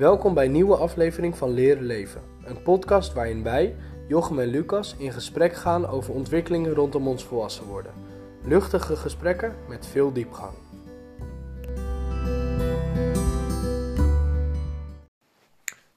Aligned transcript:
Welkom 0.00 0.34
bij 0.34 0.44
een 0.44 0.52
nieuwe 0.52 0.76
aflevering 0.76 1.36
van 1.36 1.50
Leren 1.50 1.84
Leven. 1.84 2.22
Een 2.44 2.62
podcast 2.62 3.12
waarin 3.12 3.42
wij, 3.42 3.76
Jochem 4.08 4.38
en 4.38 4.48
Lucas, 4.48 4.96
in 4.98 5.12
gesprek 5.12 5.54
gaan 5.54 5.86
over 5.86 6.14
ontwikkelingen 6.14 6.74
rondom 6.74 7.08
ons 7.08 7.24
volwassen 7.24 7.64
worden. 7.64 7.92
Luchtige 8.44 8.96
gesprekken 8.96 9.56
met 9.68 9.86
veel 9.86 10.12
diepgang. 10.12 10.54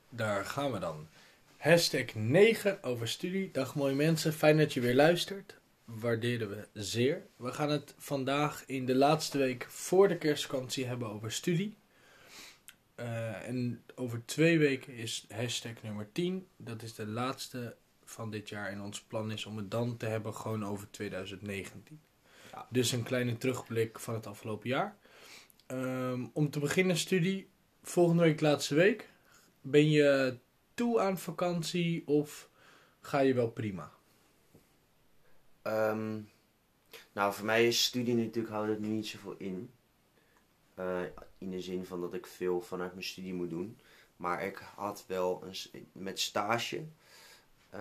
Daar 0.10 0.46
gaan 0.46 0.72
we 0.72 0.80
dan. 0.80 1.08
Hashtag 1.58 2.16
9 2.16 2.84
over 2.84 3.08
studie. 3.08 3.52
Dag 3.52 3.76
mooie 3.76 3.96
mensen, 3.96 4.34
fijn 4.34 4.58
dat 4.58 4.74
je 4.74 4.80
weer 4.80 4.96
luistert. 4.96 5.58
Waarderen 5.86 6.50
we 6.50 6.68
zeer. 6.74 7.22
We 7.36 7.52
gaan 7.52 7.70
het 7.70 7.96
vandaag 7.98 8.64
in 8.66 8.86
de 8.86 8.96
laatste 8.96 9.38
week 9.38 9.66
voor 9.70 10.08
de 10.08 10.18
kerstvakantie 10.18 10.86
hebben 10.86 11.10
over 11.10 11.32
studie. 11.32 11.82
Uh, 12.96 13.48
en 13.48 13.84
over 13.96 14.26
twee 14.26 14.60
weken 14.60 14.94
is 14.94 15.26
hashtag 15.30 15.82
nummer 15.82 16.12
10. 16.12 16.48
Dat 16.58 16.82
is 16.82 16.96
de 16.96 17.08
laatste 17.08 17.76
van 18.04 18.32
dit 18.32 18.50
jaar. 18.50 18.70
En 18.70 18.82
ons 18.82 19.02
plan 19.02 19.32
is 19.32 19.46
om 19.46 19.58
het 19.58 19.72
dan 19.72 19.98
te 19.98 20.06
hebben 20.06 20.34
gewoon 20.34 20.66
over 20.66 20.92
2019. 20.92 22.02
Ja. 22.52 22.68
Dus 22.70 22.92
een 22.92 23.04
kleine 23.04 23.38
terugblik 23.38 24.00
van 24.00 24.14
het 24.14 24.28
afgelopen 24.28 24.70
jaar. 24.70 24.98
Um, 25.68 26.30
om 26.34 26.50
te 26.50 26.60
beginnen 26.60 26.98
studie. 26.98 27.50
Volgende 27.82 28.24
week 28.24 28.42
laatste 28.42 28.76
week. 28.76 29.10
Ben 29.62 29.90
je 29.90 30.38
toe 30.74 31.00
aan 31.00 31.18
vakantie 31.18 32.08
of 32.08 32.50
ga 33.00 33.20
je 33.20 33.34
wel 33.34 33.50
prima? 33.50 33.92
Um, 35.64 36.30
nou, 37.12 37.34
voor 37.34 37.46
mij 37.46 37.68
is 37.68 37.84
studie 37.84 38.16
natuurlijk, 38.16 38.54
houdt 38.54 38.70
het 38.70 38.80
nu 38.80 38.88
niet 38.88 39.08
zoveel 39.08 39.36
in. 39.38 39.72
Uh, 40.80 41.02
in 41.44 41.52
de 41.52 41.62
zin 41.62 41.86
van 41.86 42.02
dat 42.02 42.14
ik 42.14 42.28
veel 42.28 42.62
vanuit 42.62 42.92
mijn 42.92 43.06
studie 43.06 43.34
moet 43.34 43.50
doen. 43.50 43.78
Maar 44.16 44.46
ik 44.46 44.58
had 44.76 45.04
wel 45.08 45.44
een, 45.44 45.88
met 45.92 46.20
stage. 46.20 46.84
Uh, 47.74 47.80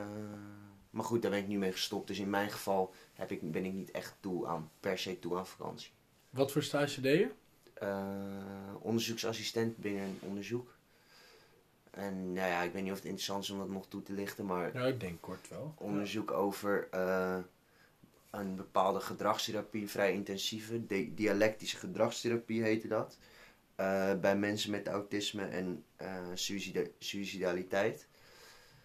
maar 0.91 1.05
goed, 1.05 1.23
daar 1.23 1.31
ben 1.31 1.41
ik 1.41 1.48
nu 1.48 1.59
mee 1.59 1.72
gestopt. 1.72 2.06
Dus 2.06 2.19
in 2.19 2.31
mijn 2.31 2.50
geval 2.50 2.95
heb 3.12 3.31
ik, 3.31 3.50
ben 3.53 3.64
ik 3.64 3.72
niet 3.72 3.91
echt 3.91 4.14
toe 4.20 4.47
aan, 4.47 4.70
per 4.81 4.98
se 4.98 5.19
toe 5.19 5.37
aan 5.37 5.47
vakantie. 5.47 5.91
Wat 6.31 6.53
voor 6.53 6.62
stage 6.62 7.00
deed 7.00 7.19
je? 7.19 7.31
Uh, 7.83 8.75
onderzoeksassistent 8.78 9.77
binnen 9.77 10.03
een 10.03 10.19
onderzoek. 10.20 10.75
En 11.91 12.33
nou 12.33 12.48
ja, 12.48 12.62
ik 12.62 12.72
weet 12.72 12.83
niet 12.83 12.91
of 12.91 12.97
het 12.97 13.06
interessant 13.06 13.42
is 13.42 13.50
om 13.50 13.59
dat 13.59 13.69
nog 13.69 13.89
toe 13.89 14.03
te 14.03 14.12
lichten, 14.12 14.47
maar... 14.47 14.78
Ja, 14.78 14.87
ik 14.87 15.00
denk 15.00 15.20
kort 15.20 15.48
wel. 15.48 15.75
Onderzoek 15.78 16.31
over 16.31 16.89
uh, 16.94 17.39
een 18.31 18.56
bepaalde 18.56 19.00
gedragstherapie, 19.00 19.89
vrij 19.89 20.12
intensieve, 20.12 20.87
dialectische 21.15 21.77
gedragstherapie 21.77 22.62
heette 22.62 22.89
dat. 22.89 23.19
Uh, 23.83 24.14
bij 24.20 24.36
mensen 24.36 24.70
met 24.70 24.88
autisme 24.88 25.44
en 25.44 25.84
suicida 26.34 26.83
suicidaliteit. 26.98 28.06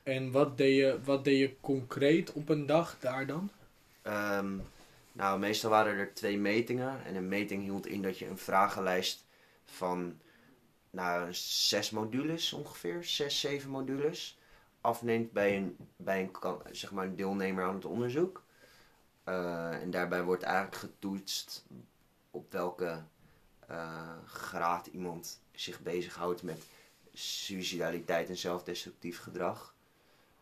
En 0.04 0.32
wat 0.32 0.58
deed, 0.58 0.76
je, 0.76 1.00
wat 1.04 1.24
deed 1.24 1.40
je 1.40 1.56
concreet 1.62 2.34
op 2.34 2.50
een 2.50 2.66
dag 2.66 3.00
daar 3.00 3.26
dan? 3.26 3.50
Um, 4.04 4.62
nou, 5.12 5.40
meestal 5.40 5.70
waren 5.70 5.98
er 5.98 6.14
twee 6.14 6.38
metingen. 6.38 7.06
En 7.06 7.16
een 7.16 7.28
meting 7.28 7.64
hield 7.64 7.88
in 7.88 8.02
dat 8.02 8.18
je 8.18 8.28
een 8.28 8.38
vragenlijst 8.38 9.26
van 9.66 10.20
nou, 10.90 11.34
zes 11.34 11.90
modules 11.90 12.54
ongeveer, 12.54 13.04
zes, 13.04 13.40
zeven 13.40 13.70
modules, 13.70 14.40
afneemt 14.82 15.32
bij 15.32 15.58
een, 15.58 15.78
bij 15.96 16.22
een, 16.22 16.58
zeg 16.72 16.92
maar 16.92 17.06
een 17.06 17.16
deelnemer 17.16 17.64
aan 17.64 17.76
het 17.76 17.86
onderzoek. 17.86 18.44
Uh, 19.26 19.82
en 19.82 19.92
daarbij 19.92 20.24
wordt 20.24 20.44
eigenlijk 20.44 20.76
getoetst 20.76 21.66
op 22.32 22.52
welke 22.52 23.04
graad 24.26 24.88
iemand 24.88 25.40
zich 25.52 25.80
bezighoudt 25.80 26.44
met 26.44 26.64
suicidaliteit 27.14 28.30
en 28.30 28.38
zelfdestructief 28.38 29.20
gedrag. 29.20 29.76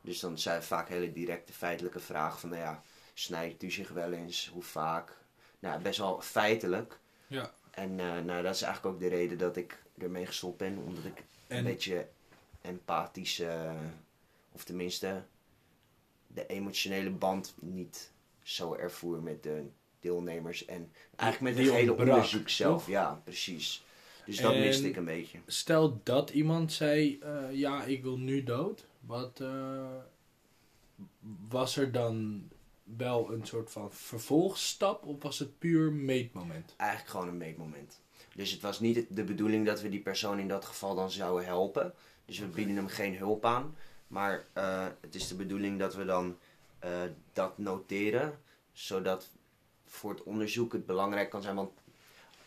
Dus 0.01 0.19
dan 0.19 0.37
zijn 0.39 0.63
vaak 0.63 0.89
hele 0.89 1.11
directe 1.11 1.53
feitelijke 1.53 1.99
vragen 1.99 2.39
van, 2.39 2.49
nou 2.49 2.61
ja, 2.61 2.83
snijdt 3.13 3.63
u 3.63 3.71
zich 3.71 3.89
wel 3.89 4.11
eens, 4.11 4.49
hoe 4.53 4.63
vaak? 4.63 5.17
Nou, 5.59 5.81
best 5.81 5.99
wel 5.99 6.21
feitelijk. 6.21 6.99
Ja. 7.27 7.53
En 7.71 7.91
uh, 7.91 8.19
nou, 8.19 8.43
dat 8.43 8.55
is 8.55 8.61
eigenlijk 8.61 8.95
ook 8.95 9.01
de 9.01 9.07
reden 9.07 9.37
dat 9.37 9.57
ik 9.57 9.83
ermee 9.97 10.25
gestopt 10.25 10.57
ben, 10.57 10.77
omdat 10.77 11.05
ik 11.05 11.23
en... 11.47 11.57
een 11.57 11.63
beetje 11.63 12.07
empathisch, 12.61 13.39
uh, 13.39 13.71
of 14.51 14.63
tenminste 14.63 15.23
de 16.27 16.45
emotionele 16.45 17.09
band 17.09 17.53
niet 17.59 18.11
zo 18.43 18.73
ervoer 18.73 19.21
met 19.21 19.43
de 19.43 19.69
deelnemers 20.05 20.65
en 20.65 20.91
eigenlijk 21.15 21.55
met 21.55 21.65
het 21.65 21.75
hele 21.75 21.97
onderzoek 21.97 22.49
zelf. 22.49 22.87
Ja, 22.87 23.21
precies. 23.23 23.83
Dus 24.25 24.37
dat 24.37 24.53
en 24.53 24.59
miste 24.59 24.87
ik 24.87 24.95
een 24.95 25.05
beetje. 25.05 25.39
Stel 25.45 25.99
dat 26.03 26.29
iemand 26.29 26.73
zei, 26.73 27.19
uh, 27.23 27.51
ja, 27.51 27.83
ik 27.83 28.03
wil 28.03 28.17
nu 28.17 28.43
dood. 28.43 28.85
Wat 28.99 29.39
uh, 29.41 29.85
was 31.49 31.77
er 31.77 31.91
dan 31.91 32.43
wel 32.83 33.31
een 33.31 33.45
soort 33.45 33.71
van 33.71 33.91
vervolgstap 33.91 35.05
of 35.05 35.23
was 35.23 35.39
het 35.39 35.59
puur 35.59 35.91
meetmoment? 35.91 36.73
Eigenlijk 36.77 37.09
gewoon 37.09 37.27
een 37.27 37.37
meetmoment. 37.37 38.01
Dus 38.35 38.51
het 38.51 38.61
was 38.61 38.79
niet 38.79 39.05
de 39.09 39.23
bedoeling 39.23 39.65
dat 39.65 39.81
we 39.81 39.89
die 39.89 40.01
persoon 40.01 40.39
in 40.39 40.47
dat 40.47 40.65
geval 40.65 40.95
dan 40.95 41.11
zouden 41.11 41.45
helpen. 41.45 41.93
Dus 42.25 42.37
we 42.37 42.43
okay. 42.43 42.55
bieden 42.55 42.75
hem 42.75 42.87
geen 42.87 43.17
hulp 43.17 43.45
aan. 43.45 43.75
Maar 44.07 44.45
uh, 44.57 44.87
het 45.01 45.15
is 45.15 45.27
de 45.27 45.35
bedoeling 45.35 45.79
dat 45.79 45.95
we 45.95 46.05
dan 46.05 46.37
dat 47.33 47.57
noteren. 47.57 48.39
Zodat 48.71 49.29
voor 49.95 50.11
het 50.11 50.23
onderzoek 50.23 50.73
het 50.73 50.85
belangrijk 50.85 51.29
kan 51.29 51.41
zijn. 51.41 51.55
Want 51.55 51.71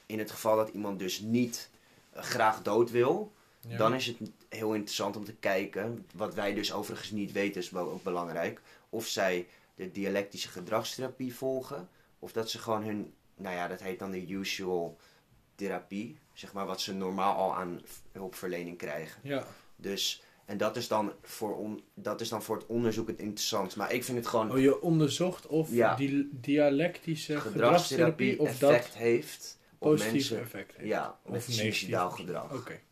in 0.07 0.19
het 0.19 0.31
geval 0.31 0.57
dat 0.57 0.69
iemand 0.69 0.99
dus 0.99 1.21
niet 1.21 1.71
uh, 2.17 2.23
graag 2.23 2.63
dood 2.63 2.91
wil. 2.91 3.33
Ja. 3.61 3.77
Dan 3.77 3.95
is 3.95 4.07
het 4.07 4.17
heel 4.49 4.75
interessant 4.75 5.17
om 5.17 5.25
te 5.25 5.35
kijken. 5.35 6.07
Wat 6.15 6.35
wij 6.35 6.55
dus 6.55 6.73
overigens 6.73 7.11
niet 7.11 7.33
weten 7.33 7.61
is 7.61 7.71
wel 7.71 7.91
ook 7.91 8.03
belangrijk. 8.03 8.61
Of 8.91 9.07
zij 9.07 9.47
de 9.75 9.91
dialectische 9.91 10.49
gedragstherapie 10.49 11.35
volgen. 11.35 11.89
Of 12.19 12.33
dat 12.33 12.51
ze 12.51 12.59
gewoon 12.59 12.83
hun, 12.83 13.13
nou 13.35 13.55
ja, 13.55 13.69
dat 13.69 13.81
heet 13.81 13.99
dan 13.99 14.11
de 14.11 14.31
usual 14.31 14.97
therapie, 15.55 16.19
zeg 16.33 16.53
maar, 16.53 16.67
wat 16.67 16.81
ze 16.81 16.95
normaal 16.95 17.35
al 17.35 17.55
aan 17.55 17.83
hulpverlening 18.13 18.79
krijgen. 18.79 19.21
Ja. 19.23 19.47
Dus, 19.77 20.23
en 20.49 20.57
dat 20.57 20.77
is, 20.77 20.89
dan 20.89 21.13
voor 21.23 21.57
on, 21.57 21.83
dat 21.95 22.21
is 22.21 22.29
dan 22.29 22.43
voor 22.43 22.57
het 22.57 22.67
onderzoek 22.67 23.09
het 23.09 23.19
interessant. 23.19 23.77
Maar 23.77 23.93
ik 23.93 24.05
vind 24.05 24.19
het 24.19 24.27
gewoon... 24.27 24.51
Oh, 24.51 24.59
je 24.59 24.81
onderzocht 24.81 25.47
of 25.47 25.73
ja. 25.73 25.95
die 25.95 26.29
dialectische 26.33 27.41
gedragstherapie 27.41 28.41
of 28.41 28.49
effect 28.49 28.61
dat 28.85 28.95
heeft 28.95 29.59
op 29.79 29.89
positief 29.89 30.13
mensen, 30.13 30.41
effect 30.41 30.77
heeft. 30.77 30.89
Ja, 30.89 31.19
of 31.23 31.47
suicidaal 31.49 32.11
gedrag. 32.11 32.45
Oké. 32.45 32.55
Okay. 32.55 32.83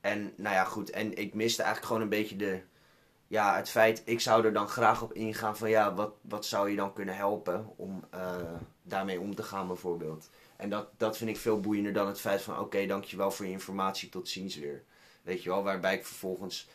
En, 0.00 0.32
nou 0.36 0.54
ja, 0.54 0.64
goed. 0.64 0.90
En 0.90 1.16
ik 1.16 1.34
miste 1.34 1.62
eigenlijk 1.62 1.92
gewoon 1.92 2.02
een 2.02 2.18
beetje 2.18 2.36
de... 2.36 2.60
Ja, 3.26 3.56
het 3.56 3.68
feit, 3.68 4.02
ik 4.04 4.20
zou 4.20 4.44
er 4.44 4.52
dan 4.52 4.68
graag 4.68 5.02
op 5.02 5.12
ingaan 5.12 5.56
van 5.56 5.70
ja, 5.70 5.94
wat, 5.94 6.12
wat 6.20 6.46
zou 6.46 6.70
je 6.70 6.76
dan 6.76 6.92
kunnen 6.92 7.16
helpen 7.16 7.72
om 7.76 8.04
uh, 8.14 8.36
daarmee 8.82 9.20
om 9.20 9.34
te 9.34 9.42
gaan 9.42 9.66
bijvoorbeeld. 9.66 10.30
En 10.56 10.70
dat, 10.70 10.88
dat 10.96 11.16
vind 11.16 11.30
ik 11.30 11.36
veel 11.36 11.60
boeiender 11.60 11.92
dan 11.92 12.06
het 12.06 12.20
feit 12.20 12.42
van 12.42 12.54
oké, 12.54 12.62
okay, 12.62 12.86
dankjewel 12.86 13.30
voor 13.30 13.46
je 13.46 13.52
informatie, 13.52 14.08
tot 14.08 14.28
ziens 14.28 14.56
weer. 14.56 14.84
Weet 15.26 15.42
je 15.42 15.48
wel, 15.48 15.62
waarbij 15.62 15.94
ik 15.94 16.06
vervolgens 16.06 16.68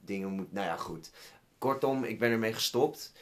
dingen 0.00 0.28
moet. 0.28 0.52
Nou 0.52 0.66
ja, 0.66 0.76
goed. 0.76 1.10
Kortom, 1.58 2.04
ik 2.04 2.18
ben 2.18 2.30
ermee 2.30 2.52
gestopt. 2.52 3.12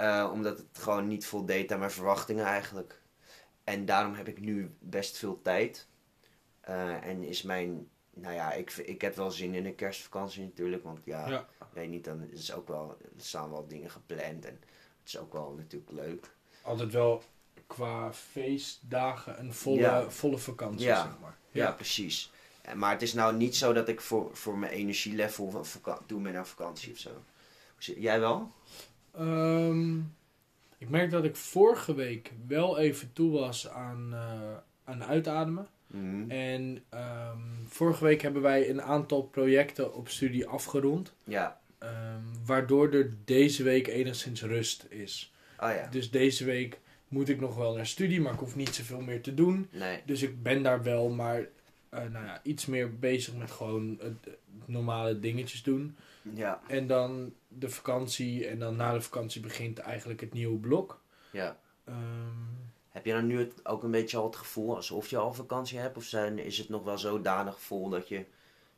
Uh, 0.00 0.30
omdat 0.32 0.58
het 0.58 0.66
gewoon 0.72 1.06
niet 1.06 1.26
voldeed 1.26 1.72
aan 1.72 1.78
mijn 1.78 1.90
verwachtingen 1.90 2.44
eigenlijk. 2.44 3.00
En 3.64 3.84
daarom 3.84 4.14
heb 4.14 4.28
ik 4.28 4.40
nu 4.40 4.74
best 4.78 5.16
veel 5.16 5.42
tijd. 5.42 5.88
Uh, 6.68 7.04
en 7.04 7.22
is 7.22 7.42
mijn. 7.42 7.88
Nou 8.10 8.34
ja, 8.34 8.52
ik, 8.52 8.70
ik 8.72 9.00
heb 9.00 9.16
wel 9.16 9.30
zin 9.30 9.54
in 9.54 9.66
een 9.66 9.74
kerstvakantie 9.74 10.42
natuurlijk. 10.42 10.82
Want 10.84 11.00
ja, 11.04 11.28
ja. 11.28 11.48
weet 11.72 11.88
niet, 11.88 12.04
dan 12.04 12.30
is 12.30 12.52
ook 12.52 12.68
wel, 12.68 12.96
er 13.00 13.24
staan 13.24 13.50
wel 13.50 13.66
dingen 13.66 13.90
gepland. 13.90 14.44
En 14.44 14.60
het 15.00 15.06
is 15.06 15.18
ook 15.18 15.32
wel 15.32 15.54
natuurlijk 15.56 15.92
leuk. 15.92 16.30
Altijd 16.62 16.92
wel 16.92 17.22
qua 17.66 18.12
feestdagen 18.12 19.40
een 19.40 19.54
volle, 19.54 19.80
ja. 19.80 20.10
volle 20.10 20.38
vakantie, 20.38 20.86
ja. 20.86 21.02
zeg 21.02 21.18
maar. 21.20 21.38
Ja. 21.50 21.64
ja, 21.64 21.72
precies. 21.72 22.32
Maar 22.74 22.92
het 22.92 23.02
is 23.02 23.14
nou 23.14 23.36
niet 23.36 23.56
zo 23.56 23.72
dat 23.72 23.88
ik 23.88 24.00
voor, 24.00 24.30
voor 24.32 24.58
mijn 24.58 24.72
energielevel 24.72 25.64
van 25.64 25.98
doe 26.06 26.20
met 26.20 26.32
naar 26.32 26.46
vakantie 26.46 26.92
of 26.92 26.98
zo. 26.98 27.10
Jij 27.78 28.20
wel? 28.20 28.52
Um, 29.18 30.14
ik 30.78 30.88
merk 30.88 31.10
dat 31.10 31.24
ik 31.24 31.36
vorige 31.36 31.94
week 31.94 32.32
wel 32.46 32.78
even 32.78 33.12
toe 33.12 33.30
was 33.30 33.68
aan, 33.68 34.10
uh, 34.12 34.56
aan 34.84 35.04
uitademen. 35.04 35.68
Mm-hmm. 35.86 36.30
En 36.30 36.84
um, 36.94 37.66
vorige 37.68 38.04
week 38.04 38.22
hebben 38.22 38.42
wij 38.42 38.70
een 38.70 38.82
aantal 38.82 39.22
projecten 39.22 39.94
op 39.94 40.08
studie 40.08 40.46
afgerond. 40.46 41.14
Ja. 41.24 41.60
Um, 41.78 41.90
waardoor 42.44 42.92
er 42.92 43.12
deze 43.24 43.62
week 43.62 43.86
enigszins 43.86 44.42
rust 44.42 44.86
is. 44.88 45.32
Oh 45.60 45.70
ja. 45.70 45.88
Dus 45.90 46.10
deze 46.10 46.44
week 46.44 46.80
moet 47.08 47.28
ik 47.28 47.40
nog 47.40 47.56
wel 47.56 47.74
naar 47.74 47.86
studie, 47.86 48.20
maar 48.20 48.32
ik 48.32 48.38
hoef 48.38 48.56
niet 48.56 48.74
zoveel 48.74 49.00
meer 49.00 49.22
te 49.22 49.34
doen. 49.34 49.68
Nee. 49.70 50.02
Dus 50.06 50.22
ik 50.22 50.42
ben 50.42 50.62
daar 50.62 50.82
wel, 50.82 51.08
maar 51.08 51.46
uh, 51.90 52.00
nou 52.00 52.24
ja, 52.24 52.40
iets 52.42 52.66
meer 52.66 52.98
bezig 52.98 53.34
met 53.34 53.50
gewoon 53.50 53.98
het, 54.00 54.36
normale 54.64 55.20
dingetjes 55.20 55.62
doen. 55.62 55.96
Ja. 56.34 56.60
En 56.66 56.86
dan 56.86 57.32
de 57.48 57.68
vakantie 57.68 58.46
en 58.46 58.58
dan 58.58 58.76
na 58.76 58.92
de 58.92 59.00
vakantie 59.00 59.40
begint 59.40 59.78
eigenlijk 59.78 60.20
het 60.20 60.32
nieuwe 60.32 60.58
blok. 60.58 61.00
Ja. 61.30 61.58
Um, 61.88 62.72
Heb 62.90 63.04
je 63.04 63.12
dan 63.12 63.26
nu 63.26 63.38
het, 63.38 63.66
ook 63.66 63.82
een 63.82 63.90
beetje 63.90 64.16
al 64.16 64.26
het 64.26 64.36
gevoel 64.36 64.76
alsof 64.76 65.10
je 65.10 65.16
al 65.16 65.34
vakantie 65.34 65.78
hebt? 65.78 65.96
Of 65.96 66.04
zijn, 66.04 66.38
is 66.38 66.58
het 66.58 66.68
nog 66.68 66.84
wel 66.84 66.98
zodanig 66.98 67.60
vol 67.60 67.88
dat 67.88 68.08
je 68.08 68.24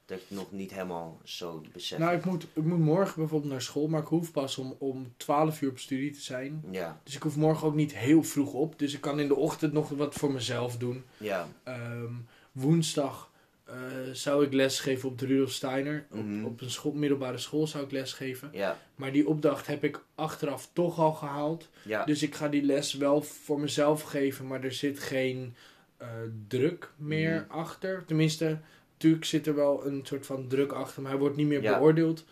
dat 0.08 0.18
ik 0.18 0.24
nog 0.28 0.52
niet 0.52 0.70
helemaal 0.70 1.20
zo 1.24 1.62
besef. 1.72 1.98
Nou, 1.98 2.16
ik 2.16 2.24
moet, 2.24 2.46
ik 2.52 2.64
moet 2.64 2.78
morgen 2.78 3.14
bijvoorbeeld 3.14 3.52
naar 3.52 3.62
school, 3.62 3.88
maar 3.88 4.00
ik 4.00 4.06
hoef 4.06 4.32
pas 4.32 4.58
om, 4.58 4.76
om 4.78 5.12
12 5.16 5.60
uur 5.60 5.70
op 5.70 5.78
studie 5.78 6.10
te 6.10 6.20
zijn. 6.20 6.64
Ja, 6.70 7.00
Dus 7.02 7.14
ik 7.14 7.22
hoef 7.22 7.36
morgen 7.36 7.66
ook 7.66 7.74
niet 7.74 7.94
heel 7.94 8.22
vroeg 8.22 8.52
op. 8.52 8.78
Dus 8.78 8.94
ik 8.94 9.00
kan 9.00 9.20
in 9.20 9.28
de 9.28 9.36
ochtend 9.36 9.72
nog 9.72 9.88
wat 9.88 10.14
voor 10.14 10.32
mezelf 10.32 10.76
doen. 10.76 11.04
ja, 11.16 11.48
Ehm, 11.62 12.12
woensdag 12.60 13.30
eh, 13.64 13.74
zou 14.12 14.44
ik 14.44 14.52
lesgeven 14.52 15.08
op 15.08 15.18
de 15.18 15.26
Rudolf 15.26 15.50
Steiner. 15.52 16.06
Mhm. 16.10 16.44
Op, 16.44 16.50
op 16.50 16.60
een 16.60 16.70
school, 16.70 16.92
middelbare 16.92 17.38
school 17.38 17.66
zou 17.66 17.84
ik 17.84 17.90
lesgeven. 17.90 18.48
ja, 18.52 18.78
Maar 18.94 19.12
die 19.12 19.28
opdracht 19.28 19.66
heb 19.66 19.84
ik 19.84 20.02
achteraf 20.14 20.68
toch 20.72 20.98
al 20.98 21.12
gehaald. 21.12 21.68
ja. 21.82 22.04
Dus 22.04 22.22
ik 22.22 22.34
ga 22.34 22.48
die 22.48 22.62
les 22.62 22.94
wel 22.94 23.22
voor 23.22 23.60
mezelf 23.60 24.02
geven, 24.02 24.46
maar 24.46 24.64
er 24.64 24.72
zit 24.72 24.98
geen 25.00 25.54
eh, 25.96 26.08
druk 26.48 26.90
meer 26.96 27.44
Mhm. 27.48 27.58
achter. 27.58 28.04
Tenminste, 28.06 28.58
natuurlijk 28.92 29.24
zit 29.24 29.46
er 29.46 29.54
wel 29.54 29.86
een 29.86 30.00
soort 30.04 30.26
van 30.26 30.48
druk 30.48 30.72
achter, 30.72 31.02
maar 31.02 31.10
hij 31.10 31.20
wordt 31.20 31.36
niet 31.36 31.46
meer 31.46 31.62
Ja. 31.62 31.78
beoordeeld. 31.78 32.24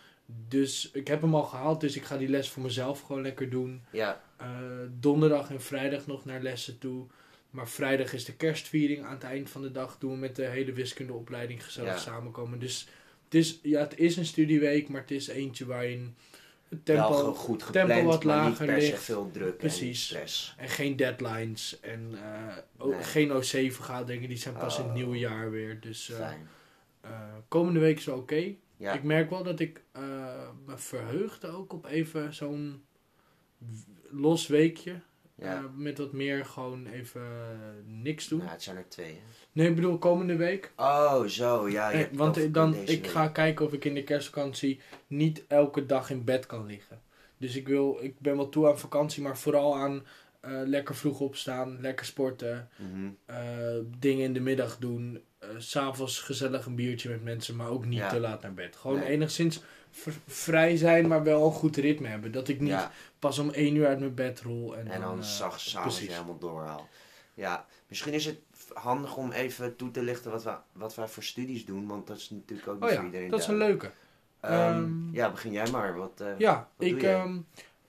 Dus 0.48 0.90
ik 0.92 1.08
heb 1.08 1.20
hem 1.20 1.34
al 1.34 1.42
gehaald, 1.42 1.80
dus 1.80 1.96
ik 1.96 2.04
ga 2.04 2.16
die 2.16 2.28
les 2.28 2.48
voor 2.50 2.62
mezelf 2.62 3.00
gewoon 3.00 3.22
lekker 3.22 3.50
doen. 3.50 3.82
ja, 3.90 4.20
Eh, 4.36 4.46
donderdag 5.00 5.50
en 5.50 5.60
vrijdag 5.62 6.06
nog 6.06 6.24
naar 6.24 6.42
lessen 6.42 6.78
toe. 6.78 7.06
Maar 7.56 7.68
vrijdag 7.68 8.12
is 8.12 8.24
de 8.24 8.32
kerstviering 8.36 9.04
aan 9.04 9.14
het 9.14 9.22
eind 9.22 9.50
van 9.50 9.62
de 9.62 9.70
dag. 9.70 9.98
Doen 9.98 10.10
we 10.10 10.16
met 10.16 10.36
de 10.36 10.44
hele 10.44 10.72
wiskundeopleiding 10.72 11.64
gezellig 11.64 11.92
Ja. 11.92 11.98
samenkomen. 11.98 12.58
Dus 12.58 12.88
het 13.24 13.34
is, 13.34 13.58
ja, 13.62 13.80
het 13.80 13.98
is 13.98 14.16
een 14.16 14.24
studieweek, 14.26 14.88
maar 14.88 15.00
het 15.00 15.10
is 15.10 15.28
eentje 15.28 15.66
waarin 15.66 16.14
het 16.68 16.84
tempo 16.84 17.34
goed 17.34 17.58
tempo 17.58 17.66
gepland, 17.94 18.04
wat 18.04 18.24
maar 18.24 18.36
niet 18.48 18.48
lager 18.48 18.66
per 18.66 18.80
se 18.82 18.90
ligt. 18.90 19.02
veel 19.02 19.30
druk 19.30 19.50
en 19.50 19.56
Precies. 19.56 20.04
stress. 20.04 20.54
en 20.58 20.68
geen 20.68 20.96
deadlines. 20.96 21.80
En 21.80 22.18
ook 22.78 22.92
Nee. 22.94 23.02
geen 23.02 23.32
OC-vergaderingen, 23.32 24.28
die 24.28 24.38
zijn 24.38 24.54
pas 24.56 24.76
in 24.76 24.82
het 24.82 24.90
Oh. 24.90 24.96
nieuwe 24.96 25.18
jaar 25.18 25.50
weer. 25.50 25.80
Dus 25.80 26.10
eh, 26.10 26.16
Fijn. 26.16 26.48
eh, 27.00 27.10
komende 27.48 27.80
week 27.80 27.98
is 27.98 28.04
wel 28.04 28.18
oké. 28.18 28.54
Ja, 28.76 28.92
Ik 28.92 29.02
merk 29.02 29.30
wel 29.30 29.42
dat 29.42 29.60
ik 29.60 29.82
me 30.66 30.76
verheugde 30.78 31.48
ook 31.48 31.72
op 31.72 31.86
even 31.86 32.34
zo'n 32.34 32.84
los 34.10 34.46
weekje. 34.46 35.00
Ja. 35.36 35.54
Eh, 35.56 35.64
met 35.76 35.98
wat 35.98 36.12
meer 36.12 36.44
gewoon 36.44 36.86
even 36.86 37.22
niks 37.86 38.28
doen. 38.28 38.38
Nou, 38.38 38.50
het 38.50 38.62
zijn 38.62 38.76
er 38.76 38.88
twee. 38.88 39.12
hè. 39.12 39.20
Nee, 39.52 39.68
ik 39.68 39.74
bedoel 39.74 39.98
komende 39.98 40.36
week. 40.36 40.72
Oh, 40.76 41.24
zo, 41.24 41.68
ja. 41.68 41.92
Eh, 41.92 42.04
want 42.12 42.54
dan, 42.54 42.74
ik 42.74 42.86
week. 42.86 43.06
ga 43.06 43.28
kijken 43.28 43.66
of 43.66 43.72
ik 43.72 43.84
in 43.84 43.94
de 43.94 44.02
kerstvakantie 44.04 44.80
niet 45.06 45.44
elke 45.48 45.86
dag 45.86 46.10
in 46.10 46.24
bed 46.24 46.46
kan 46.46 46.66
liggen. 46.66 47.00
Dus 47.38 47.56
ik, 47.56 47.68
wil, 47.68 47.98
ik 48.00 48.20
ben 48.20 48.36
wel 48.36 48.48
toe 48.48 48.68
aan 48.68 48.78
vakantie, 48.78 49.22
maar 49.22 49.38
vooral 49.38 49.76
aan 49.76 50.04
eh, 50.40 50.52
lekker 50.64 50.94
vroeg 50.94 51.20
opstaan, 51.20 51.80
lekker 51.80 52.06
sporten, 52.06 52.68
Mhm. 52.76 53.10
dingen 53.98 54.24
in 54.24 54.32
de 54.32 54.40
middag 54.40 54.78
doen. 54.78 55.20
s 55.58 55.70
S'avonds 55.70 56.20
gezellig 56.20 56.66
een 56.66 56.74
biertje 56.74 57.08
met 57.10 57.22
mensen, 57.24 57.56
maar 57.56 57.68
ook 57.68 57.84
niet 57.84 57.98
Ja. 57.98 58.08
te 58.08 58.20
laat 58.20 58.42
naar 58.42 58.54
bed. 58.54 58.76
Gewoon 58.76 58.98
Nee. 58.98 59.08
enigszins 59.08 59.62
vrij 60.26 60.76
zijn, 60.76 61.08
maar 61.08 61.22
wel 61.22 61.44
een 61.46 61.52
goed 61.52 61.76
ritme 61.76 62.08
hebben. 62.08 62.32
Dat 62.32 62.48
ik 62.48 62.60
niet 62.60 62.68
Ja, 62.70 62.90
pas 63.18 63.38
om 63.38 63.50
één 63.50 63.74
uur 63.74 63.86
uit 63.86 63.98
mijn 63.98 64.14
bed 64.14 64.40
rol. 64.40 64.76
En, 64.76 64.88
en 64.88 65.00
dan 65.00 65.18
eh, 65.18 65.24
zag 65.24 65.60
s'avonds 65.60 65.96
precies. 65.96 66.14
helemaal 66.14 66.38
doorhaal. 66.38 66.88
Ja, 67.34 67.66
misschien 67.88 68.12
is 68.12 68.24
het 68.24 68.38
handig 68.72 69.16
om 69.16 69.32
even 69.32 69.76
toe 69.76 69.90
te 69.90 70.02
lichten 70.02 70.30
wat, 70.30 70.44
we, 70.44 70.54
wat 70.72 70.94
wij 70.94 71.08
voor 71.08 71.22
studies 71.22 71.64
doen, 71.64 71.86
want 71.86 72.06
dat 72.06 72.16
is 72.16 72.30
natuurlijk 72.30 72.68
ook 72.68 72.74
niet 72.74 72.82
Oh 72.84 72.88
voor 72.88 72.98
ja, 72.98 73.04
iedereen 73.06 73.30
dat 73.30 73.40
is 73.40 73.46
een 73.46 73.56
leuke. 73.56 73.90
Ehm, 74.40 74.52
Ehm, 74.52 75.14
ja, 75.14 75.30
begin 75.30 75.52
jij 75.52 75.70
maar. 75.70 75.96
Wat, 75.96 76.20
eh, 76.20 76.38
Ja, 76.38 76.68
Wat 76.76 76.86
ik, 76.86 77.02
ehm, 77.02 77.38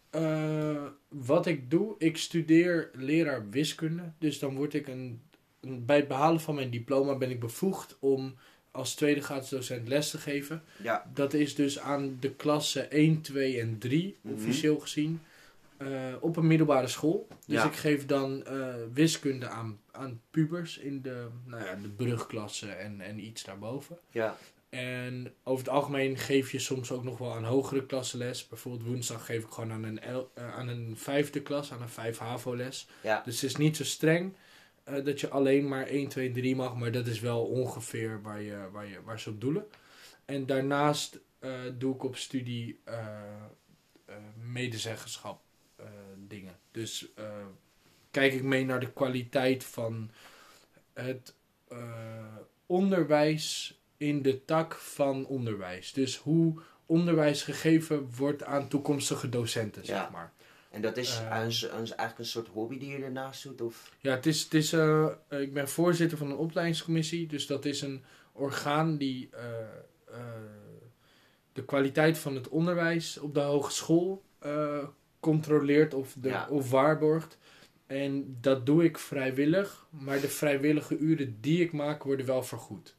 eh, 0.09 0.83
wat 1.07 1.45
ik 1.45 1.69
doe, 1.71 1.95
ik 1.97 2.17
studeer 2.17 2.89
leraar 2.93 3.49
wiskunde. 3.49 4.11
Dus 4.17 4.39
dan 4.39 4.55
word 4.55 4.73
ik 4.73 4.87
een, 4.87 5.21
een- 5.61 5.85
bij 5.85 5.95
het 5.97 6.07
behalen 6.07 6.41
van 6.41 6.55
mijn 6.55 6.69
diploma 6.69 7.15
ben 7.15 7.29
ik 7.29 7.39
bevoegd 7.39 7.97
om 7.99 8.35
als 8.77 8.95
tweede 8.95 9.21
gratis 9.21 9.49
docent 9.49 9.87
les 9.87 10.09
te 10.09 10.17
geven. 10.17 10.63
ja, 10.81 11.11
Dat 11.13 11.33
is 11.33 11.55
dus 11.55 11.79
aan 11.79 12.17
de 12.19 12.31
klassen 12.31 12.91
1, 12.91 13.21
2 13.21 13.59
en 13.59 13.77
3, 13.77 14.15
Mhm. 14.21 14.33
officieel 14.33 14.79
gezien, 14.79 15.21
eh, 15.77 15.87
op 16.19 16.35
een 16.37 16.47
middelbare 16.47 16.87
school. 16.87 17.27
Dus 17.45 17.61
Ja. 17.61 17.65
ik 17.65 17.75
geef 17.75 18.05
dan 18.05 18.45
eh, 18.45 18.75
wiskunde 18.93 19.47
aan, 19.47 19.79
aan 19.91 20.21
pubers 20.31 20.77
in 20.77 21.01
de, 21.01 21.27
nou 21.45 21.63
ja, 21.65 21.75
de 21.81 21.89
brugklasse 21.89 22.67
en, 22.69 23.01
en 23.01 23.19
iets 23.25 23.43
daarboven. 23.43 23.97
ja, 24.11 24.37
En 24.69 25.33
over 25.43 25.65
het 25.65 25.73
algemeen 25.73 26.17
geef 26.17 26.51
je 26.51 26.59
soms 26.59 26.91
ook 26.91 27.03
nog 27.03 27.17
wel 27.17 27.33
aan 27.33 27.43
hogere 27.43 27.85
klassen 27.85 28.17
les. 28.19 28.47
Bijvoorbeeld 28.47 28.83
woensdag 28.89 29.25
geef 29.25 29.43
ik 29.43 29.49
gewoon 29.49 29.71
aan 29.71 29.83
een, 29.83 29.99
el- 30.01 30.31
eh, 30.33 30.55
aan 30.57 30.67
een 30.67 30.93
vijfde 30.97 31.41
klas, 31.41 31.71
aan 31.71 31.81
een 31.81 31.89
5 31.89 32.17
HAVO 32.17 32.55
les. 32.55 32.87
ja, 33.01 33.21
Dus 33.25 33.41
het 33.41 33.49
is 33.49 33.55
niet 33.55 33.77
zo 33.77 33.83
streng 33.83 34.33
eh, 34.87 35.05
dat 35.05 35.19
je 35.19 35.29
alleen 35.29 35.67
maar 35.67 35.85
1, 35.87 36.07
2 36.07 36.27
en 36.27 36.33
3 36.33 36.55
mag. 36.55 36.75
Maar 36.75 36.91
dat 36.91 37.07
is 37.07 37.19
wel 37.19 37.45
ongeveer 37.45 38.21
waar, 38.21 38.41
je, 38.41 38.69
waar, 38.71 38.87
je, 38.87 39.01
waar 39.03 39.19
ze 39.19 39.29
op 39.29 39.41
doelen. 39.41 39.65
En 40.25 40.45
daarnaast 40.45 41.19
eh, 41.39 41.51
doe 41.77 41.95
ik 41.95 42.03
op 42.03 42.15
studie 42.17 42.79
eh, 42.83 43.07
medezeggenschap 44.35 45.41
dingen. 46.27 46.59
Dus 46.71 47.07
kijk 48.11 48.33
ik 48.33 48.43
mee 48.43 48.65
naar 48.65 48.79
de 48.79 48.91
kwaliteit 48.91 49.63
van 49.63 50.11
het 50.93 51.33
onderwijs 52.65 53.79
in 53.97 54.21
de 54.21 54.45
tak 54.45 54.73
van 54.75 55.25
onderwijs. 55.25 55.93
Dus 55.93 56.17
hoe 56.17 56.61
onderwijs 56.85 57.43
gegeven 57.43 58.15
wordt 58.15 58.43
aan 58.43 58.67
toekomstige 58.67 59.29
docenten, 59.29 59.81
Ja. 59.81 59.87
zeg 59.87 60.11
maar. 60.11 60.33
En 60.77 60.83
dat 60.83 60.97
is, 60.97 61.19
Eh. 61.19 61.23
een, 61.39 61.45
een- 61.61 61.71
eigenlijk 61.71 62.17
een 62.19 62.25
soort 62.25 62.47
hobby 62.47 62.77
die 62.79 62.89
je 62.89 63.03
ernaast 63.03 63.43
doet? 63.43 63.61
Of? 63.61 63.91
Ja, 63.99 64.11
het 64.15 64.25
is, 64.25 64.43
het 64.43 64.53
is, 64.53 64.73
eh, 64.73 65.05
eh, 65.27 65.41
ik 65.41 65.53
ben 65.53 65.69
voorzitter 65.69 66.17
van 66.17 66.29
een 66.31 66.37
opleidingscommissie. 66.37 67.27
Dus 67.27 67.47
dat 67.47 67.65
is 67.65 67.81
een 67.81 68.03
orgaan 68.33 68.97
die 68.97 69.29
de 71.53 71.65
kwaliteit 71.65 72.17
van 72.17 72.35
het 72.35 72.49
onderwijs 72.49 73.17
op 73.17 73.33
de 73.33 73.39
hogeschool 73.39 74.23
controleert 75.19 75.93
of, 75.93 76.15
de, 76.19 76.29
Ja. 76.29 76.47
of 76.49 76.69
waarborgt. 76.69 77.37
En 77.87 78.37
dat 78.41 78.65
doe 78.65 78.83
ik 78.83 78.97
vrijwillig. 78.97 79.85
Maar 79.89 80.19
de 80.21 80.27
vrijwillige 80.29 80.97
uren 80.97 81.37
die 81.41 81.61
ik 81.61 81.71
maak 81.71 82.03
worden 82.03 82.25
wel 82.25 82.43
vergoed. 82.43 82.95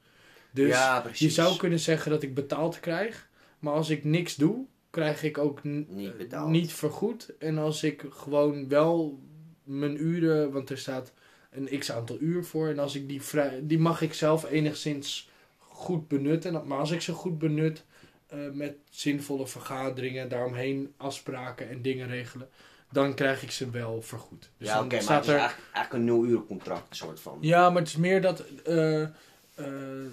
Dus 0.51 0.69
ja, 0.69 1.05
je 1.13 1.31
zou 1.31 1.57
kunnen 1.57 1.79
zeggen 1.79 2.11
dat 2.11 2.23
ik 2.23 2.35
betaald 2.35 2.81
krijg. 2.81 3.29
Maar 3.59 3.73
als 3.73 3.91
ik 3.91 4.05
niks 4.05 4.37
doe, 4.37 4.67
krijg 4.99 5.23
ik 5.23 5.39
ook 5.39 5.65
Niet 5.65 6.11
eh, 6.11 6.17
betaald. 6.17 6.49
niet 6.51 6.73
vergoed. 6.73 7.33
En 7.39 7.59
als 7.59 7.83
ik 7.83 8.05
gewoon 8.11 8.69
wel 8.69 9.19
mijn 9.63 10.03
uren, 10.05 10.53
want 10.53 10.71
er 10.71 10.79
staat 10.79 11.13
een 11.51 11.79
x 11.79 11.93
aantal 11.93 12.17
uur 12.21 12.45
voor. 12.45 12.69
En 12.69 12.79
als 12.79 12.95
ik 12.95 13.09
die 13.09 13.23
vrij, 13.23 13.61
die 13.63 13.79
mag 13.79 14.01
ik 14.03 14.15
zelf 14.15 14.51
enigszins 14.51 15.31
goed 15.59 16.09
benutten. 16.09 16.67
Maar 16.67 16.79
als 16.79 16.91
ik 16.91 17.01
ze 17.01 17.13
goed 17.13 17.39
benut 17.39 17.85
eh, 18.27 18.39
met 18.53 18.75
zinvolle 18.91 19.47
vergaderingen, 19.47 20.29
daaromheen 20.29 20.93
afspraken 20.97 21.69
en 21.69 21.83
dingen 21.83 22.09
regelen, 22.09 22.49
dan 22.93 23.15
krijg 23.15 23.43
ik 23.43 23.51
ze 23.51 23.71
wel 23.71 24.03
vergoed. 24.03 24.51
Dus 24.59 24.69
ja, 24.69 24.83
oké, 24.83 24.95
maar 24.95 25.03
staat 25.03 25.17
het 25.17 25.27
is 25.27 25.33
er. 25.33 25.39
eigenlijk, 25.39 25.71
eigenlijk 25.75 25.93
een 26.09 26.15
nul 26.15 26.25
uur 26.31 26.45
contract, 26.45 26.97
soort 26.97 27.21
van. 27.21 27.39
Ja, 27.41 27.71
maar 27.71 27.79
het 27.81 27.89
is 27.89 27.97
meer 27.97 28.21
dat. 28.21 28.45
eh, 28.65 29.07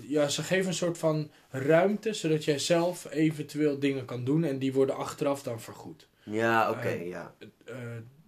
ja, 0.01 0.27
ze 0.27 0.43
geven 0.43 0.67
een 0.67 0.73
soort 0.73 0.97
van 0.97 1.31
ruimte, 1.49 2.13
zodat 2.13 2.43
jij 2.45 2.59
zelf 2.59 3.11
eventueel 3.11 3.79
dingen 3.79 4.05
kan 4.05 4.23
doen 4.23 4.43
en 4.43 4.59
die 4.59 4.73
worden 4.73 4.95
achteraf 4.95 5.43
dan 5.43 5.61
vergoed. 5.61 6.07
Ja, 6.23 6.69
oké, 6.69 6.79
Eh, 6.87 7.07
ja. 7.07 7.33
Eh, 7.65 7.75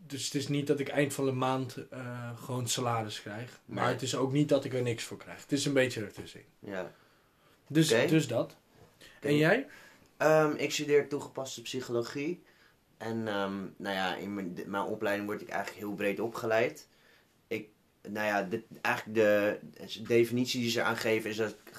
dus 0.08 0.26
het 0.26 0.36
is 0.36 0.48
niet 0.48 0.68
dat 0.68 0.80
ik 0.80 0.88
eind 0.88 1.14
van 1.14 1.26
de 1.26 1.32
maand 1.32 1.78
eh, 1.90 2.30
gewoon 2.44 2.68
salaris 2.68 3.22
krijg. 3.22 3.60
Maar 3.66 3.84
Nee. 3.84 3.94
het 3.94 4.02
is 4.02 4.16
ook 4.16 4.32
niet 4.32 4.50
dat 4.50 4.66
ik 4.66 4.74
er 4.74 4.82
niks 4.82 5.04
voor 5.04 5.18
krijg. 5.18 5.42
Het 5.42 5.52
is 5.52 5.66
een 5.66 5.74
beetje 5.74 6.02
ertussenin. 6.02 6.46
ja. 6.60 6.92
Dus, 7.68 7.88
dus 7.88 8.28
dat. 8.28 8.56
En 9.22 9.38
jij? 9.38 9.68
Ehm, 10.18 10.52
ik 10.56 10.72
studeer 10.72 11.08
toegepaste 11.10 11.62
psychologie. 11.62 12.44
En 12.98 13.28
ehm, 13.28 13.56
nou 13.78 13.96
ja, 13.96 14.16
in 14.16 14.34
mijn, 14.34 14.58
mijn 14.66 14.84
opleiding 14.84 15.28
word 15.28 15.42
ik 15.42 15.50
eigenlijk 15.50 15.80
heel 15.80 15.94
breed 15.94 16.20
opgeleid. 16.20 16.88
Nou 18.10 18.26
ja, 18.26 18.48
eigenlijk 18.82 19.18
de, 19.18 19.60
de 19.74 20.02
definitie 20.02 20.62
die 20.62 20.70
ze 20.70 20.82
aangeven 20.82 21.30
is 21.30 21.38
dat 21.38 21.50
ik 21.50 21.72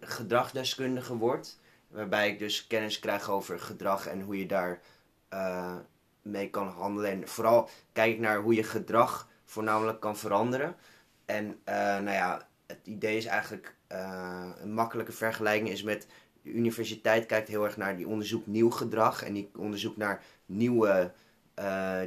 gedragsdeskundige 0.00 1.16
word. 1.16 1.58
Waarbij 1.88 2.28
ik 2.28 2.38
dus 2.38 2.66
kennis 2.66 2.98
krijg 2.98 3.30
over 3.30 3.60
gedrag 3.60 4.06
en 4.06 4.20
hoe 4.20 4.38
je 4.38 4.46
daar 4.46 4.80
eh, 5.28 5.76
mee 6.22 6.50
kan 6.50 6.68
handelen. 6.68 7.10
En 7.10 7.28
vooral 7.28 7.68
kijk 7.92 8.12
ik 8.12 8.18
naar 8.18 8.38
hoe 8.40 8.54
je 8.54 8.62
gedrag 8.62 9.28
voornamelijk 9.44 10.00
kan 10.00 10.16
veranderen. 10.16 10.76
En 11.24 11.58
eh, 11.64 11.74
nou 11.76 12.10
ja, 12.10 12.48
het 12.66 12.86
idee 12.86 13.16
is 13.16 13.24
eigenlijk 13.24 13.74
eh, 13.86 14.50
een 14.60 14.72
makkelijke 14.72 15.12
vergelijking 15.12 15.68
is 15.68 15.82
met 15.82 16.06
de 16.42 16.50
universiteit 16.52 17.26
kijkt 17.26 17.48
heel 17.48 17.64
erg 17.64 17.76
naar 17.76 17.96
die 17.96 18.08
onderzoekt 18.08 18.46
nieuw 18.46 18.70
gedrag 18.70 19.22
en 19.22 19.32
die 19.32 19.50
onderzoekt 19.56 19.96
naar 19.96 20.22
nieuwe 20.46 21.12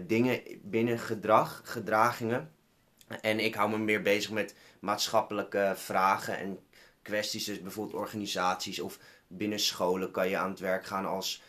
dingen 0.07 0.41
binnen 0.61 0.99
gedrag, 0.99 1.61
gedragingen. 1.63 2.51
En 3.21 3.39
ik 3.39 3.55
hou 3.55 3.69
me 3.69 3.77
meer 3.77 4.01
bezig 4.01 4.31
met 4.31 4.55
maatschappelijke 4.79 5.73
vragen 5.75 6.37
en 6.37 6.59
kwesties, 7.01 7.45
dus 7.45 7.61
bijvoorbeeld 7.61 8.01
organisaties 8.01 8.79
of 8.79 8.99
binnen 9.27 9.59
scholen 9.59 10.11
kan 10.11 10.29
je 10.29 10.37
aan 10.37 10.49
het 10.49 10.59
werk 10.59 10.85
gaan 10.85 11.05
als 11.05 11.41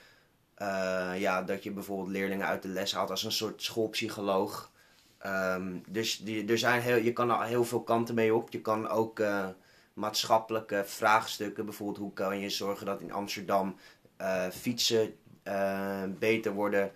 eh, 0.60 1.12
ja, 1.16 1.42
dat 1.42 1.62
je 1.62 1.70
bijvoorbeeld 1.70 2.08
leerlingen 2.08 2.46
uit 2.46 2.62
de 2.62 2.68
les 2.68 2.94
haalt 2.94 3.10
als 3.10 3.24
een 3.24 3.32
soort 3.32 3.62
schoolpsycholoog. 3.62 4.70
Ehm, 5.18 5.78
dus 5.88 6.18
die, 6.18 6.48
er 6.48 6.58
zijn 6.58 6.80
heel, 6.80 6.96
je 6.96 7.12
kan 7.12 7.30
er 7.30 7.42
heel 7.42 7.64
veel 7.64 7.82
kanten 7.82 8.14
mee 8.14 8.34
op. 8.34 8.52
Je 8.52 8.60
kan 8.60 8.88
ook 8.88 9.20
eh, 9.20 9.48
maatschappelijke 9.94 10.82
vraagstukken. 10.86 11.64
Bijvoorbeeld 11.64 11.98
hoe 11.98 12.12
kan 12.12 12.38
je 12.38 12.50
zorgen 12.50 12.86
dat 12.86 13.00
in 13.00 13.12
Amsterdam 13.12 13.76
eh, 14.16 14.48
fietsen 14.48 15.14
beter 16.18 16.52
worden 16.52 16.92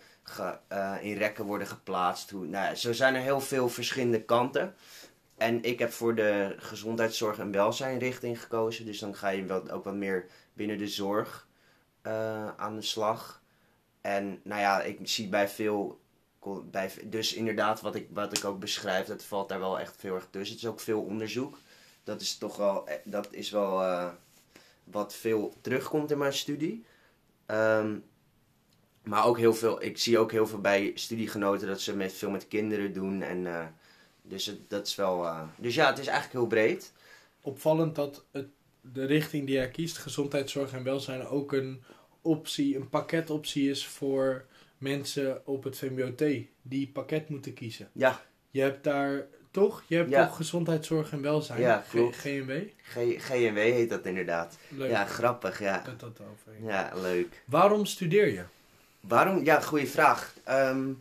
eh, 0.68 0.94
in 1.00 1.16
rekken 1.16 1.44
worden 1.44 1.66
geplaatst. 1.66 2.30
Hoe, 2.30 2.46
nou, 2.46 2.74
zo 2.74 2.92
zijn 2.92 3.14
er 3.14 3.20
heel 3.20 3.40
veel 3.40 3.68
verschillende 3.68 4.22
kanten. 4.22 4.74
En 5.36 5.62
ik 5.62 5.78
heb 5.78 5.92
voor 5.92 6.14
de 6.14 6.54
gezondheidszorg 6.58 7.38
en 7.38 7.50
welzijn 7.50 7.98
richting 7.98 8.42
gekozen. 8.42 8.84
Dus 8.84 8.98
dan 8.98 9.14
ga 9.14 9.28
je 9.28 9.46
wat, 9.46 9.70
ook 9.70 9.84
wat 9.84 9.94
meer 9.94 10.26
binnen 10.52 10.78
de 10.78 10.88
zorg 10.88 11.48
eh, 12.02 12.48
aan 12.56 12.76
de 12.76 12.82
slag. 12.82 13.42
En 14.00 14.40
nou 14.42 14.60
ja, 14.60 14.82
ik 14.82 14.98
zie 15.02 15.28
bij 15.28 15.48
veel. 15.48 16.02
Bij, 16.70 16.90
dus 17.04 17.34
inderdaad, 17.34 17.80
wat 17.80 17.94
ik, 17.94 18.08
wat 18.10 18.36
ik 18.36 18.44
ook 18.44 18.58
beschrijf, 18.60 19.06
dat 19.06 19.24
valt 19.24 19.48
daar 19.48 19.60
wel 19.60 19.80
echt 19.80 19.96
veel 19.98 20.14
erg 20.14 20.28
tussen. 20.30 20.54
Het 20.54 20.64
is 20.64 20.70
ook 20.70 20.80
veel 20.80 21.02
onderzoek. 21.02 21.58
Dat 22.04 22.20
is 22.20 22.38
toch 22.38 22.56
wel, 22.56 22.86
eh, 22.86 22.96
dat 23.04 23.32
is 23.32 23.50
wel 23.50 23.82
wat 24.84 25.14
veel 25.14 25.54
terugkomt 25.60 26.10
in 26.10 26.18
mijn 26.18 26.32
studie. 26.32 26.84
Ehm, 27.46 27.96
maar 29.04 29.26
ook 29.26 29.38
heel 29.38 29.54
veel, 29.54 29.82
ik 29.82 29.98
zie 29.98 30.18
ook 30.18 30.32
heel 30.32 30.46
veel 30.46 30.60
bij 30.60 30.92
studiegenoten 30.94 31.68
dat 31.68 31.80
ze 31.80 31.96
met, 31.96 32.12
veel 32.12 32.30
met 32.30 32.48
kinderen 32.48 32.92
doen. 32.92 33.22
En, 33.22 33.46
eh, 33.46 33.66
dus 34.22 34.46
het, 34.46 34.58
dat 34.70 34.86
is 34.86 34.94
wel. 34.94 35.24
eh, 35.24 35.42
dus 35.58 35.74
ja, 35.74 35.86
het 35.90 35.98
is 35.98 36.06
eigenlijk 36.06 36.38
heel 36.38 36.46
breed. 36.46 36.92
Opvallend 37.40 37.94
dat 37.94 38.24
het, 38.32 38.46
de 38.80 39.04
richting 39.04 39.46
die 39.46 39.54
jij 39.54 39.68
kiest, 39.70 39.98
gezondheidszorg 39.98 40.72
en 40.72 40.82
welzijn, 40.82 41.26
ook 41.26 41.52
een 41.52 41.82
optie, 42.22 42.76
een 42.76 42.88
pakketoptie 42.88 43.70
is 43.70 43.86
voor 43.86 44.44
mensen 44.78 45.46
op 45.46 45.64
het 45.64 45.78
VMBOT 45.78 46.22
die 46.62 46.88
pakket 46.92 47.28
moeten 47.28 47.54
kiezen. 47.54 47.88
Ja, 47.92 48.20
Je 48.50 48.60
hebt 48.60 48.84
daar 48.84 49.26
toch? 49.50 49.82
Je 49.86 49.96
hebt 49.96 50.10
Ja. 50.10 50.26
toch 50.26 50.36
gezondheidszorg 50.36 51.12
en 51.12 51.22
welzijn? 51.22 51.60
Ja, 51.60 51.84
G- 51.86 51.90
klopt. 51.90 52.16
GNW? 52.16 52.50
G- 52.82 53.22
GNW 53.26 53.56
heet 53.56 53.90
dat 53.90 54.06
inderdaad. 54.06 54.58
Leuk. 54.68 54.90
Ja, 54.90 55.04
grappig, 55.06 55.58
ja. 55.60 55.82
Dat 55.82 56.00
dat 56.00 56.20
over. 56.32 56.52
Ja, 56.66 56.92
leuk. 56.94 57.42
Waarom 57.46 57.86
studeer 57.86 58.26
je? 58.32 58.42
Waarom? 59.08 59.44
Ja, 59.44 59.60
goede 59.60 59.86
vraag. 59.86 60.34
Ehm, 60.44 60.92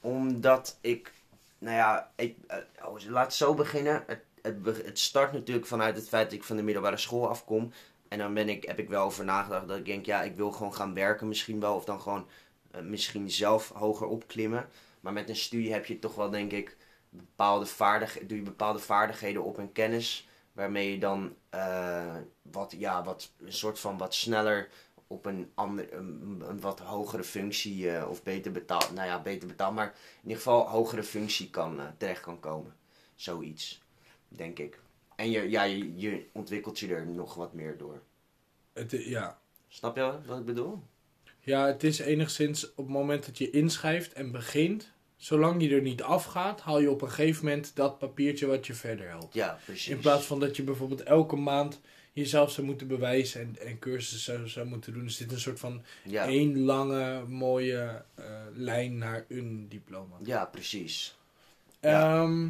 omdat 0.00 0.78
ik, 0.80 1.12
nou 1.58 1.76
ja, 1.76 2.10
ik, 2.16 2.36
eh, 2.46 2.58
oh, 2.84 3.00
laat 3.08 3.34
zo 3.34 3.54
beginnen. 3.54 4.04
Het, 4.06 4.20
het, 4.42 4.84
het 4.84 4.98
start 4.98 5.32
natuurlijk 5.32 5.66
vanuit 5.66 5.96
het 5.96 6.08
feit 6.08 6.24
dat 6.24 6.38
ik 6.38 6.44
van 6.44 6.56
de 6.56 6.62
middelbare 6.62 6.96
school 6.96 7.28
afkom. 7.28 7.72
En 8.08 8.18
dan 8.18 8.34
ben 8.34 8.48
ik, 8.48 8.64
heb 8.64 8.78
ik 8.78 8.88
wel 8.88 9.04
over 9.04 9.24
nagedacht 9.24 9.68
dat 9.68 9.78
ik 9.78 9.84
denk, 9.84 10.06
ja, 10.06 10.22
ik 10.22 10.36
wil 10.36 10.52
gewoon 10.52 10.74
gaan 10.74 10.94
werken 10.94 11.28
misschien 11.28 11.60
wel. 11.60 11.74
Of 11.74 11.84
dan 11.84 12.00
gewoon 12.00 12.26
eh, 12.70 12.80
misschien 12.80 13.30
zelf 13.30 13.68
hoger 13.68 14.06
opklimmen. 14.06 14.68
Maar 15.00 15.12
met 15.12 15.28
een 15.28 15.36
studie 15.36 15.72
heb 15.72 15.86
je 15.86 15.98
toch 15.98 16.14
wel, 16.14 16.30
denk 16.30 16.52
ik, 16.52 16.76
bepaalde 17.10 17.66
vaardig, 17.66 18.18
doe 18.26 18.36
je 18.38 18.42
bepaalde 18.44 18.78
vaardigheden 18.78 19.44
op 19.44 19.58
en 19.58 19.72
kennis. 19.72 20.28
Waarmee 20.52 20.90
je 20.90 20.98
dan 20.98 21.34
eh, 21.50 22.16
wat, 22.42 22.74
ja, 22.78 23.04
wat, 23.04 23.30
een 23.44 23.52
soort 23.52 23.78
van 23.78 23.98
wat 23.98 24.14
sneller 24.14 24.68
op 25.08 25.26
een, 25.26 25.50
ander, 25.54 25.92
een, 25.92 26.42
een 26.48 26.60
wat 26.60 26.80
hogere 26.80 27.24
functie 27.24 27.90
eh, 27.90 28.10
of 28.10 28.22
beter 28.22 28.52
betaald, 28.52 28.94
nou 28.94 29.06
ja, 29.06 29.22
beter 29.22 29.48
betaald, 29.48 29.74
maar 29.74 29.86
in 29.86 30.22
ieder 30.22 30.36
geval 30.36 30.68
hogere 30.68 31.02
functie 31.02 31.50
kan, 31.50 31.80
eh, 31.80 31.86
terecht 31.96 32.20
kan 32.20 32.40
komen. 32.40 32.76
Zoiets, 33.14 33.82
denk 34.28 34.58
ik. 34.58 34.80
En 35.16 35.30
je, 35.30 35.50
ja, 35.50 35.62
je, 35.62 35.96
je 35.96 36.26
ontwikkelt 36.32 36.78
je 36.78 36.94
er 36.94 37.06
nog 37.06 37.34
wat 37.34 37.52
meer 37.52 37.78
door. 37.78 38.02
Het, 38.72 38.90
ja. 38.90 39.40
Snap 39.68 39.96
je 39.96 40.18
wat 40.26 40.38
ik 40.38 40.44
bedoel? 40.44 40.82
ja, 41.48 41.66
het 41.66 41.84
is 41.84 41.98
enigszins 41.98 42.70
op 42.70 42.76
het 42.76 42.88
moment 42.88 43.26
dat 43.26 43.38
je 43.38 43.50
inschrijft 43.50 44.12
en 44.12 44.30
begint, 44.30 44.90
zolang 45.16 45.62
je 45.62 45.70
er 45.74 45.82
niet 45.82 46.02
afgaat, 46.02 46.60
haal 46.60 46.80
je 46.80 46.90
op 46.90 47.02
een 47.02 47.10
gegeven 47.10 47.44
moment 47.44 47.76
dat 47.76 47.98
papiertje 47.98 48.46
wat 48.46 48.66
je 48.66 48.74
verder 48.74 49.08
helpt. 49.08 49.34
Ja, 49.34 49.58
precies. 49.64 49.88
In 49.88 49.98
plaats 49.98 50.24
van 50.24 50.40
dat 50.40 50.56
je 50.56 50.62
bijvoorbeeld 50.62 51.02
elke 51.02 51.36
maand 51.36 51.80
jezelf 52.12 52.50
zou 52.50 52.66
moeten 52.66 52.86
bewijzen 52.86 53.40
en, 53.40 53.66
en 53.66 53.78
cursussen 53.78 54.34
zou, 54.34 54.48
zou 54.48 54.66
moeten 54.66 54.92
doen. 54.92 55.04
Is 55.04 55.16
dit 55.16 55.32
een 55.32 55.40
soort 55.40 55.60
van 55.60 55.82
Ja, 56.04 56.26
één 56.26 56.60
lange, 56.60 57.24
mooie 57.26 58.02
eh, 58.14 58.24
lijn 58.54 58.98
naar 58.98 59.24
een 59.28 59.66
diploma. 59.68 60.16
ja 60.24 60.44
precies. 60.44 61.18
Ja. 61.80 62.22
Ehm, 62.22 62.48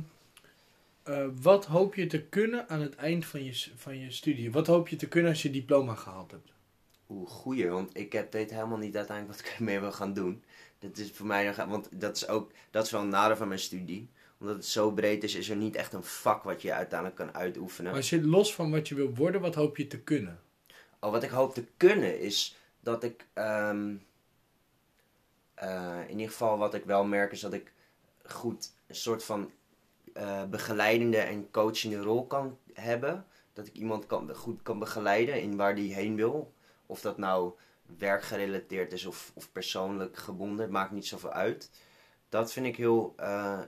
eh, 1.02 1.26
wat 1.40 1.64
hoop 1.64 1.94
je 1.94 2.06
te 2.06 2.22
kunnen 2.22 2.68
aan 2.68 2.80
het 2.80 2.94
eind 2.94 3.26
van 3.26 3.44
je, 3.44 3.70
van 3.76 3.98
je 3.98 4.10
studie? 4.10 4.52
Wat 4.52 4.66
hoop 4.66 4.88
je 4.88 4.96
te 4.96 5.08
kunnen 5.08 5.30
als 5.30 5.42
je 5.42 5.50
diploma 5.50 5.94
gehaald 5.94 6.30
hebt? 6.30 6.52
Oeh, 7.08 7.30
goeie, 7.30 7.68
want 7.68 7.96
ik 7.96 8.12
heb, 8.12 8.32
weet 8.32 8.50
helemaal 8.50 8.78
niet 8.78 8.96
uiteindelijk 8.96 9.38
wat 9.38 9.48
ik 9.48 9.54
ermee 9.58 9.80
wil 9.80 9.92
gaan 9.92 10.14
doen. 10.14 10.42
Dat 10.78 10.98
is 10.98 11.10
voor 11.10 11.26
mij 11.26 11.54
want 11.54 11.88
dat 11.90 12.16
is 12.16 12.28
ook, 12.28 12.52
dat 12.70 12.84
is 12.84 12.90
wel 12.90 13.00
een 13.00 13.08
nadeel 13.08 13.36
van 13.36 13.48
mijn 13.48 13.60
studie. 13.60 14.08
Omdat 14.40 14.56
het 14.56 14.64
zo 14.66 14.90
breed 14.90 15.24
is, 15.24 15.34
is 15.34 15.48
er 15.48 15.56
niet 15.56 15.76
echt 15.76 15.92
een 15.92 16.04
vak 16.04 16.42
wat 16.42 16.62
je 16.62 16.72
uiteindelijk 16.72 17.18
kan 17.18 17.34
uitoefenen. 17.34 17.92
Als 17.94 18.10
je 18.10 18.26
los 18.26 18.54
van 18.54 18.70
wat 18.70 18.88
je 18.88 18.94
wil 18.94 19.14
worden, 19.14 19.40
wat 19.40 19.54
hoop 19.54 19.76
je 19.76 19.86
te 19.86 20.00
kunnen? 20.00 20.40
Oh, 21.00 21.10
wat 21.10 21.22
ik 21.22 21.30
hoop 21.30 21.54
te 21.54 21.64
kunnen 21.76 22.20
is 22.20 22.56
dat 22.80 23.02
ik. 23.04 23.26
ehm, 23.32 23.94
eh, 25.54 26.00
in 26.06 26.10
ieder 26.10 26.28
geval 26.30 26.58
wat 26.58 26.74
ik 26.74 26.84
wel 26.84 27.04
merk 27.04 27.32
is 27.32 27.40
dat 27.40 27.52
ik 27.52 27.72
goed 28.24 28.72
een 28.86 28.94
soort 28.94 29.24
van 29.24 29.50
eh, 30.12 30.44
begeleidende 30.44 31.18
en 31.18 31.50
coachende 31.50 32.00
rol 32.00 32.26
kan 32.26 32.58
hebben. 32.72 33.26
Dat 33.52 33.66
ik 33.66 33.74
iemand 33.74 34.06
kan, 34.06 34.34
goed 34.34 34.62
kan 34.62 34.78
begeleiden 34.78 35.40
in 35.40 35.56
waar 35.56 35.74
die 35.74 35.94
heen 35.94 36.16
wil. 36.16 36.52
Of 36.86 37.00
dat 37.00 37.18
nou 37.18 37.52
werkgerelateerd 37.98 38.92
is 38.92 39.06
of, 39.06 39.32
of 39.34 39.52
persoonlijk 39.52 40.16
gebonden, 40.16 40.58
het 40.60 40.70
maakt 40.70 40.90
niet 40.90 41.06
zoveel 41.06 41.32
uit. 41.32 41.70
Dat 42.28 42.52
vind 42.52 42.66
ik 42.66 42.76
heel. 42.76 43.12
eh, 43.16 43.60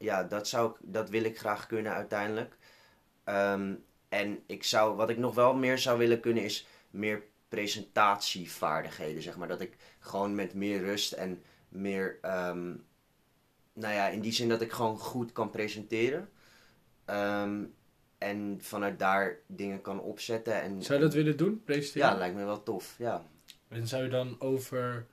ja, 0.00 0.24
dat, 0.24 0.48
zou 0.48 0.70
ik, 0.70 0.76
dat 0.80 1.10
wil 1.10 1.24
ik 1.24 1.38
graag 1.38 1.66
kunnen 1.66 1.92
uiteindelijk. 1.92 2.56
Ehm, 3.24 3.74
en 4.08 4.42
ik 4.46 4.64
zou, 4.64 4.96
wat 4.96 5.10
ik 5.10 5.18
nog 5.18 5.34
wel 5.34 5.54
meer 5.54 5.78
zou 5.78 5.98
willen 5.98 6.20
kunnen 6.20 6.44
is 6.44 6.66
meer 6.90 7.22
presentatievaardigheden, 7.48 9.22
zeg 9.22 9.36
maar. 9.36 9.48
Dat 9.48 9.60
ik 9.60 9.76
gewoon 9.98 10.34
met 10.34 10.54
meer 10.54 10.80
rust 10.80 11.12
en 11.12 11.42
meer, 11.68 12.18
ehm, 12.20 12.74
nou 13.72 13.94
ja, 13.94 14.08
in 14.08 14.20
die 14.20 14.32
zin 14.32 14.48
dat 14.48 14.60
ik 14.60 14.72
gewoon 14.72 14.98
goed 14.98 15.32
kan 15.32 15.50
presenteren. 15.50 16.28
Ehm, 17.04 17.64
en 18.18 18.58
vanuit 18.60 18.98
daar 18.98 19.38
dingen 19.46 19.80
kan 19.80 20.00
opzetten. 20.00 20.62
En, 20.62 20.82
Zou 20.82 20.98
je 20.98 21.04
dat 21.04 21.14
willen 21.14 21.36
doen? 21.36 21.62
Presenteren? 21.64 22.08
Ja, 22.08 22.16
lijkt 22.16 22.36
me 22.36 22.44
wel 22.44 22.62
tof, 22.62 22.94
ja. 22.98 23.24
En 23.68 23.88
zou 23.88 24.02
je 24.02 24.08
dan 24.08 24.36
over 24.38 25.06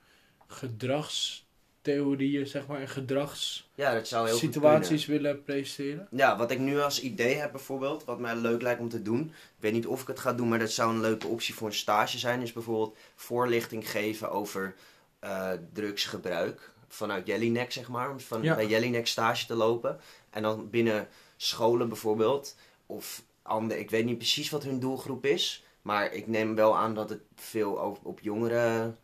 gedragstheorieën, 1.88 2.48
zeg 2.48 2.68
maar, 2.68 2.80
en 2.80 2.88
gedragssituaties 2.88 3.72
Ja, 3.76 3.94
dat 3.94 4.08
zou 4.08 4.28
heel 4.28 4.38
goed 4.40 4.60
kunnen. 4.60 5.06
willen 5.08 5.44
presenteren? 5.44 6.08
Ja, 6.12 6.38
wat 6.38 6.52
ik 6.52 6.60
nu 6.60 6.80
als 6.80 7.02
idee 7.02 7.36
heb 7.36 7.52
bijvoorbeeld, 7.52 8.04
wat 8.06 8.20
mij 8.20 8.36
leuk 8.36 8.62
lijkt 8.62 8.80
om 8.80 8.90
te 8.90 9.02
doen. 9.02 9.22
Ik 9.28 9.34
weet 9.60 9.74
niet 9.74 9.88
of 9.88 10.02
ik 10.02 10.08
het 10.08 10.20
ga 10.20 10.34
doen, 10.34 10.50
maar 10.50 10.60
dat 10.60 10.72
zou 10.72 10.94
een 10.94 11.02
leuke 11.02 11.28
optie 11.28 11.54
voor 11.56 11.68
een 11.68 11.74
stage 11.74 12.18
zijn. 12.18 12.42
Is 12.42 12.54
bijvoorbeeld 12.54 12.98
voorlichting 13.16 13.90
geven 13.90 14.32
over 14.32 14.76
eh, 15.20 15.52
drugsgebruik. 15.74 16.72
Vanuit 16.88 17.28
Jellinek, 17.28 17.72
zeg 17.72 17.88
maar. 17.88 18.10
Om 18.12 18.20
van, 18.20 18.42
Ja. 18.44 18.56
bij 18.56 18.68
Jellinek 18.68 19.08
stage 19.08 19.46
te 19.46 19.56
lopen. 19.56 20.00
En 20.30 20.42
dan 20.42 20.70
binnen 20.70 21.08
scholen 21.38 21.88
bijvoorbeeld. 21.88 22.56
Of 22.86 23.24
andere, 23.42 23.80
ik 23.80 23.90
weet 23.90 24.06
niet 24.06 24.18
precies 24.18 24.50
wat 24.50 24.64
hun 24.64 24.80
doelgroep 24.80 25.26
is. 25.26 25.64
Maar 25.82 26.14
ik 26.14 26.28
neem 26.28 26.56
wel 26.56 26.78
aan 26.78 26.96
dat 26.96 27.10
het 27.10 27.22
veel 27.36 27.72
op, 27.72 28.00
op 28.04 28.20
jongeren 28.20 28.98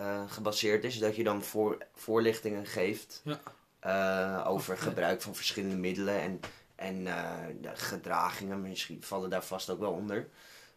eh, 0.00 0.22
gebaseerd 0.30 0.84
is. 0.84 0.98
Dat 0.98 1.16
je 1.16 1.24
dan 1.24 1.42
voor, 1.42 1.78
voorlichtingen 1.94 2.66
geeft 2.66 3.20
Ja. 3.24 3.40
eh, 3.80 4.48
over 4.48 4.78
gebruik 4.78 5.22
van 5.22 5.34
verschillende 5.34 5.76
middelen 5.76 6.20
en, 6.20 6.40
en 6.74 7.06
eh, 7.06 7.32
de 7.60 7.70
gedragingen. 7.76 8.60
Misschien 8.60 9.02
vallen 9.02 9.30
daar 9.30 9.44
vast 9.44 9.70
ook 9.70 9.80
wel 9.80 9.92
onder. 9.92 10.28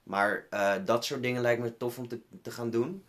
Maar 0.03 0.47
dat 0.85 1.05
soort 1.05 1.21
dingen 1.21 1.41
lijkt 1.41 1.61
me 1.61 1.77
tof 1.77 1.97
om 1.97 2.07
te, 2.07 2.19
te 2.41 2.51
gaan 2.51 2.69
doen. 2.69 3.03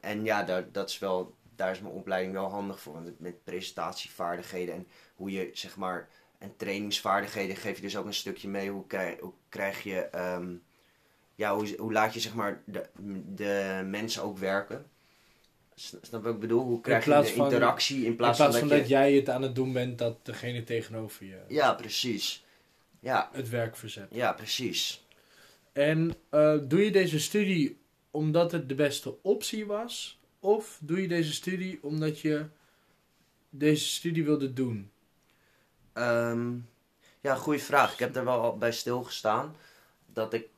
En 0.00 0.24
ja, 0.24 0.42
daar, 0.42 0.72
dat 0.72 0.88
is 0.88 0.98
wel, 0.98 1.34
daar 1.56 1.70
is 1.70 1.80
mijn 1.80 1.94
opleiding 1.94 2.32
wel 2.32 2.50
handig 2.50 2.80
voor. 2.80 2.92
Want 2.92 3.20
met 3.20 3.44
presentatievaardigheden 3.44 4.74
en 4.74 4.86
hoe 5.14 5.30
je 5.30 5.50
zeg 5.52 5.76
maar. 5.76 6.08
En 6.38 6.56
trainingsvaardigheden 6.56 7.56
geef 7.56 7.76
je 7.76 7.82
dus 7.82 7.96
ook 7.96 8.06
een 8.06 8.14
stukje 8.14 8.48
mee. 8.48 8.70
Hoe, 8.70 8.86
krijg, 8.86 9.20
hoe 9.20 9.32
krijg 9.48 9.82
je. 9.82 10.00
ehm, 10.00 10.54
ja, 11.38 11.54
hoe, 11.54 11.74
hoe 11.78 11.92
laat 11.92 12.14
je 12.14 12.20
zeg 12.20 12.34
maar 12.34 12.62
de, 12.64 12.84
de 13.34 13.82
mensen 13.86 14.22
ook 14.22 14.38
werken? 14.38 14.86
Snap 15.74 16.22
wat 16.22 16.34
ik 16.34 16.40
bedoel? 16.40 16.62
Hoe 16.62 16.80
krijg 16.80 17.04
je 17.04 17.10
plaats 17.10 17.34
de 17.34 17.42
interactie 17.42 17.98
in 17.98 18.04
In 18.04 18.16
plaats, 18.16 18.38
plaats 18.38 18.58
van 18.58 18.68
dat, 18.68 18.78
je... 18.78 18.86
jij 18.86 19.12
het 19.12 19.28
aan 19.28 19.42
het 19.42 19.54
doen 19.54 19.72
bent, 19.72 19.98
dat 19.98 20.26
degene 20.26 20.64
tegenover 20.64 21.26
je 21.26 21.40
Ja, 21.48 21.72
precies. 21.74 22.44
Ja, 23.00 23.28
het 23.32 23.48
werk 23.48 23.76
verzet. 23.76 24.06
ja, 24.10 24.32
precies. 24.32 25.06
En 25.72 26.14
eh, 26.28 26.56
doe 26.62 26.84
je 26.84 26.90
deze 26.90 27.20
studie 27.20 27.78
omdat 28.10 28.52
het 28.52 28.68
de 28.68 28.74
beste 28.74 29.22
optie 29.22 29.66
was? 29.66 30.20
Of 30.40 30.78
doe 30.80 31.02
je 31.02 31.08
deze 31.08 31.32
studie 31.32 31.78
omdat 31.82 32.20
je 32.20 32.46
deze 33.50 33.86
studie 33.86 34.24
wilde 34.24 34.52
doen? 34.52 34.90
Ehm, 35.92 36.52
ja, 37.20 37.34
goede 37.34 37.58
vraag. 37.58 37.92
Ik 37.92 37.98
heb 37.98 38.16
er 38.16 38.24
wel 38.24 38.58
bij 38.58 38.72
stilgestaan. 38.72 39.56
Dat 40.12 40.32
ik, 40.32 40.48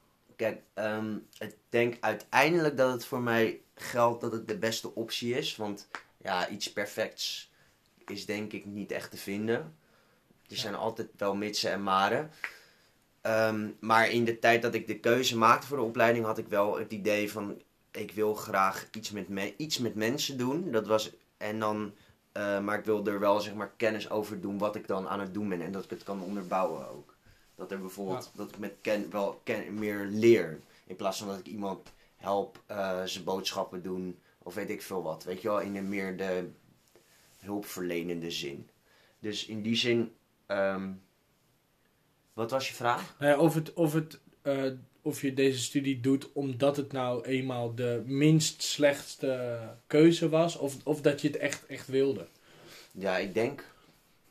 kijk, 0.41 0.63
ehm, 0.75 1.17
ik 1.39 1.57
denk 1.69 1.97
uiteindelijk 2.01 2.77
dat 2.77 2.93
het 2.93 3.05
voor 3.05 3.21
mij 3.21 3.61
geldt 3.75 4.21
dat 4.21 4.33
het 4.33 4.49
de 4.49 4.59
beste 4.59 4.95
optie 4.95 5.35
is. 5.35 5.57
Want 5.57 5.89
ja, 6.17 6.49
iets 6.49 6.73
perfects 6.73 7.51
is 8.07 8.27
denk 8.27 8.53
ik 8.53 8.65
niet 8.65 8.93
echt 8.93 9.11
te 9.11 9.17
vinden. 9.17 9.77
Er 10.49 10.57
zijn 10.57 10.75
altijd 10.75 11.09
wel 11.17 11.35
mitsen 11.35 11.71
en 11.71 11.83
maren. 11.83 12.31
Ehm, 13.21 13.69
maar 13.81 14.11
in 14.11 14.25
de 14.25 14.39
tijd 14.39 14.63
dat 14.63 14.75
ik 14.75 14.87
de 14.87 14.99
keuze 14.99 15.39
maakte 15.39 15.67
voor 15.67 15.77
de 15.77 15.83
opleiding 15.83 16.25
had 16.25 16.39
ik 16.39 16.49
wel 16.49 16.79
het 16.79 16.93
idee 16.93 17.31
van 17.33 17.63
ik 17.91 18.13
wil 18.13 18.35
graag 18.35 18.89
iets 18.93 19.11
met, 19.11 19.29
me- 19.29 19.55
iets 19.57 19.79
met 19.79 19.95
mensen 19.95 20.37
doen. 20.39 20.71
Dat 20.71 20.87
was, 20.87 21.11
en 21.37 21.59
dan, 21.59 21.95
eh, 22.33 22.61
maar 22.61 22.79
ik 22.79 22.85
wil 22.85 23.07
er 23.07 23.21
wel 23.21 23.41
zeg 23.41 23.55
maar 23.55 23.73
kennis 23.77 24.11
over 24.11 24.41
doen 24.41 24.59
wat 24.59 24.77
ik 24.77 24.87
dan 24.87 25.09
aan 25.09 25.21
het 25.21 25.35
doen 25.35 25.49
ben 25.49 25.63
en 25.63 25.73
dat 25.73 25.85
ik 25.85 25.91
het 25.91 26.03
kan 26.03 26.23
onderbouwen 26.23 26.89
ook. 26.89 27.15
Dat 27.61 27.71
er 27.71 27.81
bijvoorbeeld, 27.81 28.31
dat 28.35 28.49
ik 28.49 28.59
met 28.59 28.75
ken, 28.81 29.11
wel 29.11 29.40
ken, 29.45 29.75
meer 29.75 30.07
leer. 30.07 30.61
In 30.87 30.97
plaats 30.97 31.19
van 31.19 31.29
dat 31.29 31.38
ik 31.38 31.47
iemand 31.47 31.93
help 32.17 32.62
eh, 32.67 33.02
zijn 33.05 33.25
boodschappen 33.25 33.83
doen 33.83 34.19
of 34.38 34.55
weet 34.55 34.71
ik 34.71 34.83
veel 34.83 35.02
wat. 35.02 35.25
Weet 35.25 35.43
je 35.43 35.49
wel, 35.49 35.61
in 35.61 35.73
de 35.73 35.81
meer 35.81 36.17
de 36.17 36.49
hulpverlenende 37.37 38.31
zin. 38.31 38.69
Dus 39.19 39.47
in 39.47 39.62
die 39.62 39.76
zin, 39.76 40.12
ehm, 40.47 40.93
wat 42.33 42.50
was 42.50 42.69
je 42.69 42.75
vraag? 42.75 43.17
Nou 43.19 43.33
ja, 43.33 43.38
of, 43.38 43.55
het, 43.55 43.73
of, 43.73 43.93
het, 43.93 44.21
eh, 44.43 44.73
of 45.02 45.23
je 45.23 45.35
deze 45.35 45.59
studie 45.59 46.00
doet 46.00 46.33
omdat 46.33 46.76
het 46.76 46.93
nou 46.93 47.25
eenmaal 47.25 47.75
de 47.75 48.02
minst 48.07 48.62
slechtste 48.62 49.61
keuze 49.87 50.29
was, 50.29 50.57
of, 50.57 50.76
of 50.85 51.00
dat 51.00 51.21
je 51.21 51.29
het 51.29 51.37
echt, 51.37 51.67
echt 51.67 51.87
wilde. 51.87 52.26
Ja, 52.93 53.17
ik 53.17 53.35
denk. 53.35 53.64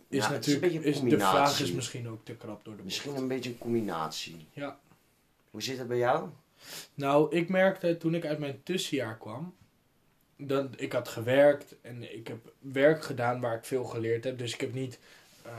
Is 0.09 0.23
ja, 0.23 0.29
natuurlijk, 0.29 0.73
is, 0.73 1.01
de 1.01 1.19
vraag 1.19 1.59
is 1.59 1.71
misschien 1.71 2.09
ook 2.09 2.25
te 2.25 2.33
krap 2.33 2.63
door 2.63 2.75
de 2.75 2.81
bocht. 2.81 2.83
Misschien 2.83 3.15
een 3.15 3.27
beetje 3.27 3.49
een 3.49 3.57
combinatie. 3.57 4.47
Ja. 4.51 4.79
Hoe 5.51 5.61
zit 5.61 5.77
het 5.77 5.87
bij 5.87 5.97
jou? 5.97 6.29
Nou, 6.93 7.35
ik 7.35 7.49
merkte 7.49 7.97
toen 7.97 8.15
ik 8.15 8.25
uit 8.25 8.39
mijn 8.39 8.63
tussenjaar 8.63 9.17
kwam, 9.17 9.53
dat 10.37 10.67
ik 10.77 10.91
had 10.91 11.07
gewerkt 11.07 11.75
en 11.81 12.15
ik 12.15 12.27
heb 12.27 12.53
werk 12.59 13.03
gedaan 13.03 13.39
waar 13.39 13.55
ik 13.55 13.65
veel 13.65 13.83
geleerd 13.83 14.23
heb. 14.23 14.37
Dus 14.37 14.53
ik 14.53 14.61
heb 14.61 14.73
niet 14.73 14.99
eh, 15.43 15.51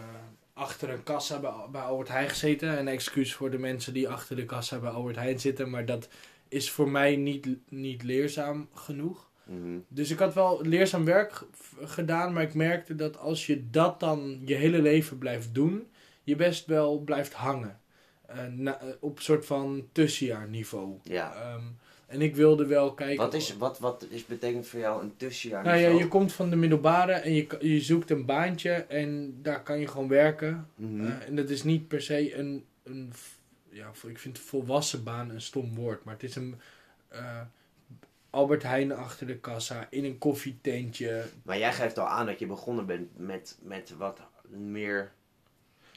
achter 0.52 0.90
een 0.90 1.02
kassa 1.02 1.38
bij, 1.38 1.52
bij 1.70 1.82
Albert 1.82 2.08
Heijn 2.08 2.28
gezeten. 2.28 2.78
Een 2.78 2.88
excuus 2.88 3.34
voor 3.34 3.50
de 3.50 3.58
mensen 3.58 3.92
die 3.92 4.08
achter 4.08 4.36
de 4.36 4.44
kassa 4.44 4.78
bij 4.78 4.90
Albert 4.90 5.16
Heijn 5.16 5.40
zitten, 5.40 5.70
maar 5.70 5.84
dat 5.84 6.08
is 6.48 6.70
voor 6.70 6.88
mij 6.88 7.16
niet, 7.16 7.48
niet 7.68 8.02
leerzaam 8.02 8.68
genoeg. 8.74 9.29
Mhm. 9.50 9.78
Dus 9.88 10.10
ik 10.10 10.18
had 10.18 10.34
wel 10.34 10.60
leerzaam 10.62 11.04
werk 11.04 11.42
gedaan, 11.84 12.32
maar 12.32 12.42
ik 12.42 12.54
merkte 12.54 12.94
dat 12.94 13.18
als 13.18 13.46
je 13.46 13.70
dat 13.70 14.00
dan 14.00 14.40
je 14.44 14.54
hele 14.54 14.82
leven 14.82 15.18
blijft 15.18 15.54
doen, 15.54 15.86
je 16.22 16.36
best 16.36 16.66
wel 16.66 16.98
blijft 16.98 17.32
hangen. 17.32 17.80
Eh, 18.26 18.46
na- 18.46 18.80
eh, 18.80 18.88
op 19.00 19.16
een 19.16 19.22
soort 19.22 19.46
van 19.46 19.88
tussenjaarniveau. 19.92 20.98
Ja. 21.02 21.34
Ehm, 21.34 21.62
en 22.06 22.20
ik 22.20 22.36
wilde 22.36 22.66
wel 22.66 22.94
kijken. 22.94 23.16
Wat, 23.24 23.34
is, 23.34 23.56
wat, 23.56 23.78
wat 23.78 24.06
is 24.10 24.26
betekent 24.26 24.66
voor 24.66 24.80
jou 24.80 25.02
een 25.02 25.16
tussenjaar? 25.16 25.64
Nou 25.64 25.78
ja, 25.78 25.88
je 25.88 26.08
komt 26.08 26.32
van 26.32 26.50
de 26.50 26.56
middelbare 26.56 27.12
en 27.12 27.34
je, 27.34 27.56
je 27.60 27.80
zoekt 27.80 28.10
een 28.10 28.24
baantje 28.24 28.70
en 28.72 29.38
daar 29.42 29.62
kan 29.62 29.80
je 29.80 29.86
gewoon 29.86 30.08
werken. 30.08 30.68
Mhm. 30.74 31.06
Eh, 31.06 31.26
en 31.26 31.36
dat 31.36 31.50
is 31.50 31.62
niet 31.62 31.88
per 31.88 32.02
se 32.02 32.34
een, 32.36 32.64
een 32.82 33.12
ja, 33.70 33.90
ik 34.08 34.18
vind 34.18 34.38
volwassen 34.38 35.04
baan 35.04 35.30
een 35.30 35.40
stom 35.40 35.74
woord, 35.74 36.04
maar 36.04 36.14
het 36.14 36.22
is 36.22 36.36
een 36.36 36.60
Albert 38.30 38.62
Heijn 38.62 38.92
achter 38.92 39.26
de 39.26 39.38
kassa 39.38 39.86
in 39.90 40.04
een 40.04 40.18
koffietentje. 40.18 41.24
Maar 41.42 41.58
jij 41.58 41.72
geeft 41.72 41.98
al 41.98 42.06
aan 42.06 42.26
dat 42.26 42.38
je 42.38 42.46
begonnen 42.46 42.86
bent 42.86 43.18
met, 43.18 43.58
met 43.62 43.94
wat 43.98 44.20
meer. 44.48 45.12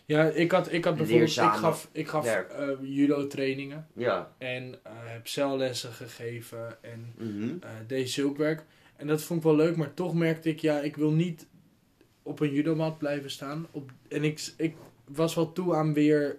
Ja, 0.06 0.24
ik 0.24 0.52
had, 0.52 0.72
ik 0.72 0.84
had 0.86 0.96
bijvoorbeeld, 0.98 1.38
ik 1.38 1.44
gaf, 1.44 1.90
ik 1.92 2.08
gaf 2.08 2.26
eh, 2.36 2.68
judo 2.82 3.28
trainingen 3.28 3.88
Ja. 3.94 4.34
en 4.38 4.80
eh, 4.84 4.92
heb 4.96 5.28
cellessen 5.28 5.92
gegeven 5.92 6.84
en 6.84 7.14
eh 7.62 7.70
deed 7.88 8.10
zulkwerk. 8.10 8.64
En 8.96 9.08
dat 9.08 9.22
vond 9.22 9.40
ik 9.40 9.46
wel 9.46 9.56
leuk, 9.56 9.76
maar 9.76 9.94
toch 9.94 10.14
merkte 10.14 10.50
ik, 10.50 10.60
ja, 10.60 10.80
ik 10.80 10.96
wil 10.96 11.12
niet 11.12 11.48
op 12.24 12.40
een 12.40 12.54
judomat 12.54 12.98
blijven 12.98 13.32
staan. 13.32 13.68
Op, 13.72 13.92
en 14.10 14.24
ik, 14.24 14.54
ik 14.58 14.76
was 15.06 15.36
wel 15.36 15.52
toe 15.52 15.76
aan 15.76 15.94
weer 15.94 16.38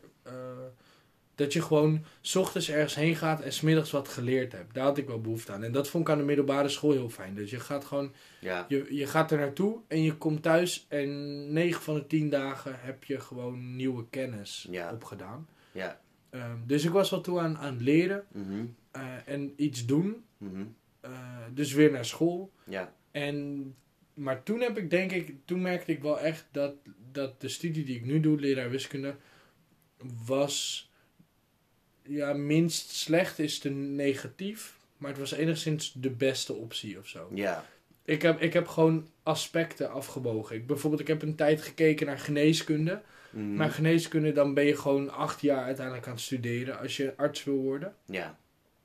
dat 1.34 1.52
je 1.52 1.62
gewoon 1.62 2.04
's 2.20 2.34
ochtends 2.34 2.70
ergens 2.70 2.94
heen 2.94 3.16
gaat 3.16 3.40
en 3.40 3.52
's 3.52 3.60
middags 3.60 3.90
wat 3.90 4.08
geleerd 4.08 4.52
hebt. 4.52 4.74
Daar 4.74 4.84
had 4.84 4.98
ik 4.98 5.06
wel 5.06 5.20
behoefte 5.20 5.52
aan. 5.52 5.62
En 5.64 5.72
dat 5.72 5.88
vond 5.88 6.04
ik 6.06 6.12
aan 6.12 6.18
de 6.18 6.24
middelbare 6.24 6.68
school 6.68 6.90
heel 6.92 7.10
fijn. 7.10 7.34
Dus 7.34 7.50
je 7.50 7.60
gaat 7.60 7.84
gewoon, 7.84 8.12
Ja. 8.40 8.64
je, 8.68 8.86
je 8.90 9.06
gaat 9.06 9.30
er 9.30 9.38
naartoe 9.38 9.78
en 9.88 10.02
je 10.02 10.14
komt 10.16 10.42
thuis 10.42 10.86
en 10.88 11.52
9 11.52 11.82
van 11.82 11.94
de 11.94 12.06
10 12.06 12.30
dagen 12.30 12.74
heb 12.80 13.04
je 13.04 13.20
gewoon 13.20 13.76
nieuwe 13.76 14.04
kennis 14.10 14.66
Ja. 14.70 14.92
opgedaan. 14.92 15.48
Ja. 15.72 16.00
Ehm, 16.30 16.56
dus 16.66 16.84
ik 16.84 16.90
was 16.90 17.10
wel 17.10 17.20
toe 17.20 17.40
aan, 17.40 17.58
aan 17.58 17.80
leren 17.80 18.24
Mhm. 18.32 18.64
eh, 18.90 19.02
en 19.24 19.52
iets 19.56 19.86
doen. 19.86 20.24
Mhm. 20.38 20.64
Eh, 21.00 21.10
dus 21.54 21.72
weer 21.72 21.90
naar 21.90 22.04
school. 22.04 22.52
Ja. 22.64 22.92
En, 23.10 23.74
maar 24.14 24.42
toen 24.42 24.60
heb 24.60 24.78
ik 24.78 24.90
denk 24.90 25.12
ik, 25.12 25.34
toen 25.44 25.60
merkte 25.62 25.92
ik 25.92 26.02
wel 26.02 26.18
echt 26.20 26.46
dat, 26.50 26.74
dat 27.12 27.40
de 27.40 27.48
studie 27.48 27.84
die 27.84 27.96
ik 27.96 28.04
nu 28.04 28.20
doe, 28.20 28.40
leraar 28.40 28.70
wiskunde, 28.70 29.14
was 30.26 30.90
ja, 32.06 32.32
minst 32.32 32.90
slecht 32.90 33.38
is 33.38 33.58
te 33.58 33.70
negatief, 33.70 34.76
maar 34.96 35.10
het 35.10 35.18
was 35.18 35.32
enigszins 35.32 35.92
de 35.92 36.10
beste 36.10 36.52
optie 36.52 36.98
of 36.98 37.06
zo. 37.06 37.30
Ja. 37.34 37.66
Ik 38.04 38.22
heb, 38.22 38.40
ik 38.40 38.52
heb 38.52 38.68
gewoon 38.68 39.08
aspecten 39.22 39.90
afgebogen. 39.90 40.56
Ik, 40.56 40.66
bijvoorbeeld, 40.66 41.02
ik 41.02 41.08
heb 41.08 41.22
een 41.22 41.34
tijd 41.34 41.62
gekeken 41.62 42.06
naar 42.06 42.18
geneeskunde. 42.18 43.02
Mhm. 43.30 43.54
Maar 43.54 43.70
geneeskunde, 43.70 44.32
dan 44.32 44.54
ben 44.54 44.64
je 44.64 44.76
gewoon 44.76 45.10
acht 45.10 45.40
jaar 45.40 45.64
uiteindelijk 45.64 46.06
aan 46.06 46.12
het 46.12 46.22
studeren 46.22 46.78
als 46.78 46.96
je 46.96 47.16
arts 47.16 47.44
wil 47.44 47.56
worden. 47.56 47.94
Ja. 48.04 48.38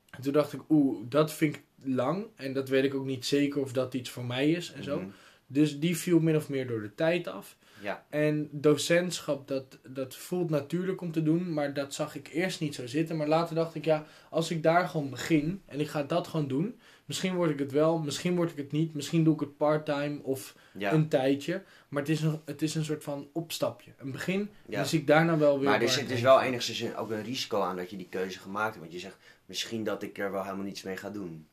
En 0.10 0.22
toen 0.22 0.34
dacht 0.34 0.54
ik, 0.54 0.62
oeh, 0.70 0.98
dat 1.10 1.34
vind 1.34 1.56
ik 1.56 1.62
lang. 1.84 2.26
En 2.36 2.54
dat 2.54 2.70
weet 2.70 2.84
ik 2.84 2.94
ook 2.94 3.06
niet 3.06 3.26
zeker 3.26 3.62
of 3.62 3.72
dat 3.72 3.94
iets 3.94 4.10
voor 4.10 4.26
mij 4.26 4.52
is 4.52 4.72
en 4.72 4.84
zo. 4.84 5.00
Mhm. 5.00 5.10
Dus 5.48 5.80
die 5.80 5.98
viel 5.98 6.20
min 6.20 6.36
of 6.36 6.50
meer 6.50 6.68
door 6.68 6.82
de 6.82 6.96
tijd 6.96 7.28
af. 7.28 7.58
Ja. 7.82 8.06
En 8.10 8.50
docentschap, 8.52 9.48
dat, 9.48 9.78
dat 9.90 10.16
voelt 10.16 10.50
natuurlijk 10.50 11.02
om 11.02 11.12
te 11.12 11.24
doen, 11.24 11.54
maar 11.54 11.74
dat 11.74 11.94
zag 11.94 12.16
ik 12.16 12.28
eerst 12.28 12.60
niet 12.60 12.76
zo 12.76 12.88
zitten. 12.88 13.18
Maar 13.18 13.28
later 13.28 13.56
dacht 13.56 13.76
ik, 13.76 13.86
ja, 13.86 14.06
als 14.30 14.52
ik 14.52 14.64
daar 14.64 14.88
gewoon 14.88 15.10
begin 15.10 15.62
en 15.66 15.80
ik 15.80 15.88
ga 15.88 16.04
dat 16.04 16.28
gewoon 16.28 16.48
doen, 16.48 16.80
misschien 17.06 17.36
word 17.36 17.50
ik 17.50 17.60
het 17.60 17.72
wel, 17.72 17.98
misschien 18.00 18.36
word 18.36 18.52
ik 18.52 18.58
het 18.58 18.72
niet, 18.72 18.94
misschien 18.94 19.24
doe 19.24 19.34
ik 19.34 19.40
het 19.40 19.58
part-time 19.58 20.20
of 20.24 20.56
Ja. 20.78 20.94
een 20.94 21.08
tijdje. 21.08 21.64
Maar 21.90 22.02
het 22.02 22.12
is 22.12 22.22
een, 22.22 22.40
het 22.46 22.62
is 22.62 22.76
een 22.76 22.86
soort 22.86 23.04
van 23.04 23.28
opstapje, 23.34 23.92
een 23.98 24.12
begin. 24.12 24.50
Ja. 24.66 24.82
Dus 24.82 24.94
ik 24.94 25.08
daarna 25.08 25.38
wel 25.38 25.60
weer. 25.60 25.70
Maar 25.70 25.82
er 25.82 25.90
zit 25.90 26.08
dus 26.10 26.22
wel 26.22 26.42
enigszins 26.42 26.80
een- 26.80 26.96
ook 26.96 27.10
een 27.12 27.24
risico 27.24 27.62
aan 27.62 27.76
dat 27.76 27.90
je 27.90 27.98
die 27.98 28.10
keuze 28.10 28.40
gemaakt 28.40 28.68
hebt. 28.76 28.80
Want 28.80 28.92
je 28.94 29.00
zegt 29.00 29.18
misschien 29.46 29.84
dat 29.84 30.04
ik 30.04 30.18
er 30.18 30.32
wel 30.32 30.44
helemaal 30.44 30.66
niets 30.66 30.84
mee 30.84 30.98
ga 30.98 31.10
doen. 31.10 31.48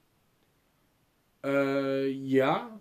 Eh, 1.40 2.12
ja, 2.24 2.78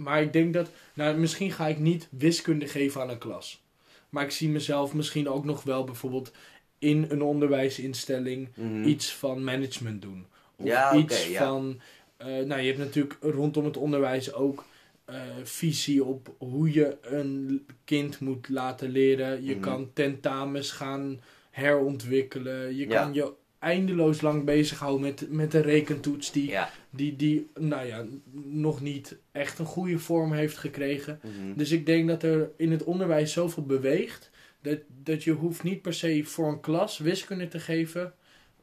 maar 0.00 0.22
ik 0.22 0.32
denk 0.32 0.52
dat, 0.54 0.70
nou, 0.94 1.16
misschien 1.18 1.52
ga 1.52 1.66
ik 1.66 1.78
niet 1.78 2.08
wiskunde 2.10 2.66
geven 2.68 3.00
aan 3.00 3.10
een 3.10 3.18
klas. 3.18 3.62
Maar 4.08 4.24
ik 4.24 4.30
zie 4.30 4.48
mezelf 4.48 4.94
misschien 4.94 5.28
ook 5.28 5.44
nog 5.44 5.62
wel 5.62 5.84
bijvoorbeeld 5.84 6.32
in 6.78 7.06
een 7.08 7.22
onderwijsinstelling 7.22 8.48
Mhm. 8.54 8.82
iets 8.84 9.14
van 9.14 9.44
management 9.44 10.02
doen. 10.02 10.26
Of 10.56 10.66
Ja, 10.66 10.94
iets 10.94 11.28
ja. 11.28 11.44
van, 11.46 11.80
eh, 12.16 12.26
nou 12.26 12.60
je 12.60 12.66
hebt 12.66 12.78
natuurlijk 12.78 13.16
rondom 13.20 13.64
het 13.64 13.76
onderwijs 13.76 14.32
ook 14.32 14.64
eh, 15.04 15.16
visie 15.42 16.04
op 16.04 16.34
hoe 16.38 16.72
je 16.72 16.96
een 17.02 17.66
kind 17.84 18.20
moet 18.20 18.48
laten 18.48 18.90
leren. 18.90 19.44
Je 19.44 19.52
Mhm. 19.52 19.60
kan 19.60 19.90
tentamens 19.92 20.70
gaan 20.70 21.20
herontwikkelen. 21.50 22.76
Je 22.76 22.88
Ja. 22.88 23.02
kan 23.02 23.14
je 23.14 23.32
eindeloos 23.60 24.20
lang 24.20 24.44
bezighouden 24.44 25.00
met, 25.00 25.26
met 25.30 25.54
een 25.54 25.62
rekentoets 25.62 26.32
die 26.32 26.48
Ja. 26.50 26.70
die, 26.90 27.16
die 27.16 27.48
nou 27.58 27.86
ja, 27.86 28.04
nog 28.44 28.80
niet 28.80 29.16
echt 29.32 29.58
een 29.58 29.64
goede 29.66 29.98
vorm 29.98 30.32
heeft 30.32 30.56
gekregen. 30.58 31.20
Mhm. 31.22 31.56
Dus 31.56 31.70
ik 31.70 31.86
denk 31.86 32.08
dat 32.08 32.22
er 32.22 32.50
in 32.56 32.70
het 32.70 32.84
onderwijs 32.84 33.32
zoveel 33.32 33.66
beweegt, 33.66 34.30
dat, 34.62 34.78
dat 35.02 35.24
je 35.24 35.30
hoeft 35.32 35.62
niet 35.62 35.82
per 35.82 35.94
se 35.94 36.24
voor 36.24 36.48
een 36.48 36.60
klas 36.60 36.98
wiskunde 36.98 37.48
te 37.48 37.60
geven, 37.60 38.12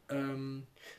ehm, 0.06 0.54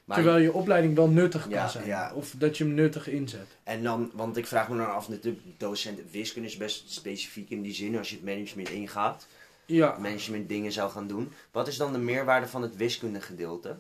Maar- 0.05 0.17
terwijl 0.17 0.39
je 0.43 0.53
opleiding 0.53 0.95
wel 0.97 1.09
nuttig 1.09 1.49
kan 1.49 1.71
zijn. 1.71 1.87
ja. 1.87 2.13
Of 2.15 2.35
dat 2.39 2.59
je 2.59 2.65
hem 2.65 2.75
nuttig 2.75 3.09
inzet. 3.09 3.47
En 3.65 3.83
dan, 3.83 4.11
want 4.15 4.37
ik 4.37 4.47
vraag 4.47 4.69
me 4.69 4.77
dan 4.77 4.93
af, 4.95 5.09
natuurlijk, 5.09 5.45
docent 5.57 6.01
wiskunde 6.11 6.49
is 6.49 6.57
best 6.57 6.93
specifiek 6.93 7.51
in 7.51 7.63
die 7.63 7.75
zin 7.75 7.97
als 7.99 8.09
je 8.11 8.17
het 8.17 8.25
management 8.25 8.71
ingaat. 8.71 9.27
Ja, 9.71 9.97
Management 9.99 10.49
dingen 10.49 10.73
zou 10.73 10.91
gaan 10.91 11.07
doen. 11.07 11.33
Wat 11.53 11.69
is 11.69 11.77
dan 11.77 11.93
de 11.93 11.99
meerwaarde 11.99 12.47
van 12.47 12.63
het 12.63 12.77
wiskunde 12.77 13.21
gedeelte? 13.21 13.77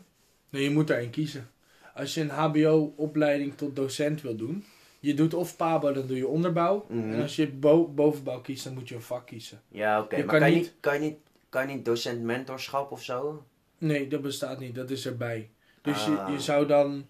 nee, 0.50 0.62
je 0.62 0.70
moet 0.70 0.86
daarin 0.86 1.10
kiezen. 1.10 1.50
Als 1.94 2.14
je 2.14 2.20
een 2.20 2.30
HBO-opleiding 2.30 3.56
tot 3.56 3.76
docent 3.76 4.22
wil 4.22 4.36
doen, 4.36 4.64
je 5.00 5.14
doet 5.14 5.34
of 5.34 5.56
PABO, 5.56 5.92
dan 5.92 6.06
doe 6.06 6.16
je 6.16 6.26
onderbouw. 6.26 6.86
Mhm. 6.88 7.12
En 7.12 7.22
als 7.22 7.36
je 7.36 7.48
bo- 7.48 7.88
bovenbouw 7.88 8.40
kiest, 8.40 8.64
dan 8.64 8.74
moet 8.74 8.88
je 8.88 8.94
een 8.94 9.02
vak 9.02 9.26
kiezen. 9.26 9.62
Ja, 9.68 10.00
oké. 10.00 10.16
Je 10.16 10.24
Maar 10.24 10.30
kan 10.30 10.40
kan 10.40 10.50
je, 10.50 10.56
niet- 10.56 10.64
niet, 10.64 10.74
kan, 10.80 10.94
je 10.94 11.00
niet, 11.00 11.18
kan 11.48 11.68
je 11.68 11.74
niet 11.74 11.84
docent 11.84 12.22
mentorschap 12.22 12.90
of 12.92 13.02
zo? 13.04 13.44
Nee, 13.78 14.08
dat 14.08 14.22
bestaat 14.22 14.58
niet. 14.60 14.74
Dat 14.74 14.90
is 14.90 15.06
erbij. 15.06 15.50
Dus 15.82 16.06
Ah. 16.06 16.26
je, 16.26 16.32
je 16.32 16.40
zou 16.40 16.66
dan 16.66 17.06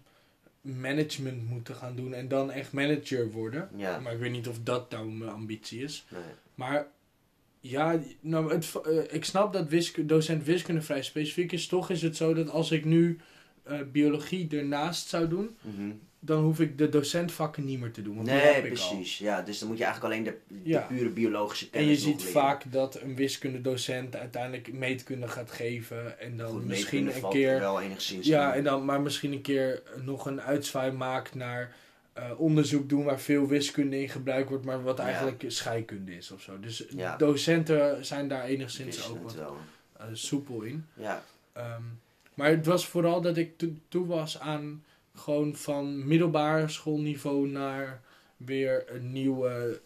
management 0.61 1.49
moeten 1.49 1.75
gaan 1.75 1.95
doen 1.95 2.13
en 2.13 2.27
dan 2.27 2.51
echt 2.51 2.71
manager 2.73 3.31
worden. 3.31 3.69
Ja. 3.75 3.99
Maar 3.99 4.13
ik 4.13 4.19
weet 4.19 4.31
niet 4.31 4.47
of 4.47 4.57
dat 4.63 4.91
nou 4.91 5.07
mijn 5.11 5.31
ambitie 5.31 5.83
is. 5.83 6.05
Nee. 6.09 6.21
Maar 6.55 6.87
ja, 7.59 7.99
nou, 8.21 8.53
het, 8.53 8.71
eh, 8.85 8.97
ik 9.15 9.25
snap 9.25 9.53
dat 9.53 9.67
wisku- 9.69 10.05
docent 10.05 10.43
wiskunde 10.43 10.81
vrij 10.81 11.01
specifiek 11.03 11.51
is. 11.51 11.67
Toch 11.67 11.89
is 11.89 12.01
het 12.01 12.15
zo 12.15 12.33
dat 12.33 12.49
als 12.49 12.71
ik 12.71 12.85
nu 12.85 13.17
eh, 13.63 13.77
biologie 13.91 14.47
ernaast 14.57 15.07
zou 15.07 15.27
doen, 15.27 15.57
Mhm. 15.61 15.89
dan 16.19 16.43
hoef 16.43 16.59
ik 16.59 16.77
de 16.77 16.89
docentvakken 16.89 17.65
niet 17.65 17.79
meer 17.79 17.91
te 17.91 18.01
doen. 18.01 18.15
Want 18.15 18.27
Nee, 18.27 18.39
heb 18.39 18.65
ik 18.65 18.77
al. 18.79 18.87
precies. 18.89 19.17
Ja, 19.17 19.41
dus 19.41 19.59
dan 19.59 19.67
moet 19.67 19.77
je 19.77 19.83
eigenlijk 19.83 20.13
alleen 20.13 20.25
de, 20.25 20.37
de 20.63 20.69
Ja. 20.69 20.79
pure 20.79 21.09
biologische 21.09 21.65
En 21.65 21.71
kennis 21.71 21.99
je 22.01 22.07
nog 22.09 22.19
ziet 22.19 22.25
leren. 22.27 22.41
vaak 22.41 22.71
dat 22.71 23.01
een 23.01 23.15
wiskundedocent 23.15 24.15
uiteindelijk 24.15 24.73
meetkunde 24.73 25.27
gaat 25.27 25.51
geven. 25.51 26.19
En 26.19 26.37
dan 26.37 26.49
Goed, 26.49 26.65
misschien 26.65 27.15
een 27.15 27.29
keer. 27.29 27.53
er 27.53 27.59
wel 27.59 27.81
enigszins 27.81 28.27
Ja, 28.27 28.53
en 28.55 28.63
dan, 28.63 28.85
maar 28.85 29.01
misschien 29.01 29.31
een 29.31 29.41
keer 29.41 29.81
nog 30.01 30.25
een 30.25 30.41
uitzwaai 30.41 30.91
maakt 30.91 31.35
naar 31.35 31.75
eh, 32.19 32.39
onderzoek 32.39 32.89
doen 32.89 33.03
waar 33.03 33.19
veel 33.19 33.47
wiskunde 33.47 34.01
in 34.01 34.09
gebruikt 34.09 34.49
wordt, 34.49 34.65
maar 34.65 34.83
wat 34.83 34.97
Ja. 34.97 35.03
eigenlijk 35.03 35.43
scheikunde 35.47 36.15
is 36.15 36.31
of 36.31 36.41
zo. 36.41 36.59
Dus 36.59 36.85
Ja. 36.89 37.17
docenten 37.17 38.05
zijn 38.05 38.27
daar 38.27 38.43
enigszins 38.43 38.95
Wisten 38.95 39.11
ook 39.13 39.23
wat 39.23 39.35
eh, 39.97 40.05
soepel 40.13 40.61
in. 40.61 40.85
Ja, 40.93 41.23
Ehm, 41.53 41.81
maar 42.33 42.49
het 42.49 42.65
was 42.65 42.87
vooral 42.87 43.21
dat 43.21 43.37
ik 43.37 43.57
to- 43.57 43.73
toe 43.87 44.05
was 44.07 44.39
aan 44.39 44.83
gewoon 45.15 45.55
van 45.55 46.07
middelbare 46.07 46.67
schoolniveau 46.67 47.47
naar 47.47 48.01
weer 48.37 48.83
een 48.95 49.11
nieuwe 49.11 49.81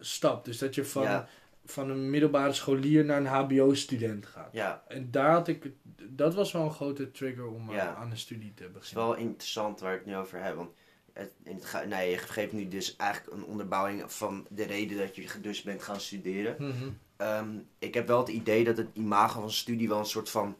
stap. 0.00 0.44
Dus 0.44 0.58
dat 0.58 0.74
je 0.74 0.84
van, 0.84 1.02
Ja. 1.02 1.28
van 1.64 1.90
een 1.90 2.10
middelbare 2.10 2.52
scholier 2.52 3.04
naar 3.04 3.20
een 3.20 3.26
HBO-student 3.26 4.26
gaat. 4.26 4.52
ja. 4.52 4.84
En 4.88 5.10
daar 5.10 5.30
had 5.30 5.48
ik, 5.48 5.70
dat 6.08 6.34
was 6.34 6.52
wel 6.52 6.62
een 6.64 6.70
grote 6.72 7.10
trigger 7.10 7.46
om 7.46 7.68
eh, 7.68 7.74
Ja. 7.76 7.94
aan 7.94 8.10
een 8.10 8.18
studie 8.18 8.54
te 8.54 8.62
Het 8.62 8.72
is 8.72 8.78
beginnen. 8.78 9.06
wel 9.06 9.16
interessant 9.16 9.80
waar 9.80 9.92
ik 9.92 9.98
het 9.98 10.06
nu 10.08 10.16
over 10.16 10.42
heb. 10.42 10.54
Want 10.56 10.70
het, 11.14 11.30
in 11.44 11.54
het, 11.54 11.64
ga- 11.64 11.84
nee, 11.84 12.10
je 12.10 12.18
geeft 12.18 12.52
nu 12.52 12.68
dus 12.68 12.96
eigenlijk 12.96 13.32
een 13.36 13.44
onderbouwing 13.44 14.12
van 14.12 14.46
de 14.50 14.62
reden 14.64 14.98
dat 14.98 15.16
je 15.16 15.40
dus 15.40 15.62
bent 15.62 15.82
gaan 15.82 16.00
studeren. 16.00 16.56
Mhm. 16.58 16.88
Ehm, 17.16 17.48
ik 17.78 17.94
heb 17.94 18.06
wel 18.06 18.18
het 18.18 18.28
idee 18.28 18.64
dat 18.64 18.76
het 18.76 18.88
imago 18.92 19.40
van 19.40 19.50
studie 19.50 19.88
wel 19.88 19.98
een 19.98 20.04
soort 20.06 20.30
van 20.30 20.56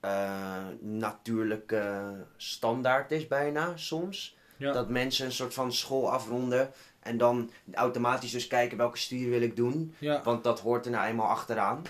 eh, 0.00 0.66
natuurlijke 0.80 2.14
standaard 2.36 3.10
is 3.12 3.26
bijna 3.28 3.76
soms. 3.76 4.36
Ja. 4.56 4.72
Dat 4.72 4.88
mensen 4.88 5.26
een 5.26 5.32
soort 5.32 5.54
van 5.54 5.72
school 5.72 6.10
afronden 6.12 6.70
en 7.00 7.18
dan 7.18 7.50
automatisch 7.72 8.30
dus 8.30 8.46
kijken 8.46 8.76
welke 8.76 8.98
studie 8.98 9.28
wil 9.28 9.40
ik 9.40 9.56
doen. 9.56 9.94
ja, 9.98 10.22
Want 10.22 10.44
dat 10.44 10.60
hoort 10.60 10.84
er 10.84 10.90
nou 10.90 11.06
eenmaal 11.06 11.26
achteraan. 11.28 11.82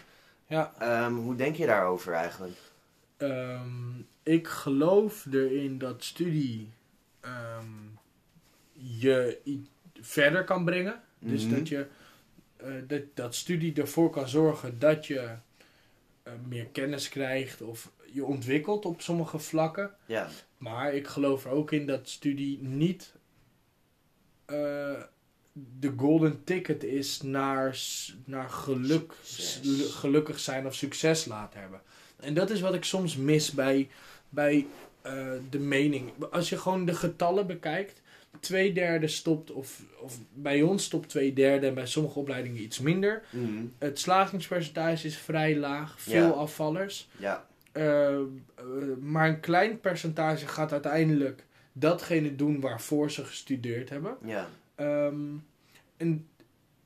ja. 0.47 0.73
Ehm, 0.79 1.13
hoe 1.15 1.37
denk 1.37 1.57
je 1.57 1.67
daarover 1.67 2.13
eigenlijk? 2.13 2.57
Ehm, 3.17 3.99
ik 4.23 4.49
geloof 4.49 5.27
erin 5.33 5.79
dat 5.79 6.05
studie 6.05 6.71
je 8.83 9.39
verder 10.01 10.45
kan 10.45 10.65
brengen. 10.65 11.01
Dus 11.19 11.45
Mhm. 11.45 11.55
dat 11.55 11.69
je 11.69 11.87
eh, 12.57 12.73
dat, 12.87 13.03
dat 13.15 13.35
studie 13.35 13.75
ervoor 13.75 14.11
kan 14.11 14.29
zorgen 14.29 14.79
dat 14.79 15.07
je 15.07 15.19
eh, 16.23 16.33
meer 16.49 16.67
kennis 16.67 17.09
krijgt 17.09 17.63
of 17.63 17.91
je 18.13 18.25
ontwikkelt 18.25 18.85
op 18.85 19.01
sommige 19.01 19.39
vlakken. 19.39 19.91
Ja, 20.07 20.29
Maar 20.59 20.95
ik 20.95 21.07
geloof 21.07 21.45
er 21.45 21.51
ook 21.51 21.73
in 21.73 21.87
dat 21.87 22.09
studie 22.09 22.59
niet 22.63 23.15
eh, 24.45 25.03
de 25.53 25.93
golden 25.97 26.45
ticket 26.45 26.85
is 26.85 27.23
naar, 27.23 27.79
naar 28.25 28.51
geluk, 28.51 29.13
gelukkig 29.91 30.39
zijn 30.39 30.67
of 30.67 30.75
succes 30.75 31.25
laten 31.25 31.61
hebben. 31.61 31.81
En 32.17 32.35
dat 32.35 32.51
is 32.51 32.61
wat 32.61 32.75
ik 32.75 32.85
soms 32.85 33.17
mis 33.17 33.51
bij, 33.53 33.89
bij 34.29 34.67
de 35.51 35.59
mening. 35.59 36.13
Als 36.31 36.49
je 36.49 36.59
gewoon 36.59 36.85
de 36.85 36.95
getallen 36.95 37.47
bekijkt, 37.47 38.01
twee 38.41 38.73
derde 38.73 39.07
stopt, 39.09 39.51
of, 39.53 39.83
of 40.01 40.19
bij 40.35 40.63
ons 40.63 40.85
stopt 40.85 41.09
twee 41.09 41.33
derde 41.33 41.67
en 41.67 41.75
bij 41.75 41.87
sommige 41.87 42.19
opleidingen 42.19 42.63
iets 42.63 42.79
minder. 42.81 43.23
Mhm. 43.31 43.65
Het 43.79 43.99
slagingspercentage 43.99 45.07
is 45.07 45.17
vrij 45.17 45.57
laag, 45.57 46.01
veel 46.01 46.23
Ja. 46.27 46.29
afvallers. 46.31 47.09
ja. 47.19 47.49
Eh, 47.73 48.09
eh, 48.15 48.23
maar 49.01 49.29
een 49.29 49.41
klein 49.41 49.81
percentage 49.81 50.47
gaat 50.47 50.73
uiteindelijk 50.73 51.45
datgene 51.73 52.37
doen 52.37 52.61
waarvoor 52.61 53.11
ze 53.11 53.25
gestudeerd 53.25 53.89
hebben. 53.91 54.17
ja. 54.25 54.49
Ehm, 54.75 55.15
en 55.97 56.27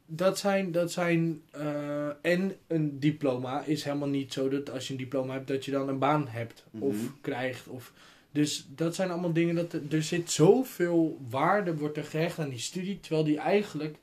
dat 0.07 0.38
zijn, 0.38 0.72
dat 0.72 0.92
zijn 0.92 1.42
eh, 1.50 2.07
en 2.22 2.57
een 2.66 2.98
diploma 3.00 3.62
is 3.64 3.85
helemaal 3.85 4.09
niet 4.09 4.33
zo 4.33 4.48
dat 4.48 4.70
als 4.70 4.87
je 4.87 4.92
een 4.92 4.98
diploma 4.98 5.33
hebt 5.33 5.48
dat 5.48 5.64
je 5.64 5.70
dan 5.70 5.88
een 5.88 5.98
baan 5.98 6.28
hebt 6.28 6.64
of 6.78 6.94
Mhm. 6.96 7.04
krijgt. 7.20 7.66
Of, 7.68 7.92
dus 8.34 8.66
dat 8.68 8.94
zijn 8.94 9.10
allemaal 9.10 9.32
dingen 9.32 9.54
dat 9.54 9.72
er, 9.72 9.80
er 9.90 10.02
zit 10.02 10.30
zoveel 10.30 11.18
waarde 11.28 11.76
wordt 11.76 11.96
er 11.96 12.04
gehecht 12.04 12.38
aan 12.38 12.48
die 12.48 12.58
studie, 12.58 13.00
terwijl 13.00 13.24
die 13.24 13.38
eigenlijk 13.38 13.96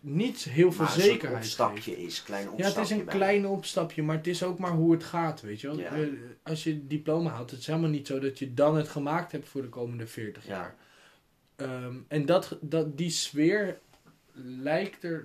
niet 0.00 0.38
heel 0.44 0.72
veel 0.72 0.84
Maar 0.84 0.94
een 0.94 1.00
zekerheid 1.02 1.42
opstapje 1.44 1.80
geeft. 1.94 1.98
is, 2.06 2.22
klein 2.22 2.44
Ja, 2.44 2.50
opstapje. 2.50 2.80
het 2.80 2.90
is 2.90 2.96
een 2.96 3.04
klein 3.04 3.46
opstapje, 3.46 4.02
maar 4.02 4.16
het 4.16 4.26
is 4.26 4.42
ook 4.42 4.58
maar 4.58 4.70
hoe 4.70 4.92
het 4.92 5.04
gaat, 5.04 5.40
weet 5.40 5.60
je 5.60 5.66
wel. 5.66 5.78
Ja. 5.78 5.90
Eh, 5.92 6.06
Als 6.42 6.64
je 6.64 6.86
diploma 6.86 7.30
haalt, 7.30 7.50
het 7.50 7.60
is 7.60 7.66
helemaal 7.66 7.90
niet 7.90 8.06
zo 8.06 8.18
dat 8.18 8.38
je 8.38 8.54
dan 8.54 8.76
het 8.76 8.88
gemaakt 8.88 9.32
hebt 9.32 9.48
voor 9.48 9.62
de 9.62 9.68
komende 9.68 10.06
40 10.06 10.46
Ja. 10.46 10.52
jaar. 10.52 10.74
Ehm, 11.56 11.94
en 12.08 12.26
dat, 12.26 12.56
dat, 12.60 12.98
die 12.98 13.10
sfeer 13.10 13.78
lijkt 14.62 15.04
er, 15.04 15.24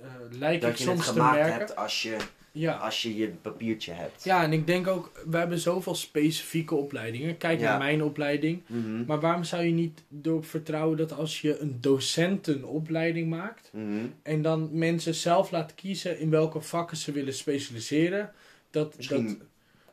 eh, 0.00 0.06
lijkt 0.30 0.62
Dat 0.62 0.70
ik 0.70 0.76
je 0.76 0.84
soms 0.84 0.96
het 0.98 1.06
te 1.06 1.12
gemaakt 1.12 1.36
merken. 1.36 1.58
hebt 1.58 1.76
als 1.76 2.02
je, 2.02 2.16
Ja. 2.60 2.72
als 2.76 3.02
je 3.02 3.16
je 3.16 3.28
papiertje 3.28 3.92
hebt. 3.92 4.24
ja, 4.24 4.42
en 4.42 4.52
ik 4.52 4.66
denk 4.66 4.86
ook, 4.86 5.12
we 5.26 5.36
hebben 5.36 5.58
zoveel 5.58 5.94
specifieke 5.94 6.74
opleidingen. 6.74 7.36
Kijk 7.36 7.60
Ja. 7.60 7.68
naar 7.68 7.78
mijn 7.78 8.02
opleiding. 8.02 8.62
Mhm. 8.66 9.04
Maar 9.06 9.20
waarom 9.20 9.44
zou 9.44 9.62
je 9.62 9.72
niet 9.72 10.02
erop 10.22 10.46
vertrouwen 10.46 10.96
dat 10.96 11.12
als 11.12 11.40
je 11.40 11.58
een 11.58 11.76
docentenopleiding 11.80 13.28
maakt, 13.30 13.70
Mhm. 13.72 14.06
en 14.22 14.42
dan 14.42 14.68
mensen 14.72 15.14
zelf 15.14 15.50
laat 15.50 15.74
kiezen 15.74 16.18
in 16.18 16.30
welke 16.30 16.60
vakken 16.60 16.96
ze 16.96 17.12
willen 17.12 17.34
specialiseren, 17.34 18.32
dat, 18.70 18.96
Misschien 18.96 19.26
dat, 19.26 19.36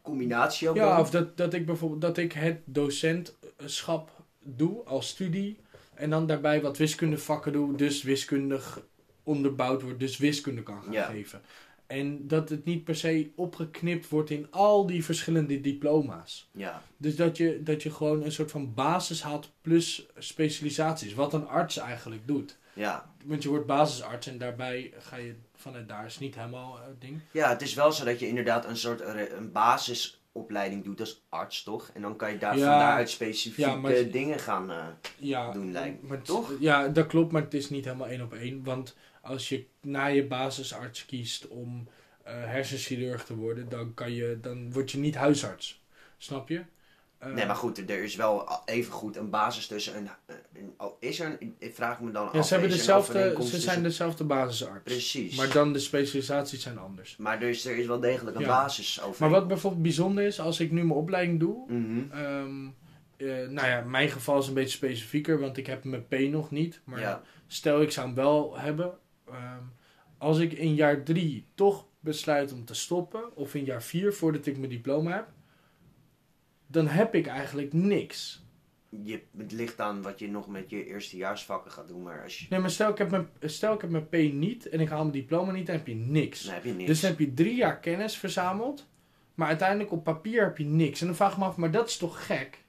combinatie 0.02 0.70
ook 0.70 0.76
Ja, 0.76 0.90
dan? 0.90 1.00
of 1.00 1.10
dat, 1.10 1.38
dat 1.38 1.54
ik 1.54 1.66
bijvoorbeeld 1.66 2.02
dat 2.02 2.18
ik 2.18 2.32
het 2.34 2.58
docentschap 2.66 4.10
doe 4.44 4.84
als 4.84 5.08
studie. 5.08 5.58
En 5.94 6.10
dan 6.10 6.28
daarbij 6.28 6.62
wat 6.62 6.78
wiskundevakken 6.78 7.52
doe, 7.54 7.76
dus 7.78 8.04
wiskundig 8.04 8.82
onderbouwd 9.24 9.82
wordt, 9.82 10.00
dus 10.00 10.18
wiskunde 10.18 10.64
kan 10.64 10.82
gaan 10.84 10.94
Ja. 10.94 11.04
geven. 11.06 11.42
En 11.88 12.28
dat 12.28 12.50
het 12.50 12.66
niet 12.66 12.84
per 12.84 12.96
se 12.96 13.32
opgeknipt 13.36 14.10
wordt 14.10 14.30
in 14.30 14.48
al 14.52 14.86
die 14.86 15.06
verschillende 15.06 15.62
diploma's. 15.62 16.50
Ja, 16.52 16.82
Dus 16.98 17.16
dat 17.16 17.38
je, 17.38 17.64
dat 17.64 17.84
je 17.84 17.92
gewoon 17.92 18.24
een 18.24 18.32
soort 18.32 18.52
van 18.52 18.74
basis 18.74 19.22
haalt 19.22 19.52
plus 19.62 20.06
specialisaties. 20.18 21.14
Wat 21.14 21.34
een 21.34 21.48
arts 21.48 21.78
eigenlijk 21.78 22.28
doet. 22.28 22.58
ja. 22.74 23.14
Want 23.26 23.44
je 23.44 23.50
wordt 23.50 23.66
basisarts 23.66 24.28
en 24.28 24.38
daarbij 24.38 24.94
ga 25.00 25.16
je 25.16 25.36
vanuit 25.56 25.88
daar 25.90 26.06
is 26.06 26.20
niet 26.20 26.36
helemaal 26.36 26.80
het 26.88 27.02
ding. 27.02 27.20
ja, 27.32 27.50
het 27.50 27.62
is 27.62 27.74
wel 27.74 27.92
zo 27.92 28.06
dat 28.06 28.20
je 28.20 28.28
inderdaad 28.28 28.66
een 28.66 28.78
soort 28.78 29.02
re- 29.02 29.30
een 29.38 29.52
basisopleiding 29.52 30.84
doet 30.84 31.00
als 31.00 31.24
arts, 31.30 31.64
toch? 31.64 31.90
En 31.94 32.02
dan 32.02 32.16
kan 32.16 32.32
je 32.32 32.38
daar, 32.38 32.58
Ja. 32.58 32.70
van 32.70 32.80
daaruit 32.80 33.10
specifieke 33.10 33.70
Ja, 33.70 33.76
maar- 33.76 34.10
dingen 34.12 34.40
gaan... 34.40 34.72
eh, 34.72 34.86
ja, 35.18 35.52
doen 35.52 35.72
lijkt 35.72 36.02
me, 36.02 36.08
maar 36.08 36.22
toch? 36.22 36.52
Ja, 36.60 36.88
dat 36.88 37.08
klopt, 37.08 37.32
maar 37.32 37.42
het 37.42 37.54
is 37.54 37.70
niet 37.70 37.86
helemaal 37.86 38.08
één 38.08 38.22
op 38.22 38.34
één. 38.34 38.64
Want 38.64 38.96
als 39.26 39.50
je 39.50 39.66
na 39.82 40.06
je 40.06 40.26
basisarts 40.28 41.06
kiest 41.06 41.48
om 41.48 41.88
eh 42.24 42.34
hersenchirurg 42.34 43.26
te 43.26 43.36
worden, 43.36 43.70
dan, 43.70 43.94
kan 43.94 44.12
je, 44.14 44.38
dan 44.42 44.72
word 44.72 44.92
je 44.92 44.98
niet 44.98 45.16
huisarts. 45.16 45.84
Snap 46.18 46.50
je? 46.50 46.62
Eh, 47.18 47.34
nee, 47.34 47.46
maar 47.46 47.56
goed, 47.56 47.90
er 47.90 48.04
is 48.04 48.16
wel 48.16 48.50
even 48.66 48.92
goed 48.92 49.16
een 49.16 49.30
basis 49.30 49.68
tussen 49.68 49.98
een... 49.98 50.10
een- 50.54 50.74
al 50.78 50.98
is 51.00 51.20
er 51.20 51.38
een... 51.40 51.56
Ik 51.60 51.76
vraag 51.76 52.02
me 52.02 52.12
dan 52.12 52.30
Ja, 52.34 52.40
af... 52.40 52.46
ze, 52.48 52.54
hebben 52.54 52.72
dezelfde, 52.72 53.38
ze 53.44 53.60
zijn 53.60 53.84
dezelfde 53.84 54.24
basisarts. 54.24 54.84
Precies. 54.84 55.36
Maar 55.38 55.52
dan 55.54 55.74
de 55.74 55.80
specialisaties 55.80 56.62
zijn 56.62 56.78
anders. 56.78 57.18
Maar 57.18 57.40
dus 57.40 57.66
er 57.66 57.78
is 57.78 57.86
wel 57.86 58.00
degelijk 58.00 58.36
een 58.36 58.42
Ja. 58.42 58.48
basis 58.48 59.02
over. 59.02 59.22
Maar 59.22 59.30
wat 59.30 59.48
bijvoorbeeld 59.48 59.82
bijzonder 59.84 60.24
is, 60.26 60.40
als 60.40 60.60
ik 60.60 60.72
nu 60.72 60.84
mijn 60.84 61.00
opleiding 61.00 61.40
doe, 61.40 61.66
eh, 63.18 63.28
nou 63.50 63.68
ja, 63.68 63.82
mijn 63.82 64.10
geval 64.10 64.40
is 64.40 64.48
een 64.48 64.54
beetje 64.54 64.78
specifieker, 64.78 65.40
want 65.40 65.58
ik 65.58 65.66
heb 65.68 65.84
mijn 65.84 66.08
P 66.08 66.14
nog 66.20 66.52
niet. 66.52 66.82
Maar 66.84 67.00
Ja. 67.00 67.22
stel 67.48 67.82
ik 67.82 67.92
zou 67.92 68.06
hem 68.06 68.16
wel 68.16 68.58
hebben. 68.58 68.98
Ehm, 69.28 69.64
als 70.18 70.40
ik 70.40 70.54
in 70.54 70.76
jaar 70.76 71.04
drie 71.04 71.46
toch 71.56 71.88
besluit 72.00 72.54
om 72.54 72.66
te 72.66 72.74
stoppen, 72.74 73.36
of 73.36 73.56
in 73.56 73.64
jaar 73.64 73.84
vier 73.84 74.14
voordat 74.14 74.46
ik 74.46 74.58
mijn 74.58 74.70
diploma 74.70 75.12
heb, 75.12 75.28
dan 76.68 76.88
heb 76.88 77.16
ik 77.16 77.28
eigenlijk 77.28 77.74
niks. 77.74 78.44
Je, 79.04 79.22
het 79.38 79.52
ligt 79.52 79.80
aan 79.80 80.02
wat 80.02 80.20
je 80.20 80.28
nog 80.28 80.48
met 80.48 80.70
je 80.70 80.86
eerstejaarsvakken 80.86 81.72
gaat 81.72 81.88
doen, 81.88 82.04
maar 82.04 82.24
als 82.24 82.40
je... 82.40 82.46
Nee, 82.50 82.60
maar 82.60 82.70
stel 82.70 82.90
ik 82.90 82.98
heb 82.98 83.10
mijn, 83.10 83.30
stel 83.42 83.74
ik 83.74 83.82
heb 83.82 83.90
mijn 83.90 84.10
P 84.10 84.14
niet 84.34 84.70
en 84.70 84.80
ik 84.80 84.90
haal 84.90 85.00
mijn 85.00 85.12
diploma 85.12 85.52
niet, 85.52 85.66
dan 85.66 85.76
heb 85.76 85.88
je 85.88 85.96
niks. 85.96 86.44
Dan 86.44 86.54
heb 86.54 86.64
je 86.64 86.74
niks. 86.74 86.88
Dus 86.88 87.00
dan 87.00 87.10
heb 87.10 87.20
je 87.20 87.34
drie 87.34 87.56
jaar 87.56 87.80
kennis 87.80 88.18
verzameld, 88.18 88.88
maar 89.34 89.48
uiteindelijk 89.48 89.92
op 89.92 90.04
papier 90.04 90.44
heb 90.44 90.58
je 90.58 90.66
niks. 90.66 91.02
En 91.02 91.08
dan 91.08 91.16
vraag 91.16 91.32
ik 91.32 91.38
me 91.38 91.44
af, 91.44 91.58
maar 91.58 91.72
dat 91.72 91.90
is 91.90 91.98
toch 91.98 92.26
gek? 92.26 92.64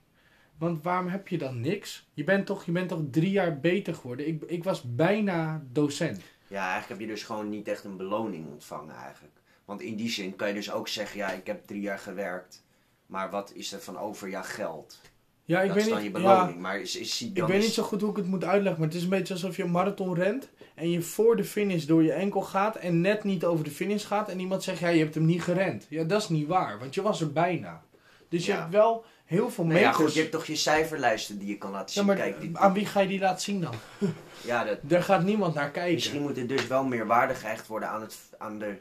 Want 0.58 0.82
waarom 0.82 1.08
heb 1.08 1.28
je 1.28 1.38
dan 1.38 1.60
niks? 1.60 2.08
Je 2.14 2.24
bent 2.24 2.46
toch, 2.46 2.64
je 2.64 2.72
bent 2.72 2.88
toch 2.88 3.02
drie 3.10 3.30
jaar 3.30 3.60
beter 3.60 3.94
geworden? 3.94 4.28
Ik, 4.28 4.42
ik 4.42 4.64
was 4.64 4.94
bijna 4.94 5.64
docent. 5.72 6.20
Ja, 6.48 6.60
eigenlijk 6.70 6.88
heb 6.88 7.00
je 7.00 7.14
dus 7.14 7.22
gewoon 7.24 7.48
niet 7.48 7.68
echt 7.68 7.84
een 7.84 7.96
beloning 7.96 8.46
ontvangen 8.48 8.94
eigenlijk. 8.94 9.34
Want 9.64 9.80
in 9.80 9.96
die 9.96 10.10
zin 10.10 10.36
kan 10.36 10.48
je 10.48 10.54
dus 10.54 10.72
ook 10.72 10.88
zeggen, 10.88 11.18
ja, 11.18 11.30
ik 11.30 11.46
heb 11.46 11.66
drie 11.66 11.80
jaar 11.80 11.98
gewerkt. 11.98 12.64
Maar 13.06 13.30
wat 13.30 13.52
is 13.54 13.72
er 13.72 13.80
van 13.80 13.98
over? 13.98 14.28
Ja, 14.28 14.42
geld. 14.42 15.00
Ja, 15.44 15.60
ik 15.60 15.66
dat 15.66 15.76
weet 15.76 15.84
is 15.86 15.90
dan 15.92 16.02
niet, 16.02 16.12
je 16.12 16.20
ja, 16.20 16.34
beloning. 16.36 16.60
maar 16.60 16.80
is, 16.80 16.96
is, 16.96 17.22
ik 17.22 17.46
weet 17.46 17.58
is- 17.58 17.64
niet 17.64 17.74
zo 17.74 17.82
goed 17.82 18.00
hoe 18.00 18.10
ik 18.10 18.16
het 18.16 18.26
moet 18.26 18.44
uitleggen, 18.44 18.80
maar 18.80 18.88
het 18.88 18.96
is 18.96 19.02
een 19.04 19.08
beetje 19.08 19.34
alsof 19.34 19.56
je 19.56 19.62
een 19.62 19.70
marathon 19.70 20.14
rent 20.14 20.48
en 20.74 20.90
je 20.90 21.02
voor 21.02 21.36
de 21.36 21.44
finish 21.44 21.84
door 21.84 22.02
je 22.02 22.12
enkel 22.12 22.40
gaat 22.40 22.76
en 22.76 23.00
net 23.00 23.24
niet 23.24 23.44
over 23.44 23.64
de 23.64 23.70
finish 23.70 24.06
gaat 24.06 24.28
en 24.28 24.40
iemand 24.40 24.62
zegt, 24.62 24.78
ja, 24.78 24.88
je 24.88 24.98
hebt 25.02 25.14
hem 25.14 25.24
niet 25.24 25.42
gerend. 25.42 25.86
Ja, 25.88 26.04
dat 26.04 26.20
is 26.22 26.28
niet 26.28 26.46
waar, 26.46 26.78
want 26.78 26.94
je 26.94 27.02
was 27.02 27.20
er 27.20 27.32
bijna. 27.32 27.82
Dus 28.28 28.46
je 28.46 28.52
Ja. 28.52 28.58
hebt 28.58 28.70
wel 28.72 29.04
heel 29.26 29.50
veel 29.50 29.64
Nou 29.64 29.78
ja, 29.78 29.92
goed, 29.92 30.14
je 30.14 30.20
hebt 30.20 30.32
toch 30.32 30.44
je 30.46 30.56
cijferlijsten 30.56 31.38
die 31.38 31.48
je 31.48 31.58
kan 31.58 31.70
laten 31.70 31.86
Ja, 31.86 31.92
zien. 31.92 32.06
maar 32.06 32.16
Kijk, 32.16 32.40
die, 32.40 32.58
aan 32.58 32.72
wie 32.72 32.86
ga 32.86 33.00
je 33.00 33.08
die 33.08 33.20
laten 33.20 33.40
zien 33.42 33.60
dan? 33.60 33.74
ja, 34.44 34.64
dat, 34.64 34.78
Daar 34.82 35.02
gaat 35.02 35.22
niemand 35.22 35.54
naar 35.54 35.70
kijken. 35.70 35.94
misschien 35.94 36.22
moet 36.22 36.36
er 36.38 36.46
dus 36.46 36.66
wel 36.66 36.84
meer 36.84 37.06
waarde 37.06 37.34
gehecht 37.34 37.66
worden 37.66 37.88
aan, 37.88 38.00
het, 38.00 38.16
aan, 38.38 38.58
de, 38.58 38.76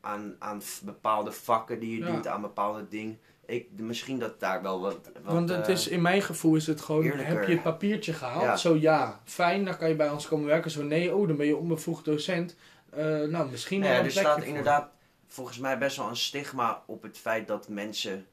aan, 0.00 0.36
aan 0.38 0.62
bepaalde 0.82 1.32
vakken 1.32 1.78
die 1.80 1.98
je 1.98 2.04
Ja. 2.06 2.12
doet, 2.12 2.26
aan 2.26 2.40
bepaalde 2.40 2.88
dingen. 2.88 3.18
Ik, 3.46 3.66
misschien 3.76 4.18
dat 4.18 4.40
daar 4.40 4.62
wel 4.62 4.80
wat... 4.80 4.98
wat 5.24 5.32
Want 5.32 5.48
het 5.48 5.66
eh, 5.66 5.72
is, 5.74 5.88
in 5.88 6.02
mijn 6.02 6.22
gevoel 6.22 6.54
is 6.56 6.66
het 6.66 6.80
gewoon, 6.80 7.02
eerlijker. 7.04 7.36
heb 7.38 7.46
je 7.46 7.52
het 7.52 7.62
papiertje 7.62 8.12
gehaald? 8.12 8.42
Ja. 8.42 8.56
Zo 8.56 8.76
ja, 8.76 9.20
fijn, 9.24 9.64
dan 9.64 9.76
kan 9.76 9.88
je 9.88 9.94
bij 9.94 10.10
ons 10.10 10.28
komen 10.28 10.46
werken. 10.46 10.70
Zo 10.70 10.82
nee, 10.82 11.14
oh, 11.14 11.26
dan 11.28 11.36
ben 11.36 11.46
je 11.46 11.56
onbevoegd 11.56 12.04
docent. 12.04 12.56
Eh, 12.90 13.04
nou, 13.04 13.50
misschien 13.50 13.80
Nou 13.80 13.92
wel 13.92 14.00
ja, 14.02 14.06
een 14.08 14.10
er 14.14 14.18
staat 14.20 14.38
voor. 14.38 14.46
inderdaad 14.46 14.88
volgens 15.26 15.58
mij 15.58 15.78
best 15.78 15.96
wel 15.96 16.08
een 16.08 16.16
stigma 16.16 16.82
op 16.86 17.02
het 17.02 17.18
feit 17.18 17.48
dat 17.48 17.68
mensen, 17.68 18.26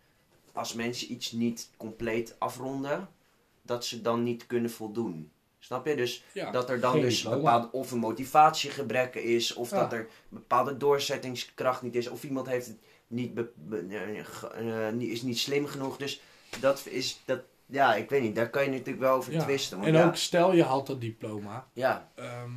als 0.54 0.74
mensen 0.74 1.12
iets 1.12 1.32
niet 1.32 1.70
compleet 1.78 2.36
afronden, 2.40 3.08
dat 3.62 3.86
ze 3.86 4.02
dan 4.02 4.24
niet 4.24 4.46
kunnen 4.48 4.72
voldoen. 4.72 5.32
Snap 5.60 5.86
je? 5.86 5.96
Dus 5.96 6.24
Ja, 6.34 6.52
dat 6.52 6.70
er 6.70 6.80
dan 6.80 7.00
dus 7.02 7.24
bepaald 7.24 7.72
of 7.72 7.92
een 7.92 8.00
motivatiegebrek 8.00 9.16
is, 9.16 9.54
of 9.54 9.70
Ja. 9.70 9.80
dat 9.80 9.94
er 9.94 10.08
bepaalde 10.30 10.78
doorzettingskracht 10.78 11.82
niet 11.82 11.96
is, 11.96 12.08
of 12.08 12.24
iemand 12.24 12.48
heeft 12.48 12.68
het 12.68 12.78
niet, 13.08 13.34
be- 13.34 13.50
be- 13.56 13.86
eh, 13.90 14.88
eh, 14.88 14.94
niet- 14.94 15.10
is 15.12 15.22
niet 15.22 15.40
slim 15.40 15.66
genoeg. 15.66 15.98
Dus 15.98 16.22
dat 16.60 16.86
is 16.86 17.22
dat. 17.26 17.42
Ja, 17.66 17.96
ik 17.96 18.10
weet 18.10 18.22
niet, 18.22 18.36
daar 18.36 18.50
kan 18.50 18.64
je 18.64 18.70
natuurlijk 18.70 19.00
wel 19.00 19.16
over 19.16 19.34
Ja. 19.34 19.44
twisten. 19.44 19.82
En 19.82 19.94
ja, 19.94 20.06
ook 20.06 20.16
stel 20.16 20.54
je 20.54 20.64
haalt 20.64 20.88
dat 20.88 21.02
diploma. 21.02 21.68
ja, 21.74 22.12
ehm, 22.16 22.52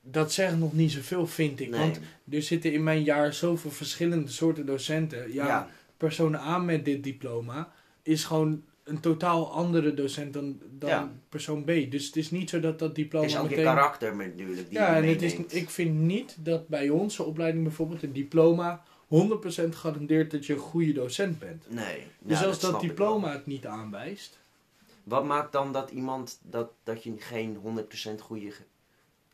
dat 0.00 0.32
zegt 0.32 0.56
nog 0.56 0.72
niet 0.72 0.92
zoveel, 0.92 1.26
vind 1.26 1.60
ik. 1.60 1.68
nee, 1.70 1.80
Want 1.80 2.00
er 2.30 2.42
zitten 2.42 2.72
in 2.72 2.82
mijn 2.82 3.02
jaar 3.02 3.32
zoveel 3.34 3.70
verschillende 3.70 4.30
soorten 4.30 4.66
docenten. 4.66 5.32
Ja, 5.32 5.68
persoon 5.98 6.34
A 6.34 6.58
met 6.58 6.84
dit 6.84 7.04
diploma 7.04 7.72
is 8.02 8.24
gewoon 8.24 8.62
een 8.84 9.00
totaal 9.00 9.52
andere 9.52 9.94
docent 9.94 10.32
dan, 10.32 10.60
dan 10.78 10.90
Ja. 10.90 11.12
persoon 11.28 11.64
B. 11.64 11.66
Dus 11.66 12.06
het 12.06 12.16
is 12.16 12.30
niet 12.30 12.50
zo 12.50 12.60
dat 12.60 12.78
dat 12.78 12.94
diploma 12.94 13.24
het 13.24 13.34
is 13.34 13.38
ook 13.40 13.48
meteen... 13.48 13.58
je 13.58 13.64
karakter 13.64 14.16
natuurlijk 14.16 14.68
die 14.68 14.78
ja, 14.78 14.96
en 14.96 15.08
het 15.08 15.22
is, 15.22 15.34
ik 15.34 15.70
vind 15.70 15.94
niet 15.98 16.36
dat 16.38 16.68
bij 16.68 16.88
onze 16.90 17.22
opleiding 17.22 17.64
bijvoorbeeld 17.64 18.02
een 18.02 18.12
diploma 18.12 18.84
100% 19.08 19.68
garandeert 19.70 20.30
dat 20.30 20.46
je 20.46 20.52
een 20.52 20.58
goede 20.58 20.92
docent 20.92 21.38
bent. 21.38 21.64
Nee. 21.70 22.02
Dus 22.18 22.40
ja, 22.40 22.46
als 22.46 22.60
dat 22.60 22.70
snap 22.70 22.82
ik 22.82 22.88
diploma 22.88 23.32
het 23.32 23.46
niet 23.46 23.66
aanwijst, 23.66 24.38
Wat 25.02 25.24
maakt 25.24 25.52
dan 25.52 25.72
dat 25.72 25.90
iemand 25.90 26.38
dat, 26.42 26.70
dat 26.82 27.02
je 27.02 27.14
geen 27.18 27.56
100% 28.16 28.20
goede 28.20 28.52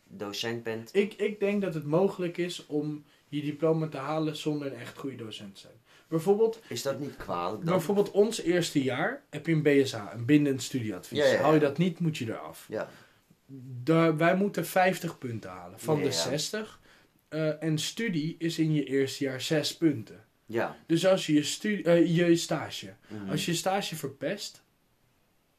docent 0.08 0.62
bent? 0.62 0.90
ik, 0.92 1.14
ik 1.14 1.40
denk 1.40 1.62
dat 1.62 1.74
het 1.74 1.84
mogelijk 1.84 2.36
is 2.36 2.66
om 2.66 3.04
je 3.28 3.42
diploma 3.42 3.88
te 3.88 3.96
halen 3.96 4.36
zonder 4.36 4.66
een 4.72 4.78
echt 4.78 4.98
goede 4.98 5.16
docent 5.16 5.54
te 5.54 5.60
zijn. 5.60 5.74
Bijvoorbeeld, 6.14 6.60
Is 6.68 6.82
dat 6.82 7.00
niet 7.00 7.16
kwalijk 7.16 7.64
dan? 7.64 7.74
bijvoorbeeld 7.74 8.10
ons 8.10 8.40
eerste 8.40 8.82
jaar 8.82 9.22
heb 9.30 9.46
je 9.46 9.52
een 9.52 9.62
BSA, 9.62 10.12
een 10.14 10.24
bindend 10.24 10.62
studieadvies. 10.62 11.18
Ja, 11.18 11.24
ja, 11.24 11.32
ja. 11.32 11.40
Hou 11.40 11.54
je 11.54 11.60
dat 11.60 11.78
niet, 11.78 11.98
moet 11.98 12.16
je 12.16 12.26
eraf. 12.26 12.66
Ja, 12.68 14.16
wij 14.16 14.36
moeten 14.36 14.66
50 14.66 15.18
punten 15.18 15.50
halen 15.50 15.80
van 15.80 15.96
de 15.96 16.04
ja. 16.04 16.10
60. 16.10 16.80
Eh, 17.28 17.62
en 17.62 17.78
studie 17.78 18.34
is 18.38 18.58
in 18.58 18.72
je 18.72 18.84
eerste 18.84 19.24
jaar 19.24 19.40
6 19.40 19.76
punten. 19.76 20.24
ja. 20.46 20.76
Dus 20.86 21.06
als 21.06 21.26
je 21.26 21.32
je, 21.32 21.42
studie, 21.42 21.84
eh, 21.84 22.16
je 22.16 22.36
stage, 22.36 22.94
mhm. 23.08 23.30
als 23.30 23.44
je 23.46 23.54
stage 23.54 23.96
verpest 23.96 24.63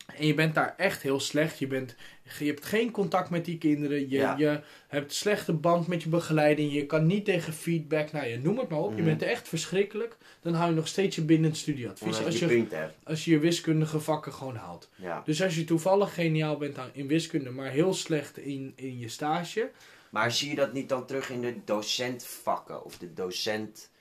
en 0.06 0.28
je 0.28 0.34
bent 0.34 0.56
daar 0.56 0.74
echt 0.78 1.02
heel 1.02 1.20
slecht, 1.20 1.60
je, 1.60 1.68
bent, 1.68 1.96
je 2.39 2.46
hebt 2.46 2.65
geen 2.65 2.91
contact 2.91 3.30
met 3.30 3.46
die 3.46 3.58
kinderen, 3.58 4.00
je, 4.00 4.08
Ja. 4.18 4.36
je 4.38 4.60
hebt 4.88 5.13
slechte 5.13 5.54
band 5.54 5.88
met 5.88 6.04
je 6.04 6.10
begeleiding, 6.10 6.74
je 6.74 6.86
kan 6.86 7.06
niet 7.06 7.26
tegen 7.26 7.54
feedback, 7.54 8.12
nou 8.12 8.26
ja, 8.28 8.38
noem 8.38 8.58
het 8.60 8.70
maar 8.70 8.80
op, 8.80 8.89
je 8.91 8.96
Mhm. 8.96 9.06
bent 9.06 9.22
echt 9.22 9.48
verschrikkelijk, 9.48 10.18
dan 10.41 10.54
hou 10.54 10.70
je 10.70 10.76
nog 10.76 10.88
steeds 10.88 11.15
je 11.15 11.22
bindend 11.24 11.58
studieadvies 11.58 12.24
als 12.26 12.39
je 12.39 12.48
je, 12.48 12.88
als 13.04 13.26
je 13.26 13.32
je 13.32 13.39
wiskundige 13.39 14.00
vakken 14.00 14.34
gewoon 14.34 14.56
haalt. 14.56 14.89
Ja. 14.96 15.22
Dus 15.26 15.41
als 15.44 15.56
je 15.56 15.63
toevallig 15.63 16.13
geniaal 16.13 16.58
bent 16.58 16.78
in 16.94 17.08
wiskunde, 17.08 17.50
maar 17.50 17.70
heel 17.72 17.94
slecht 17.94 18.38
in, 18.38 18.74
in 18.76 19.00
je 19.00 19.08
stage, 19.08 19.70
Maar 20.10 20.32
zie 20.32 20.50
je 20.50 20.56
dat 20.56 20.74
niet 20.74 20.89
dan 20.89 21.06
terug 21.06 21.30
in 21.30 21.41
de 21.41 21.54
docentvakken? 21.65 22.86
Of 22.86 22.98
de 22.98 23.13
docent... 23.13 23.91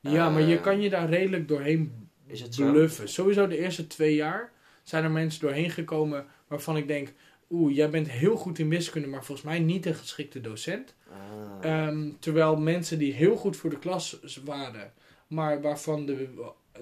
ja, 0.00 0.30
maar 0.30 0.42
je 0.42 0.56
Eh, 0.56 0.62
kan 0.62 0.80
je 0.80 0.90
daar 0.90 1.08
redelijk 1.08 1.48
doorheen 1.48 2.08
Is 2.26 2.40
het 2.40 2.54
zo? 2.54 2.70
bluffen. 2.70 3.08
Sowieso 3.08 3.46
de 3.46 3.58
eerste 3.58 3.86
twee 3.86 4.14
jaar 4.14 4.52
zijn 4.88 5.04
er 5.04 5.10
mensen 5.10 5.40
doorheen 5.40 5.70
gekomen 5.70 6.26
waarvan 6.46 6.76
ik 6.76 6.88
denk, 6.88 7.12
oeh, 7.50 7.74
jij 7.74 7.90
bent 7.90 8.08
heel 8.10 8.36
goed 8.36 8.58
in 8.58 8.68
wiskunde, 8.68 9.08
maar 9.08 9.24
volgens 9.24 9.46
mij 9.46 9.58
niet 9.58 9.86
een 9.86 9.94
geschikte 9.94 10.40
docent. 10.40 10.94
Ah. 11.10 11.16
Ehm, 11.60 12.10
terwijl 12.18 12.56
mensen 12.56 12.98
die 12.98 13.12
heel 13.12 13.36
goed 13.36 13.56
voor 13.56 13.70
de 13.70 13.78
klas 13.78 14.20
waren, 14.44 14.92
maar 15.26 15.60
waarvan 15.62 16.06
de, 16.06 16.28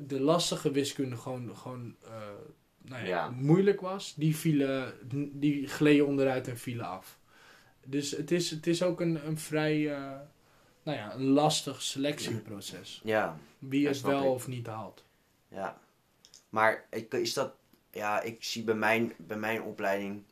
de 0.07 0.21
lastige 0.21 0.71
wiskunde 0.71 1.17
gewoon, 1.17 1.57
gewoon 1.57 1.97
eh, 2.05 2.11
nou 2.83 3.03
ja, 3.03 3.09
Ja. 3.09 3.31
moeilijk 3.31 3.81
was, 3.81 4.15
die, 4.17 4.37
vielen, 4.37 4.93
die 5.33 5.67
gleden 5.67 6.07
onderuit 6.07 6.49
en 6.49 6.59
vielen 6.59 6.87
af. 6.87 7.19
Dus 7.87 8.11
het 8.11 8.31
is, 8.31 8.51
het 8.51 8.67
is 8.67 8.83
ook 8.83 9.01
een, 9.01 9.27
een 9.27 9.39
vrij 9.39 9.95
eh, 9.95 10.01
nou 10.83 10.97
ja, 10.99 11.15
een 11.15 11.25
lastig 11.27 11.83
selectieproces. 11.83 13.01
ja, 13.05 13.39
Wie 13.59 13.87
het 13.89 14.01
wel 14.01 14.23
ik. 14.23 14.29
of 14.29 14.47
niet 14.49 14.67
haalt. 14.67 15.05
ja. 15.49 15.79
Maar 16.49 16.87
is 17.11 17.35
dat... 17.35 17.55
Ja, 17.97 18.21
ik 18.21 18.45
zie 18.45 18.65
bij 18.65 18.75
mijn, 18.75 19.13
bij 19.17 19.37
mijn 19.37 19.63
opleiding... 19.63 20.23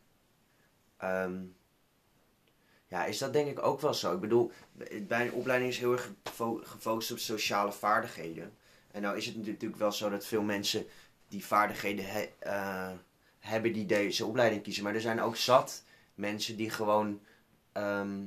ehm, 0.97 1.43
ja, 2.87 3.05
is 3.05 3.19
dat 3.19 3.33
denk 3.33 3.49
ik 3.49 3.63
ook 3.63 3.81
wel 3.81 3.95
zo. 3.95 4.15
Ik 4.15 4.21
bedoel, 4.21 4.53
mijn 5.09 5.33
opleiding 5.33 5.71
is 5.71 5.79
heel 5.79 5.93
erg 5.93 6.13
gefo- 6.25 6.61
gefocust 6.65 7.11
op 7.13 7.19
sociale 7.19 7.73
vaardigheden. 7.73 8.57
En 8.91 9.03
nou 9.03 9.17
is 9.17 9.27
het 9.27 9.47
natuurlijk 9.47 9.77
wel 9.77 9.93
zo 9.93 10.11
dat 10.11 10.27
veel 10.27 10.43
mensen 10.43 10.87
die 11.29 11.45
vaardigheden 11.45 12.05
he- 12.07 12.31
eh, 12.39 12.93
hebben 13.39 13.73
die 13.73 13.87
deze 13.87 14.27
opleiding 14.27 14.63
kiezen. 14.63 14.85
Maar 14.85 14.95
er 14.95 15.01
zijn 15.01 15.21
ook 15.21 15.37
zat 15.37 15.85
mensen 16.15 16.57
die 16.57 16.71
gewoon 16.71 17.21
ehm, 17.73 18.23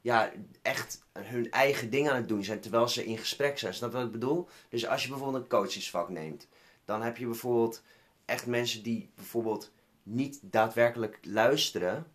ja, 0.00 0.32
echt 0.62 1.02
hun 1.12 1.50
eigen 1.50 1.90
ding 1.90 2.08
aan 2.08 2.16
het 2.16 2.28
doen 2.28 2.44
zijn 2.44 2.60
terwijl 2.60 2.88
ze 2.88 3.04
in 3.04 3.18
gesprek 3.18 3.58
zijn. 3.58 3.74
Snap 3.74 3.90
je 3.90 3.96
wat 3.96 4.06
ik 4.06 4.12
bedoel? 4.12 4.48
Dus 4.68 4.86
als 4.86 5.02
je 5.02 5.08
bijvoorbeeld 5.08 5.42
een 5.42 5.48
coachingsvak 5.48 6.08
neemt, 6.08 6.48
dan 6.84 7.02
heb 7.02 7.16
je 7.16 7.26
bijvoorbeeld 7.26 7.82
echt 8.24 8.46
mensen 8.46 8.82
die 8.82 9.10
bijvoorbeeld 9.14 9.72
niet 10.02 10.38
daadwerkelijk 10.42 11.18
luisteren, 11.22 12.06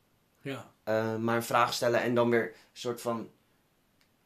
Ja. 0.41 0.71
eh, 0.83 1.15
maar 1.17 1.35
een 1.35 1.43
vraag 1.43 1.73
stellen 1.73 2.01
en 2.01 2.15
dan 2.15 2.29
weer 2.29 2.43
een 2.47 2.53
soort 2.73 3.01
van 3.01 3.29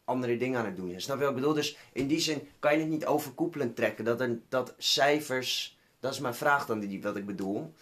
andere 0.06 0.38
dingen 0.38 0.60
aan 0.60 0.66
het 0.66 0.76
doen. 0.76 1.02
Snap 1.02 1.18
je 1.18 1.22
wat 1.24 1.30
ik 1.34 1.40
bedoel? 1.40 1.54
Dus 1.54 1.78
in 1.94 2.08
die 2.08 2.20
zin 2.20 2.48
kan 2.60 2.74
je 2.74 2.80
het 2.80 2.90
niet 2.90 3.06
overkoepelend 3.06 3.76
trekken. 3.76 4.06
Dat, 4.06 4.22
er, 4.22 4.40
dat 4.50 4.74
cijfers, 4.78 5.78
dat 6.00 6.14
is 6.14 6.20
mijn 6.20 6.36
vraag 6.36 6.66
dan 6.66 6.80
die, 6.80 7.02
wat 7.02 7.16
ik 7.16 7.26
bedoel. 7.26 7.74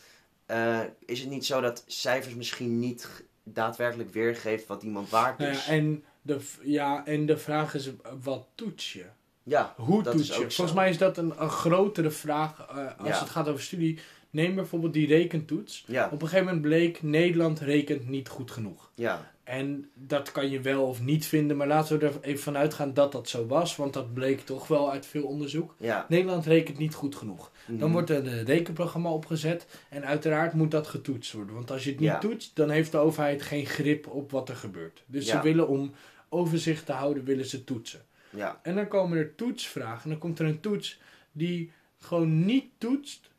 Eh, 0.45 0.79
is 1.05 1.19
het 1.19 1.29
niet 1.29 1.45
zo 1.45 1.61
dat 1.61 1.83
cijfers 1.87 2.35
misschien 2.35 2.79
niet 2.79 3.23
daadwerkelijk 3.43 4.09
weergeeft 4.13 4.67
wat 4.67 4.83
iemand 4.83 5.09
waard 5.09 5.37
Nou 5.37 5.51
is? 5.51 5.65
ja, 5.65 5.71
en 5.71 6.03
de, 6.21 6.39
ja, 6.61 7.05
en 7.05 7.25
de 7.25 7.37
vraag 7.37 7.73
is, 7.73 7.89
wat 8.21 8.47
toets 8.55 8.93
je? 8.93 9.05
Ja, 9.43 9.73
Hoe 9.77 10.03
Dat 10.03 10.13
is 10.13 10.27
je? 10.27 10.33
zo. 10.33 10.39
Volgens 10.39 10.73
mij 10.73 10.89
is 10.89 10.97
dat 10.97 11.17
een, 11.17 11.33
een 11.37 11.49
grotere 11.49 12.11
vraag 12.11 12.67
eh, 12.69 12.75
als 12.99 13.07
Ja. 13.07 13.19
het 13.19 13.29
gaat 13.29 13.47
over 13.47 13.61
studie. 13.61 13.99
Neem 14.29 14.55
bijvoorbeeld 14.55 14.93
die 14.93 15.07
rekentoets. 15.07 15.83
ja, 15.87 16.05
Op 16.05 16.21
een 16.21 16.27
gegeven 16.27 16.45
moment 16.45 16.61
bleek, 16.61 17.01
Nederland 17.03 17.59
rekent 17.59 18.09
niet 18.09 18.27
goed 18.29 18.51
genoeg. 18.51 18.91
ja, 18.95 19.31
En 19.43 19.89
dat 19.93 20.31
kan 20.31 20.49
je 20.49 20.61
wel 20.61 20.83
of 20.87 21.01
niet 21.01 21.25
vinden, 21.25 21.57
maar 21.57 21.67
laten 21.67 21.99
we 21.99 22.05
er 22.05 22.13
even 22.21 22.43
vanuit 22.43 22.73
gaan 22.73 22.93
dat 22.93 23.11
dat 23.11 23.29
zo 23.29 23.45
was. 23.47 23.75
Want 23.75 23.93
dat 23.93 24.13
bleek 24.13 24.39
toch 24.45 24.67
wel 24.67 24.91
uit 24.91 25.05
veel 25.05 25.23
onderzoek. 25.23 25.75
ja. 25.79 26.05
Nederland 26.09 26.45
rekent 26.45 26.77
niet 26.77 26.93
goed 26.93 27.15
genoeg. 27.15 27.51
Dan 27.67 27.75
Mhm. 27.77 27.91
wordt 27.91 28.09
er 28.09 28.27
een 28.27 28.43
rekenprogramma 28.45 29.09
opgezet 29.11 29.65
en 29.89 30.05
uiteraard 30.05 30.53
moet 30.53 30.71
dat 30.71 30.87
getoetst 30.87 31.31
worden. 31.33 31.55
Want 31.55 31.71
als 31.71 31.83
je 31.83 31.89
het 31.89 31.99
niet 31.99 32.09
Ja. 32.09 32.17
toetst, 32.17 32.55
dan 32.55 32.69
heeft 32.69 32.91
de 32.91 32.97
overheid 32.97 33.41
geen 33.41 33.65
grip 33.65 34.07
op 34.07 34.31
wat 34.31 34.49
er 34.49 34.55
gebeurt. 34.55 35.03
Dus 35.05 35.25
ze 35.27 35.41
willen 35.41 35.67
om 35.67 35.91
overzicht 36.29 36.85
te 36.85 36.91
houden, 36.91 37.23
willen 37.23 37.45
ze 37.45 37.63
toetsen. 37.63 38.01
Ja, 38.35 38.59
En 38.63 38.75
dan 38.75 38.87
komen 38.87 39.17
er 39.17 39.35
toetsvragen. 39.35 40.03
En 40.03 40.09
dan 40.09 40.19
komt 40.19 40.39
er 40.39 40.45
een 40.45 40.59
toets 40.59 40.99
die 41.31 41.71
gewoon 41.97 42.45
niet 42.45 42.65
toetst 42.77 43.29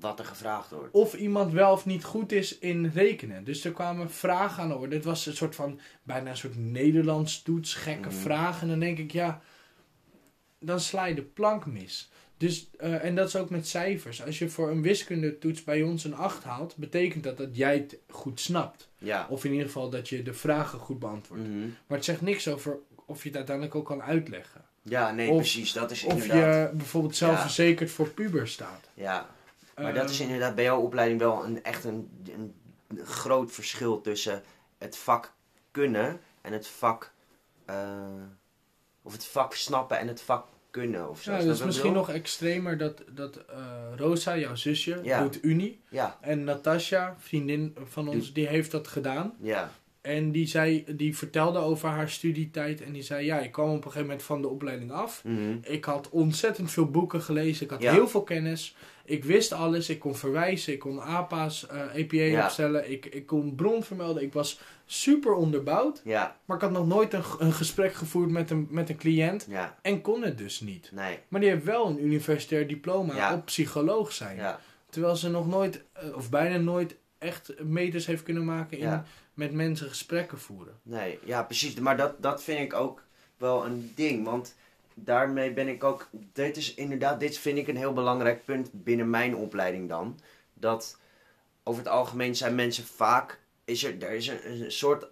wat 0.00 0.18
er 0.18 0.24
gevraagd 0.24 0.70
wordt. 0.70 0.94
of 0.94 1.14
iemand 1.14 1.52
wel 1.52 1.72
of 1.72 1.86
niet 1.86 2.04
goed 2.04 2.32
is 2.32 2.58
in 2.58 2.86
rekenen. 2.86 3.44
Dus 3.44 3.64
er 3.64 3.72
kwamen 3.72 4.10
vragen 4.10 4.62
aan 4.62 4.68
de 4.68 4.74
orde. 4.76 4.94
Het 4.96 5.04
was 5.04 5.26
een 5.26 5.36
soort 5.36 5.54
van, 5.54 5.80
bijna 6.02 6.30
een 6.30 6.36
soort 6.36 6.56
Nederlands 6.56 7.42
toets, 7.42 7.74
gekke 7.74 8.08
Mhm. 8.08 8.16
vragen. 8.18 8.62
En 8.62 8.68
dan 8.68 8.78
denk 8.78 8.98
ik, 8.98 9.12
ja, 9.12 9.42
dan 10.58 10.80
sla 10.80 11.04
je 11.04 11.14
de 11.14 11.22
plank 11.22 11.66
mis. 11.66 12.10
Dus, 12.36 12.70
eh, 12.78 13.04
en 13.04 13.14
dat 13.14 13.28
is 13.28 13.36
ook 13.36 13.50
met 13.50 13.68
cijfers. 13.68 14.24
Als 14.24 14.38
je 14.38 14.48
voor 14.48 14.70
een 14.70 14.82
wiskundetoets 14.82 15.64
bij 15.64 15.82
ons 15.82 16.04
een 16.04 16.14
8 16.14 16.44
haalt, 16.44 16.76
betekent 16.76 17.24
dat 17.24 17.36
dat 17.36 17.56
jij 17.56 17.74
het 17.76 17.98
goed 18.08 18.40
snapt. 18.40 18.88
Ja. 18.98 19.26
Of 19.30 19.44
in 19.44 19.50
ieder 19.50 19.66
geval 19.66 19.90
dat 19.90 20.08
je 20.08 20.22
de 20.22 20.34
vragen 20.34 20.78
goed 20.78 20.98
beantwoordt. 20.98 21.42
Mhm. 21.48 21.58
Maar 21.86 21.96
het 21.96 22.04
zegt 22.04 22.20
niks 22.20 22.48
over 22.48 22.78
of 23.12 23.22
je 23.22 23.28
het 23.28 23.36
uiteindelijk 23.36 23.76
ook 23.76 23.86
kan 23.86 24.02
uitleggen. 24.02 24.60
Ja, 24.82 25.10
nee, 25.10 25.30
Of- 25.30 25.36
precies. 25.36 25.72
Dat 25.72 25.90
is 25.90 26.04
Of 26.04 26.12
inderdaad... 26.12 26.70
je 26.70 26.76
bijvoorbeeld 26.76 27.16
zelfverzekerd 27.16 27.90
voor 27.90 28.08
puber 28.08 28.48
staat. 28.48 28.88
Ja, 28.94 29.26
maar 29.76 29.94
dat 29.94 30.10
is 30.10 30.18
Ehm, 30.20 30.28
inderdaad 30.28 30.54
bij 30.54 30.64
jouw 30.64 30.80
opleiding 30.80 31.20
wel 31.20 31.44
een, 31.44 31.64
echt 31.64 31.84
een, 31.84 32.10
een 32.36 32.54
groot 33.04 33.52
verschil 33.52 34.00
tussen 34.00 34.42
het 34.78 34.96
vak 34.96 35.32
kunnen 35.70 36.20
en 36.40 36.52
het 36.52 36.66
vak... 36.68 37.12
eh, 37.64 37.76
of 39.02 39.12
het 39.12 39.24
vak 39.26 39.54
snappen 39.54 39.98
en 39.98 40.08
het 40.08 40.20
vak 40.20 40.46
kunnen 40.70 41.08
of 41.10 41.22
zo. 41.22 41.32
Ja, 41.32 41.38
ik 41.38 41.64
misschien 41.64 41.92
nog 41.92 42.10
extremer 42.10 42.78
dat, 42.78 43.02
dat 43.10 43.36
eh, 43.36 43.64
Rosa, 43.96 44.36
jouw 44.38 44.54
zusje, 44.54 45.00
Ja. 45.02 45.20
doet 45.22 45.44
Unie. 45.44 45.80
Ja, 45.88 46.18
En 46.20 46.44
Natasja, 46.44 47.16
vriendin 47.18 47.76
van 47.84 48.08
ons, 48.08 48.32
die 48.32 48.46
heeft 48.46 48.70
dat 48.70 48.88
gedaan. 48.88 49.34
ja, 49.40 49.70
En 50.02 50.32
die, 50.32 50.46
zei, 50.46 50.84
die 50.96 51.16
vertelde 51.16 51.58
over 51.58 51.88
haar 51.88 52.08
studietijd. 52.10 52.82
En 52.82 52.92
die 52.92 53.02
zei, 53.02 53.24
ja, 53.24 53.38
ik 53.38 53.52
kwam 53.52 53.68
op 53.68 53.74
een 53.76 53.82
gegeven 53.82 54.02
moment 54.06 54.22
van 54.22 54.42
de 54.42 54.48
opleiding 54.48 54.90
af. 54.92 55.24
mhm, 55.24 55.56
Ik 55.62 55.84
had 55.84 56.08
ontzettend 56.10 56.70
veel 56.70 56.90
boeken 56.90 57.22
gelezen. 57.22 57.64
Ik 57.64 57.70
had 57.70 57.82
Ja. 57.82 57.92
heel 57.92 58.08
veel 58.08 58.22
kennis. 58.22 58.76
Ik 59.04 59.24
wist 59.24 59.52
alles. 59.52 59.88
Ik 59.88 59.98
kon 59.98 60.16
verwijzen. 60.16 60.72
Ik 60.72 60.78
kon 60.78 61.00
APA's, 61.02 61.66
eh 61.66 61.80
APA 61.80 62.16
Ja. 62.16 62.44
opstellen. 62.44 62.90
Ik, 62.90 63.06
ik 63.06 63.26
kon 63.26 63.54
bron 63.54 63.82
vermelden. 63.82 64.22
Ik 64.22 64.32
was 64.32 64.60
super 64.86 65.34
onderbouwd. 65.34 66.00
ja, 66.04 66.36
Maar 66.44 66.56
ik 66.56 66.62
had 66.62 66.72
nog 66.72 66.86
nooit 66.86 67.12
een, 67.12 67.22
een 67.38 67.52
gesprek 67.52 67.94
gevoerd 67.94 68.30
met 68.30 68.50
een, 68.50 68.66
met 68.70 68.88
een 68.88 68.96
cliënt. 68.96 69.46
En 69.82 70.00
kon 70.00 70.22
het 70.22 70.38
dus 70.38 70.60
niet. 70.60 70.90
nee, 70.92 71.18
Maar 71.28 71.40
die 71.40 71.50
heeft 71.50 71.64
wel 71.64 71.86
een 71.88 72.04
universitair 72.04 72.66
diploma 72.66 73.34
op 73.34 73.44
psycholoog 73.44 74.12
zijn. 74.12 74.40
Terwijl 74.90 75.16
ze 75.16 75.30
nog 75.30 75.48
nooit, 75.48 75.82
eh, 75.92 76.14
of 76.16 76.30
bijna 76.30 76.56
nooit, 76.56 76.96
echt 77.18 77.52
meters 77.62 78.06
heeft 78.06 78.22
kunnen 78.22 78.44
maken 78.44 78.78
in 78.78 78.84
Ja. 78.84 79.04
Met 79.34 79.52
mensen 79.52 79.88
gesprekken 79.88 80.38
voeren. 80.38 80.78
nee, 80.82 81.18
ja, 81.24 81.42
precies. 81.42 81.74
Maar 81.74 81.96
dat, 81.96 82.22
dat 82.22 82.42
vind 82.42 82.60
ik 82.60 82.74
ook 82.74 83.02
wel 83.36 83.64
een 83.64 83.92
ding, 83.94 84.24
want 84.24 84.54
daarmee 84.94 85.52
ben 85.52 85.68
ik 85.68 85.84
ook, 85.84 86.08
dit 86.32 86.56
is 86.56 86.74
inderdaad, 86.74 87.20
dit 87.20 87.38
vind 87.38 87.58
ik 87.58 87.68
een 87.68 87.76
heel 87.76 87.92
belangrijk 87.92 88.44
punt 88.44 88.70
binnen 88.72 89.10
mijn 89.10 89.36
opleiding 89.36 89.88
dan, 89.88 90.18
dat 90.54 90.98
over 91.62 91.82
het 91.82 91.92
algemeen 91.92 92.36
zijn 92.36 92.54
mensen 92.54 92.84
vaak, 92.84 93.40
is 93.64 93.84
er, 93.84 94.02
er 94.02 94.10
is 94.10 94.26
een, 94.26 94.62
een 94.62 94.72
soort, 94.72 95.06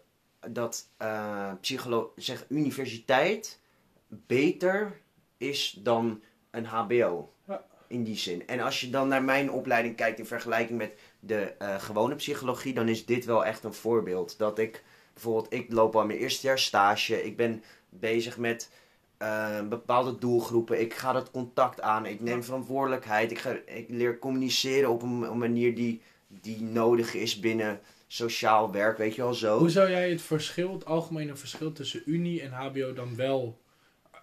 dat 0.48 0.88
eh 0.96 1.52
psycholo 1.60 2.12
zeg, 2.16 2.44
universiteit 2.48 3.60
beter 4.08 5.00
is 5.36 5.78
dan 5.78 6.22
een 6.50 6.64
HBO. 6.64 7.32
Ja. 7.46 7.64
In 7.86 8.04
die 8.04 8.16
zin. 8.16 8.46
En 8.46 8.60
als 8.60 8.80
je 8.80 8.90
dan 8.90 9.08
naar 9.08 9.22
mijn 9.22 9.50
opleiding 9.50 9.96
kijkt 9.96 10.18
in 10.18 10.26
vergelijking 10.26 10.78
met 10.78 10.92
de 11.20 11.54
eh, 11.58 11.80
gewone 11.80 12.14
psychologie, 12.14 12.74
dan 12.74 12.88
is 12.88 13.06
dit 13.06 13.24
wel 13.24 13.44
echt 13.44 13.64
een 13.64 13.74
voorbeeld. 13.74 14.38
Dat 14.38 14.58
ik 14.58 14.84
bijvoorbeeld, 15.12 15.52
ik 15.52 15.72
loop 15.72 15.96
al 15.96 16.06
mijn 16.06 16.18
eerste 16.18 16.46
jaar 16.46 16.58
stage, 16.58 17.24
ik 17.24 17.36
ben 17.36 17.62
bezig 17.88 18.38
met 18.38 18.70
eh, 19.16 19.68
bepaalde 19.68 20.18
doelgroepen, 20.18 20.80
ik 20.80 20.94
ga 20.94 21.12
dat 21.12 21.30
contact 21.30 21.80
aan, 21.80 22.06
ik 22.06 22.20
neem 22.20 22.44
verantwoordelijkheid, 22.44 23.30
ik, 23.30 23.38
ga, 23.38 23.56
ik 23.64 23.86
leer 23.88 24.18
communiceren 24.18 24.90
op 24.90 25.02
een, 25.02 25.22
een 25.22 25.38
manier 25.38 25.74
die, 25.74 26.00
die 26.28 26.62
nodig 26.62 27.14
is 27.14 27.40
binnen 27.40 27.80
sociaal 28.06 28.72
werk, 28.72 28.98
weet 28.98 29.14
je 29.14 29.22
wel 29.22 29.34
zo. 29.34 29.58
Hoe 29.58 29.70
zou 29.70 29.90
jij 29.90 30.10
het 30.10 30.22
verschil, 30.22 30.72
het 30.72 30.84
algemene 30.84 31.36
verschil 31.36 31.72
tussen 31.72 32.02
Unie 32.06 32.42
en 32.42 32.52
HBO 32.52 32.92
dan 32.92 33.16
wel, 33.16 33.60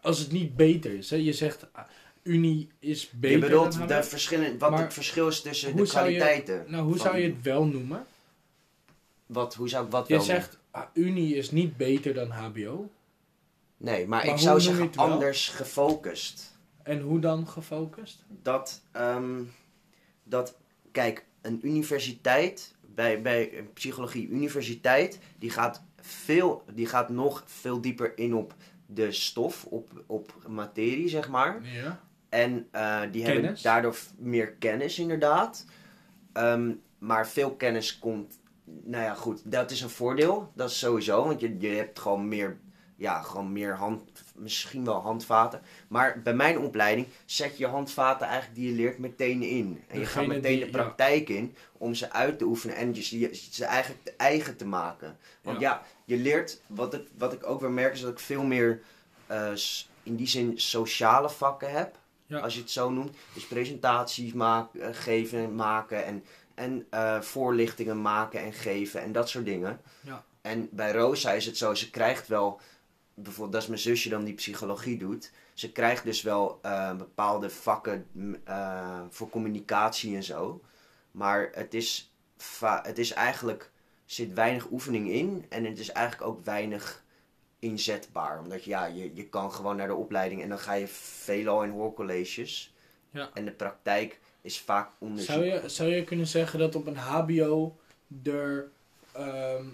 als 0.01 0.19
het 0.19 0.31
niet 0.31 0.55
beter 0.55 0.93
is? 0.93 1.09
Hè? 1.09 1.15
Je 1.15 1.33
zegt, 1.33 1.67
Unie 2.27 2.69
is 2.79 3.09
beter 3.09 3.37
je 3.39 3.43
bedoelt 3.45 3.77
dan 3.77 3.87
de 3.87 4.03
verschillen, 4.03 4.57
wat 4.57 4.69
Maar 4.71 4.81
het 4.81 4.93
verschil 4.93 5.27
is 5.27 5.41
tussen 5.41 5.75
de 5.75 5.81
je- 5.81 5.87
kwaliteiten. 5.87 6.65
Nou, 6.67 6.83
hoe 6.85 6.97
zou 6.97 7.17
je 7.17 7.27
het 7.29 7.41
wel 7.41 7.65
noemen? 7.65 8.05
Wat, 9.25 9.55
hoe 9.55 9.69
zou 9.69 9.85
ik 9.85 9.91
wat 9.91 10.07
Je 10.07 10.13
wel 10.13 10.23
zegt, 10.23 10.57
ah, 10.71 10.83
Unie 10.93 11.35
is 11.35 11.51
niet 11.51 11.77
beter 11.77 12.13
dan 12.13 12.29
HBO. 12.29 12.89
Nee, 13.77 14.07
maar, 14.07 14.25
Maar 14.25 14.33
ik 14.33 14.39
zou 14.41 14.61
zeggen 14.61 14.89
anders 14.95 15.49
gefocust. 15.49 16.55
En 16.83 16.99
hoe 17.01 17.19
dan 17.19 17.47
gefocust? 17.47 18.23
Dat, 18.41 18.81
ehm, 18.91 19.41
dat, 20.23 20.55
kijk, 20.91 21.25
een 21.41 21.59
universiteit, 21.63 22.75
bij, 22.81 23.21
bij 23.21 23.57
een 23.57 23.73
psychologie 23.73 24.27
universiteit, 24.29 25.19
die 25.39 25.49
gaat, 25.49 25.83
veel, 26.01 26.63
die 26.73 26.85
gaat 26.85 27.09
nog 27.09 27.43
veel 27.45 27.81
dieper 27.81 28.17
in 28.17 28.35
op 28.35 28.55
de 28.85 29.11
stof, 29.11 29.65
op, 29.65 30.03
op 30.05 30.33
materie, 30.47 31.07
zeg 31.09 31.29
maar. 31.29 31.59
Ja. 31.65 32.05
En 32.29 32.67
eh, 32.71 33.01
die 33.11 33.23
hebben 33.23 33.43
daardoor 33.63 33.97
meer 34.17 34.51
kennis, 34.51 34.99
inderdaad. 34.99 35.65
Ehm, 36.33 36.71
maar 36.97 37.27
veel 37.27 37.55
kennis 37.55 37.99
komt. 37.99 38.39
Nou 38.83 39.03
ja, 39.03 39.13
goed, 39.13 39.41
dat 39.51 39.71
is 39.71 39.81
een 39.81 39.89
voordeel. 39.89 40.51
Dat 40.55 40.69
is 40.69 40.79
sowieso, 40.79 41.23
want 41.25 41.39
je, 41.39 41.55
je 41.59 41.67
hebt 41.67 41.99
gewoon 41.99 42.27
meer. 42.27 42.57
Ja, 42.95 43.21
gewoon 43.21 43.51
meer 43.51 43.75
hand. 43.75 44.03
Misschien 44.35 44.85
wel 44.85 45.01
handvaten. 45.01 45.61
Maar 45.87 46.21
bij 46.21 46.33
mijn 46.33 46.59
opleiding 46.59 47.07
zet 47.25 47.57
je 47.57 47.67
handvaten 47.67 48.27
eigenlijk 48.27 48.55
die 48.59 48.69
je 48.69 48.75
leert 48.75 48.97
meteen 48.97 49.41
in. 49.43 49.81
En 49.87 49.99
je 49.99 50.05
gaat 50.05 50.25
meteen 50.27 50.55
die- 50.55 50.65
de 50.65 50.71
praktijk 50.71 51.29
in 51.29 51.55
om 51.77 51.93
ze 51.93 52.11
uit 52.11 52.37
te 52.37 52.45
oefenen 52.45 52.75
en 52.75 52.93
je, 52.95 53.19
je- 53.19 53.35
ze 53.51 53.65
eigenlijk 53.65 54.13
eigen 54.17 54.57
te 54.57 54.65
maken. 54.65 55.17
Want 55.43 55.59
Ja. 55.59 55.69
ja, 55.69 55.81
je 56.05 56.17
leert. 56.17 56.61
Wat 56.67 56.93
ik, 56.93 57.07
wat 57.17 57.33
ik 57.33 57.45
ook 57.47 57.61
weer 57.61 57.71
merk 57.71 57.93
is 57.93 58.01
dat 58.01 58.11
ik 58.11 58.19
veel 58.19 58.43
meer. 58.43 58.81
eh, 59.27 59.51
in 60.03 60.15
die 60.15 60.27
zin 60.27 60.59
sociale 60.59 61.29
vakken 61.29 61.71
heb 61.71 61.97
Ja. 62.27 62.39
als 62.39 62.53
je 62.53 62.59
het 62.59 62.71
zo 62.71 62.89
noemt. 62.89 63.15
Dus 63.33 63.45
presentaties 63.45 64.33
maken, 64.33 64.81
eh, 64.81 64.89
geven 64.91 65.39
en 65.39 65.55
maken 65.55 66.05
en, 66.05 66.23
en 66.55 66.87
eh, 66.89 67.21
voorlichtingen 67.21 68.01
maken 68.01 68.39
en 68.39 68.53
geven 68.53 69.01
en 69.01 69.11
dat 69.11 69.29
soort 69.29 69.45
dingen. 69.45 69.81
Ja. 70.01 70.23
En 70.41 70.69
bij 70.71 70.91
Rosa 70.91 71.31
is 71.31 71.45
het 71.45 71.57
zo, 71.57 71.73
ze 71.73 71.89
krijgt 71.89 72.27
wel, 72.27 72.59
bijvoorbeeld 73.13 73.51
dat 73.51 73.61
is 73.61 73.67
mijn 73.67 73.79
zusje 73.79 74.09
dan 74.09 74.23
die 74.23 74.33
psychologie 74.33 74.97
doet. 74.97 75.31
Ze 75.53 75.71
krijgt 75.71 76.03
dus 76.03 76.21
wel 76.21 76.59
eh, 76.61 76.95
bepaalde 76.95 77.49
vakken 77.49 78.07
voor 79.09 79.29
communicatie 79.29 80.15
en 80.15 80.23
zo. 80.23 80.61
Maar 81.11 81.49
het 81.53 81.73
is, 81.73 82.13
het 82.61 82.97
is 82.97 83.11
eigenlijk, 83.13 83.61
er 83.61 84.13
zit 84.13 84.33
weinig 84.33 84.71
oefening 84.71 85.09
in 85.09 85.45
en 85.49 85.65
het 85.65 85.79
is 85.79 85.91
eigenlijk 85.91 86.29
ook 86.29 86.45
weinig 86.45 87.03
inzetbaar. 87.59 88.39
Omdat 88.39 88.63
ja, 88.63 88.85
je, 88.85 89.11
je 89.13 89.25
kan 89.29 89.51
gewoon 89.51 89.75
naar 89.75 89.87
de 89.87 89.95
opleiding 89.95 90.41
en 90.41 90.49
dan 90.49 90.59
ga 90.59 90.73
je 90.73 90.87
veelal 90.87 91.63
in 91.63 91.69
hoorcolleges. 91.69 92.73
Ja. 93.11 93.29
En 93.33 93.45
de 93.45 93.51
praktijk 93.51 94.19
is 94.41 94.59
vaak 94.59 94.89
onderzoek. 94.99 95.27
Zou 95.33 95.45
je, 95.45 95.61
zou 95.69 95.89
je 95.89 96.03
kunnen 96.03 96.27
zeggen 96.27 96.59
dat 96.59 96.75
op 96.75 96.87
een 96.87 96.97
HBO 96.97 97.77
er 98.23 98.69
ehm, 99.11 99.65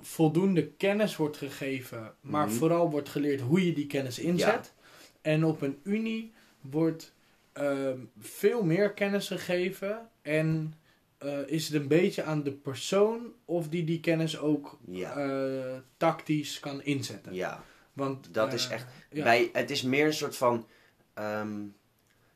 voldoende 0.00 0.66
kennis 0.66 1.16
wordt 1.16 1.36
gegeven, 1.36 2.14
maar 2.20 2.46
Mhm. 2.46 2.56
vooral 2.56 2.90
wordt 2.90 3.08
geleerd 3.08 3.40
hoe 3.40 3.66
je 3.66 3.72
die 3.72 3.86
kennis 3.86 4.18
inzet? 4.18 4.72
En 5.20 5.44
op 5.44 5.62
een 5.62 5.80
Unie 5.82 6.32
wordt 6.60 7.12
ehm, 7.52 7.98
veel 8.18 8.62
meer 8.64 8.92
kennis 8.92 9.26
gegeven 9.26 10.10
en 10.22 10.74
eh, 11.22 11.38
is 11.46 11.68
het 11.68 11.82
een 11.82 11.88
beetje 11.88 12.22
aan 12.22 12.42
de 12.42 12.52
persoon 12.52 13.32
of 13.44 13.68
die 13.68 13.84
die 13.84 14.00
kennis 14.00 14.38
ook 14.38 14.78
Ja, 14.86 15.16
eh, 15.16 15.78
tactisch 15.96 16.60
kan 16.60 16.82
inzetten. 16.82 17.34
ja. 17.34 17.64
Want 17.92 18.34
dat 18.34 18.48
eh, 18.48 18.54
is 18.54 18.68
echt- 18.68 18.86
ja. 19.10 19.22
Bij, 19.22 19.50
het 19.52 19.70
is 19.70 19.82
meer 19.82 20.06
een 20.06 20.12
soort 20.14 20.36
van... 20.36 20.66
ehm, 21.14 21.60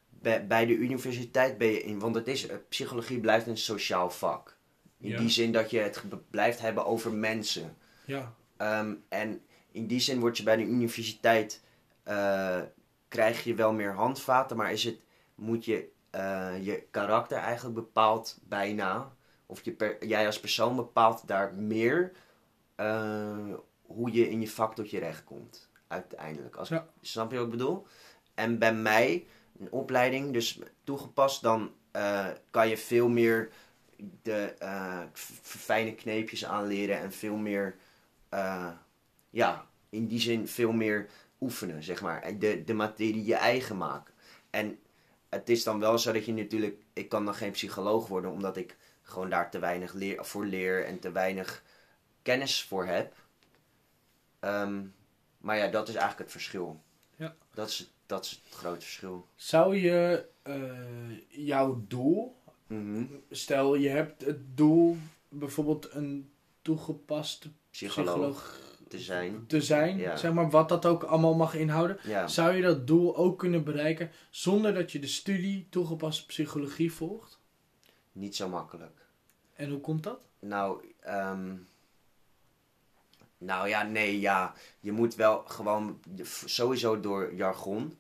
bij, 0.09 0.47
bij 0.47 0.67
de 0.67 0.75
universiteit 0.75 1.59
ben 1.59 1.69
je 1.69 1.83
in... 1.83 1.99
Want 1.99 2.15
het 2.15 2.29
is, 2.29 2.47
eh, 2.47 2.57
psychologie 2.69 3.21
blijft 3.21 3.47
een 3.47 3.57
sociaal 3.57 4.11
vak. 4.11 4.57
In 5.01 5.09
Ja. 5.11 5.19
die 5.19 5.29
zin 5.29 5.53
dat 5.53 5.71
je 5.71 5.79
het 5.79 6.03
blijft 6.31 6.61
hebben 6.61 6.87
over 6.87 7.13
mensen. 7.13 7.77
ja. 8.05 8.35
Ehm, 8.57 8.95
en 9.09 9.41
in 9.73 9.87
die 9.87 10.01
zin 10.01 10.21
word 10.21 10.37
je 10.37 10.43
bij 10.43 10.57
de 10.57 10.63
universiteit... 10.63 11.63
eh, 12.03 12.61
krijg 13.09 13.45
je 13.45 13.55
wel 13.55 13.73
meer 13.73 13.93
handvaten, 13.93 14.57
maar 14.57 14.73
is 14.73 14.85
het, 14.85 14.99
moet 15.35 15.65
je 15.65 15.89
eh, 16.11 16.65
je 16.65 16.87
karakter 16.91 17.39
eigenlijk 17.39 17.75
bepaalt 17.75 18.39
bijna... 18.43 19.15
Of 19.47 19.65
je 19.65 19.73
per- 19.73 20.07
jij 20.07 20.27
als 20.27 20.41
persoon 20.41 20.77
bepaalt 20.77 21.29
daar 21.29 21.55
meer 21.55 22.13
eh, 22.75 23.55
hoe 23.83 24.13
je 24.13 24.31
in 24.31 24.41
je 24.41 24.51
vak 24.51 24.75
tot 24.75 24.91
je 24.91 24.99
recht 24.99 25.25
komt. 25.25 25.71
Uiteindelijk. 25.87 26.57
Als, 26.57 26.69
Ja. 26.69 26.87
Snap 27.01 27.31
je 27.31 27.37
wat 27.37 27.45
ik 27.45 27.51
bedoel? 27.51 27.87
En 28.35 28.59
bij 28.59 28.75
mij, 28.75 29.27
een 29.59 29.73
opleiding, 29.73 30.33
dus 30.33 30.59
toegepast, 30.85 31.43
dan 31.43 31.73
eh, 31.91 32.27
kan 32.51 32.69
je 32.69 32.77
veel 32.77 33.09
meer 33.09 33.53
de 34.23 34.55
fijne 35.43 35.95
kneepjes 35.95 36.45
aanleren 36.45 36.99
en 36.99 37.13
veel 37.13 37.37
meer, 37.37 37.77
ja, 39.31 39.67
in 39.91 40.07
die 40.07 40.21
zin 40.21 40.49
veel 40.49 40.73
meer 40.73 41.09
oefenen, 41.41 41.83
zeg 41.83 42.03
maar. 42.03 42.23
En 42.23 42.39
de, 42.39 42.65
de 42.65 42.75
materie 42.75 43.25
je 43.25 43.35
eigen 43.35 43.77
maken. 43.77 44.15
En 44.51 44.79
het 45.39 45.49
is 45.49 45.65
dan 45.65 45.81
wel 45.81 45.99
zo 45.99 46.13
dat 46.13 46.25
je 46.25 46.33
natuurlijk, 46.33 46.83
ik 46.93 47.09
kan 47.09 47.25
dan 47.25 47.35
geen 47.35 47.51
psycholoog 47.51 48.07
worden, 48.09 48.31
omdat 48.31 48.57
ik 48.57 48.77
gewoon 49.03 49.31
daar 49.31 49.51
te 49.51 49.59
weinig 49.59 49.93
leer, 49.93 50.25
voor 50.25 50.45
leer 50.45 50.85
en 50.85 50.99
te 50.99 51.13
weinig 51.13 51.63
kennis 52.23 52.63
voor 52.65 52.87
heb. 52.87 53.15
Ehm, 54.41 54.83
maar 55.39 55.57
ja, 55.57 55.69
dat 55.69 55.89
is 55.89 55.95
eigenlijk 55.95 56.23
het 56.23 56.31
verschil. 56.31 56.83
Ja. 57.17 57.37
Dat 57.55 57.69
is, 57.69 57.91
dat 58.07 58.25
is 58.25 58.43
het 58.45 58.55
grote 58.55 58.81
verschil. 58.81 59.29
Zou 59.35 59.77
je 59.77 60.27
eh, 60.43 61.19
jouw 61.29 61.85
doel 61.89 62.37
Mhm. 62.67 63.05
Stel, 63.31 63.75
je 63.75 63.89
hebt 63.89 64.25
het 64.25 64.57
doel 64.57 64.97
bijvoorbeeld 65.29 65.89
een 65.93 66.31
toegepaste 66.63 67.49
Psycholoog, 67.71 68.15
psycholoog 68.15 68.61
te 68.89 68.99
zijn. 68.99 69.45
te 69.47 69.61
zijn, 69.61 69.97
Ja. 69.99 70.17
zeg 70.17 70.33
maar, 70.33 70.51
wat 70.51 70.69
dat 70.69 70.87
ook 70.87 71.03
allemaal 71.03 71.35
mag 71.35 71.55
inhouden. 71.55 71.99
Ja. 72.03 72.29
Zou 72.29 72.55
je 72.55 72.63
dat 72.63 72.87
doel 72.87 73.17
ook 73.17 73.39
kunnen 73.39 73.65
bereiken 73.65 74.11
zonder 74.31 74.75
dat 74.75 74.93
je 74.93 74.99
de 74.99 75.07
studie 75.07 75.67
toegepaste 75.71 76.27
psychologie 76.27 76.93
volgt? 76.93 77.41
Niet 78.13 78.37
zo 78.37 78.49
makkelijk. 78.49 79.07
En 79.55 79.71
hoe 79.71 79.81
komt 79.81 80.03
dat? 80.03 80.29
Nou, 80.41 80.95
ehm, 81.01 81.55
nou 83.39 83.69
ja, 83.69 83.83
nee, 83.83 84.21
ja. 84.21 84.55
Je 84.81 84.93
moet 84.93 85.15
wel 85.15 85.43
gewoon 85.47 86.01
sowieso 86.45 87.01
door 87.01 87.35
jargon. 87.35 87.99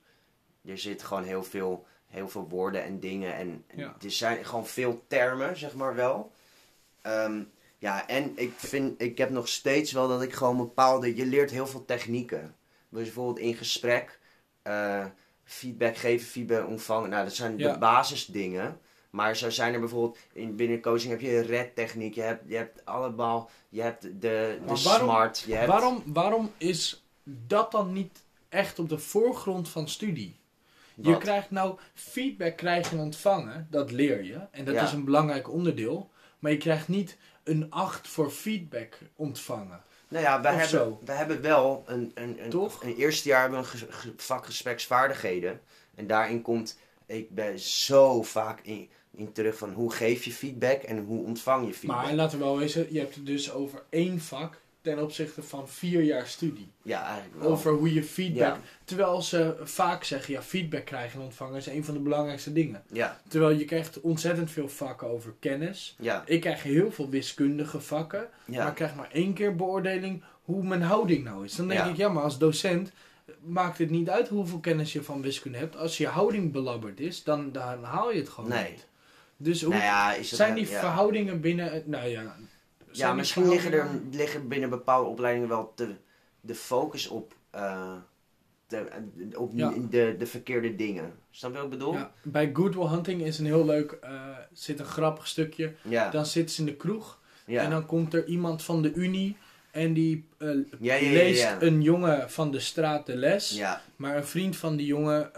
er 0.65 0.79
zit 0.79 1.03
gewoon 1.03 1.25
heel 1.25 1.43
veel, 1.45 1.87
heel 2.07 2.29
veel 2.29 2.49
woorden 2.49 2.85
en 2.85 3.01
dingen. 3.01 3.35
En 3.35 3.65
Ja. 3.75 3.97
er 4.05 4.11
zijn 4.11 4.45
gewoon 4.45 4.67
veel 4.67 5.05
termen, 5.07 5.57
zeg 5.57 5.75
maar 5.75 5.95
wel. 5.95 6.33
Ehm, 7.03 7.43
ja, 7.87 8.09
en 8.09 8.33
ik 8.35 8.53
vind, 8.57 9.03
ik 9.03 9.19
heb 9.19 9.31
nog 9.31 9.49
steeds 9.49 9.93
wel 9.93 10.09
dat 10.09 10.23
ik 10.23 10.33
gewoon 10.33 10.57
bepaalde, 10.57 11.17
je 11.17 11.27
leert 11.27 11.51
heel 11.51 11.67
veel 11.67 11.85
technieken. 11.85 12.55
Dus 12.89 13.03
bijvoorbeeld 13.03 13.39
in 13.39 13.55
gesprek, 13.55 14.19
eh, 14.63 15.05
feedback 15.45 15.97
geven, 15.97 16.27
feedback 16.27 16.67
ontvangen. 16.69 17.11
Nou, 17.11 17.25
dat 17.25 17.35
zijn 17.35 17.59
Ja. 17.59 17.73
de 17.73 17.79
basisdingen. 17.79 18.79
Maar 19.11 19.37
zo 19.37 19.51
zijn 19.51 19.75
er 19.75 19.81
bijvoorbeeld, 19.81 20.19
in 20.33 20.57
binnen 20.57 20.81
coaching 20.81 21.11
heb 21.11 21.21
je 21.21 21.41
red 21.41 21.75
techniek, 21.75 22.15
je 22.15 22.21
hebt, 22.21 22.43
je 22.49 22.57
hebt 22.57 22.85
allemaal, 22.85 23.51
je 23.69 23.83
hebt 23.83 24.03
de, 24.03 24.11
de 24.21 24.59
waarom- 24.67 24.77
smart, 24.77 25.39
je 25.47 25.55
hebt... 25.55 25.69
Waarom, 25.71 26.03
waarom 26.07 26.53
is 26.57 27.05
dat 27.25 27.71
dan 27.73 27.93
niet 27.93 28.23
echt 28.49 28.79
op 28.79 28.89
de 28.89 28.99
voorgrond 28.99 29.69
van 29.69 29.89
studie? 29.89 30.37
Je 30.95 31.19
krijgt 31.19 31.51
nou 31.51 31.79
feedback 31.95 32.57
krijgen 32.57 32.99
en 32.99 33.05
ontvangen, 33.05 33.67
dat 33.71 33.91
leer 33.91 34.25
je. 34.25 34.41
En 34.51 34.65
dat 34.65 34.75
Ja. 34.75 34.83
is 34.83 34.93
een 34.93 35.05
belangrijk 35.05 35.51
onderdeel. 35.51 36.11
Maar 36.39 36.51
je 36.53 36.59
krijgt 36.59 36.89
niet 36.89 37.17
een 37.47 37.71
8 37.71 38.09
voor 38.09 38.31
feedback 38.31 38.99
ontvangen. 39.17 39.83
Nou 40.09 40.25
ja, 40.25 40.41
wij 40.41 40.53
Of 40.55 40.59
hebben, 40.61 40.79
zo. 41.05 41.13
hebben 41.13 41.41
wel 41.41 41.83
een, 41.87 42.11
een, 42.15 42.43
een, 42.45 42.51
Toch? 42.51 42.83
een 42.83 42.95
eerste 42.95 43.29
jaar 43.29 43.41
hebben 43.41 43.61
we 43.63 43.69
een 44.05 44.13
vak 44.17 44.45
gespreksvaardigheden. 44.47 45.61
En 45.95 46.07
daarin 46.07 46.43
komt, 46.43 46.79
ik 47.07 47.31
ben 47.31 47.59
zo 47.59 48.23
vaak 48.23 48.61
in, 48.61 48.89
in 49.11 49.33
terug 49.33 49.59
van 49.59 49.73
hoe 49.73 49.93
geef 49.93 50.25
je 50.25 50.33
feedback 50.33 50.83
en 50.83 50.99
hoe 51.05 51.25
ontvang 51.25 51.67
je 51.67 51.75
feedback. 51.75 52.03
Maar 52.03 52.15
laten 52.15 52.39
we 52.39 52.45
wel 52.45 52.59
wezen, 52.59 52.93
je 52.93 52.99
hebt 52.99 53.15
het 53.15 53.27
dus 53.27 53.53
over 53.53 53.83
één 53.91 54.21
vak 54.21 54.61
ten 54.87 55.03
opzichte 55.03 55.43
van 55.43 55.69
vier 55.69 56.03
jaar 56.03 56.27
studie. 56.27 56.69
ja, 56.83 57.05
eigenlijk 57.07 57.43
wel. 57.43 57.51
Over 57.51 57.73
hoe 57.73 57.95
je 57.95 58.03
feedback... 58.05 58.55
Ja. 58.55 58.61
Terwijl 58.85 59.23
ze 59.23 59.57
vaak 59.63 60.05
zeggen, 60.05 60.35
ja, 60.35 60.43
feedback 60.43 60.85
krijgen 60.85 61.19
en 61.19 61.25
ontvangen 61.25 61.57
is 61.57 61.67
een 61.67 61.85
van 61.85 61.95
de 61.95 62.01
belangrijkste 62.01 62.53
dingen. 62.53 62.83
Ja, 62.93 63.21
Terwijl 63.29 63.59
je 63.59 63.65
krijgt 63.65 64.01
ontzettend 64.01 64.51
veel 64.51 64.69
vakken 64.69 65.09
over 65.09 65.35
kennis. 65.41 65.97
ja, 65.99 66.23
Ik 66.27 66.41
krijg 66.41 66.63
heel 66.63 66.93
veel 66.93 67.09
wiskundige 67.09 67.81
vakken. 67.81 68.29
Maar 68.45 68.57
ja. 68.57 68.69
ik 68.69 68.75
krijg 68.75 68.95
maar 68.95 69.11
één 69.13 69.33
keer 69.33 69.57
beoordeling 69.57 70.23
hoe 70.45 70.63
mijn 70.65 70.83
houding 70.83 71.25
nou 71.25 71.45
is. 71.45 71.55
Dan 71.57 71.69
denk 71.69 71.85
ik, 71.87 71.97
ja, 71.97 72.09
maar 72.09 72.23
als 72.23 72.39
docent 72.39 72.93
maakt 73.41 73.79
het 73.79 73.91
niet 73.91 74.11
uit 74.11 74.29
hoeveel 74.29 74.59
kennis 74.61 74.93
je 74.93 75.03
van 75.03 75.23
wiskunde 75.23 75.59
hebt. 75.59 75.77
Als 75.77 75.97
je 75.99 76.07
houding 76.07 76.53
belabberd 76.53 77.01
is, 77.01 77.25
dan, 77.25 77.53
dan 77.53 77.83
haal 77.85 78.13
je 78.13 78.19
het 78.19 78.29
gewoon 78.29 78.51
Nee. 78.51 78.71
niet. 78.71 78.87
Dus 79.37 79.63
hoe 79.63 79.73
Nou 79.73 79.85
ja, 79.85 80.15
is 80.15 80.29
dat 80.29 80.39
zijn 80.39 80.55
die 80.55 80.67
verhoudingen 80.67 81.41
binnen... 81.41 81.83
Nou 81.87 82.09
ja, 82.09 82.37
Ja, 82.97 83.15
misschien 83.15 83.49
liggen 83.49 83.73
er 83.73 83.89
liggen 84.11 84.49
binnen 84.49 84.71
bepaalde 84.71 85.09
opleidingen 85.11 85.49
wel 85.49 85.73
te, 85.75 85.95
de 86.41 86.55
focus 86.55 87.09
op, 87.09 87.35
eh, 87.51 87.93
de, 88.67 88.87
op 89.35 89.51
Ja. 89.55 89.73
de, 89.91 90.15
de 90.19 90.27
verkeerde 90.27 90.77
dingen. 90.77 91.13
Snap 91.31 91.51
je 91.51 91.57
wat 91.57 91.65
ik 91.67 91.73
bedoel? 91.73 91.93
Ja, 91.93 92.13
bij 92.23 92.51
Good 92.53 92.75
Will 92.75 92.87
Hunting 92.87 93.23
is 93.23 93.39
een 93.39 93.47
heel 93.47 93.65
leuk... 93.65 93.91
eh, 93.93 94.13
zit 94.53 94.79
een 94.79 94.85
grappig 94.85 95.27
stukje. 95.27 95.75
Ja, 95.83 96.11
Dan 96.11 96.27
zitten 96.27 96.55
ze 96.55 96.61
in 96.61 96.67
de 96.67 96.77
kroeg. 96.77 97.19
En 97.47 97.71
dan 97.71 97.87
komt 97.87 98.15
er 98.15 98.27
iemand 98.27 98.63
van 98.63 98.83
de 98.83 98.93
unie... 98.93 99.37
En 99.71 99.93
die 99.93 100.29
eh, 100.39 100.49
leest 100.79 101.49
een 101.59 101.83
jongen 101.83 102.31
van 102.31 102.51
de 102.51 102.61
straat 102.61 103.07
de 103.07 103.17
les. 103.17 103.51
Maar 103.97 104.17
een 104.17 104.25
vriend 104.27 104.57
van 104.57 104.77
die 104.77 104.87
jongen, 104.87 105.31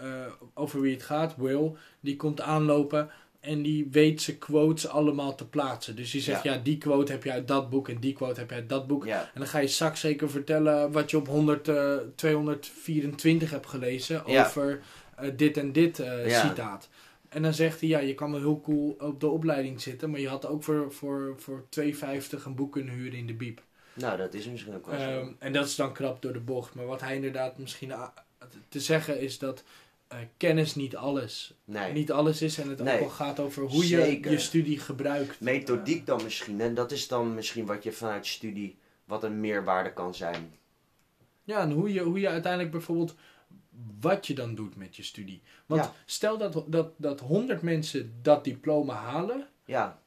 over 0.54 0.80
wie 0.80 0.94
het 0.94 1.02
gaat, 1.02 1.36
Will, 1.36 1.72
die 2.00 2.16
komt 2.16 2.40
aanlopen 2.40 3.10
en 3.48 3.62
die 3.62 3.88
weet 3.90 4.22
zijn 4.22 4.38
quotes 4.38 4.88
allemaal 4.88 5.34
te 5.34 5.46
plaatsen. 5.46 5.96
Dus 5.96 6.10
die 6.10 6.20
zegt, 6.20 6.42
ja. 6.42 6.52
Ja. 6.52 6.60
die 6.62 6.78
quote 6.78 7.12
heb 7.12 7.24
je 7.24 7.32
uit 7.32 7.48
dat 7.48 7.70
boek 7.70 7.88
en 7.88 7.98
die 8.00 8.12
quote 8.12 8.40
heb 8.40 8.48
je 8.50 8.54
uit 8.56 8.68
dat 8.68 8.86
boek. 8.86 9.04
ja, 9.06 9.20
En 9.34 9.40
dan 9.40 9.46
ga 9.48 9.58
je 9.58 9.66
straks 9.68 10.00
zeker 10.00 10.30
vertellen 10.30 10.92
wat 10.92 11.10
je 11.10 11.16
op 11.16 11.26
100, 11.28 11.68
eh, 11.68 11.96
224 12.14 13.50
hebt 13.50 13.66
gelezen 13.66 14.22
Ja. 14.26 14.44
over 14.46 14.80
eh, 15.16 15.30
dit 15.36 15.56
en 15.56 15.72
dit 15.72 15.98
eh, 15.98 16.40
citaat. 16.48 16.88
En 17.28 17.42
dan 17.42 17.54
zegt 17.54 17.80
hij, 17.80 17.88
ja, 17.88 17.98
je 17.98 18.14
kan 18.14 18.30
wel 18.30 18.40
heel 18.40 18.60
cool 18.60 18.96
op 18.98 19.20
de 19.20 19.26
opleiding 19.28 19.80
zitten, 19.80 20.10
maar 20.10 20.20
je 20.20 20.28
had 20.28 20.46
ook 20.46 20.62
voor, 20.64 20.92
voor, 20.92 21.34
voor 21.36 21.64
2,50 21.80 22.44
een 22.44 22.54
boek 22.54 22.72
kunnen 22.72 22.94
huren 22.94 23.18
in 23.18 23.26
de 23.26 23.34
biep. 23.34 23.60
nou 23.94 24.16
dat 24.18 24.34
is 24.34 24.46
misschien 24.48 24.74
ook 24.74 24.86
wel 24.86 25.00
zo. 25.00 25.06
Ehm, 25.06 25.28
en 25.38 25.52
dat 25.52 25.66
is 25.66 25.74
dan 25.74 25.92
krap 25.92 26.22
door 26.22 26.32
de 26.32 26.40
bocht. 26.40 26.74
Maar 26.74 26.86
wat 26.86 27.00
hij 27.00 27.14
inderdaad 27.14 27.58
misschien 27.58 27.92
te 28.68 28.80
zeggen 28.80 29.20
is 29.20 29.38
dat 29.38 29.62
eh, 30.08 30.18
kennis 30.36 30.74
niet 30.74 30.96
alles, 30.96 31.54
nee. 31.64 31.92
niet 31.92 32.12
alles 32.12 32.42
is. 32.42 32.58
En 32.58 32.68
het 32.68 32.78
Nee. 32.82 32.94
ook 32.94 33.00
wel 33.00 33.08
gaat 33.08 33.40
over 33.40 33.62
hoe 33.62 33.82
je 33.88 34.00
Zeker. 34.02 34.30
je 34.30 34.38
studie 34.38 34.78
gebruikt. 34.78 35.40
Methodiek 35.40 36.06
dan 36.06 36.22
misschien. 36.22 36.60
En 36.60 36.74
dat 36.74 36.92
is 36.92 37.08
dan 37.08 37.34
misschien 37.34 37.66
wat 37.66 37.82
je 37.82 37.92
vanuit 37.92 38.26
studie, 38.26 38.78
wat 39.04 39.24
een 39.24 39.40
meerwaarde 39.40 39.92
kan 39.92 40.14
zijn. 40.14 40.52
Ja, 41.44 41.60
en 41.60 41.70
hoe 41.70 41.92
je, 41.92 42.00
hoe 42.02 42.20
je 42.20 42.28
uiteindelijk 42.28 42.72
bijvoorbeeld 42.72 43.14
wat 44.00 44.26
je 44.26 44.34
dan 44.34 44.54
doet 44.54 44.76
met 44.76 44.96
je 44.96 45.02
studie. 45.02 45.42
Want 45.66 45.82
Ja. 45.84 45.92
stel 46.04 46.38
dat, 46.38 46.64
dat, 46.66 46.90
dat 46.96 47.20
100 47.20 47.62
mensen 47.62 48.12
dat 48.22 48.44
diploma 48.44 48.94
halen. 48.94 49.46
Ja, 49.64 49.98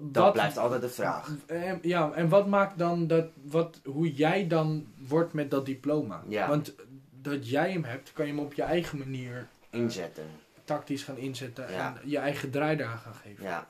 dat 0.00 0.24
wat- 0.24 0.32
blijft 0.32 0.56
altijd 0.58 0.80
de 0.80 0.88
vraag. 0.88 1.36
En, 1.46 1.78
ja, 1.82 2.12
en 2.12 2.28
wat 2.28 2.46
maakt 2.46 2.78
dan 2.78 3.06
dat, 3.06 3.26
wat, 3.42 3.80
hoe 3.84 4.12
jij 4.12 4.46
dan 4.46 4.86
wordt 5.08 5.32
met 5.32 5.50
dat 5.50 5.66
diploma? 5.66 6.24
Ja. 6.28 6.48
Want 6.48 6.74
dat 7.22 7.48
jij 7.48 7.70
hem 7.72 7.84
hebt, 7.84 8.12
kan 8.12 8.26
je 8.26 8.32
hem 8.32 8.40
op 8.40 8.54
je 8.54 8.62
eigen 8.62 8.98
manier 8.98 9.48
Inzetten. 9.70 10.30
tactisch 10.64 11.02
gaan 11.02 11.16
inzetten 11.16 11.72
Ja. 11.72 11.96
en 12.02 12.08
je 12.10 12.18
eigen 12.18 12.50
draai 12.50 12.76
daar 12.76 12.98
gaan 12.98 13.14
geven. 13.14 13.44
Ja. 13.44 13.68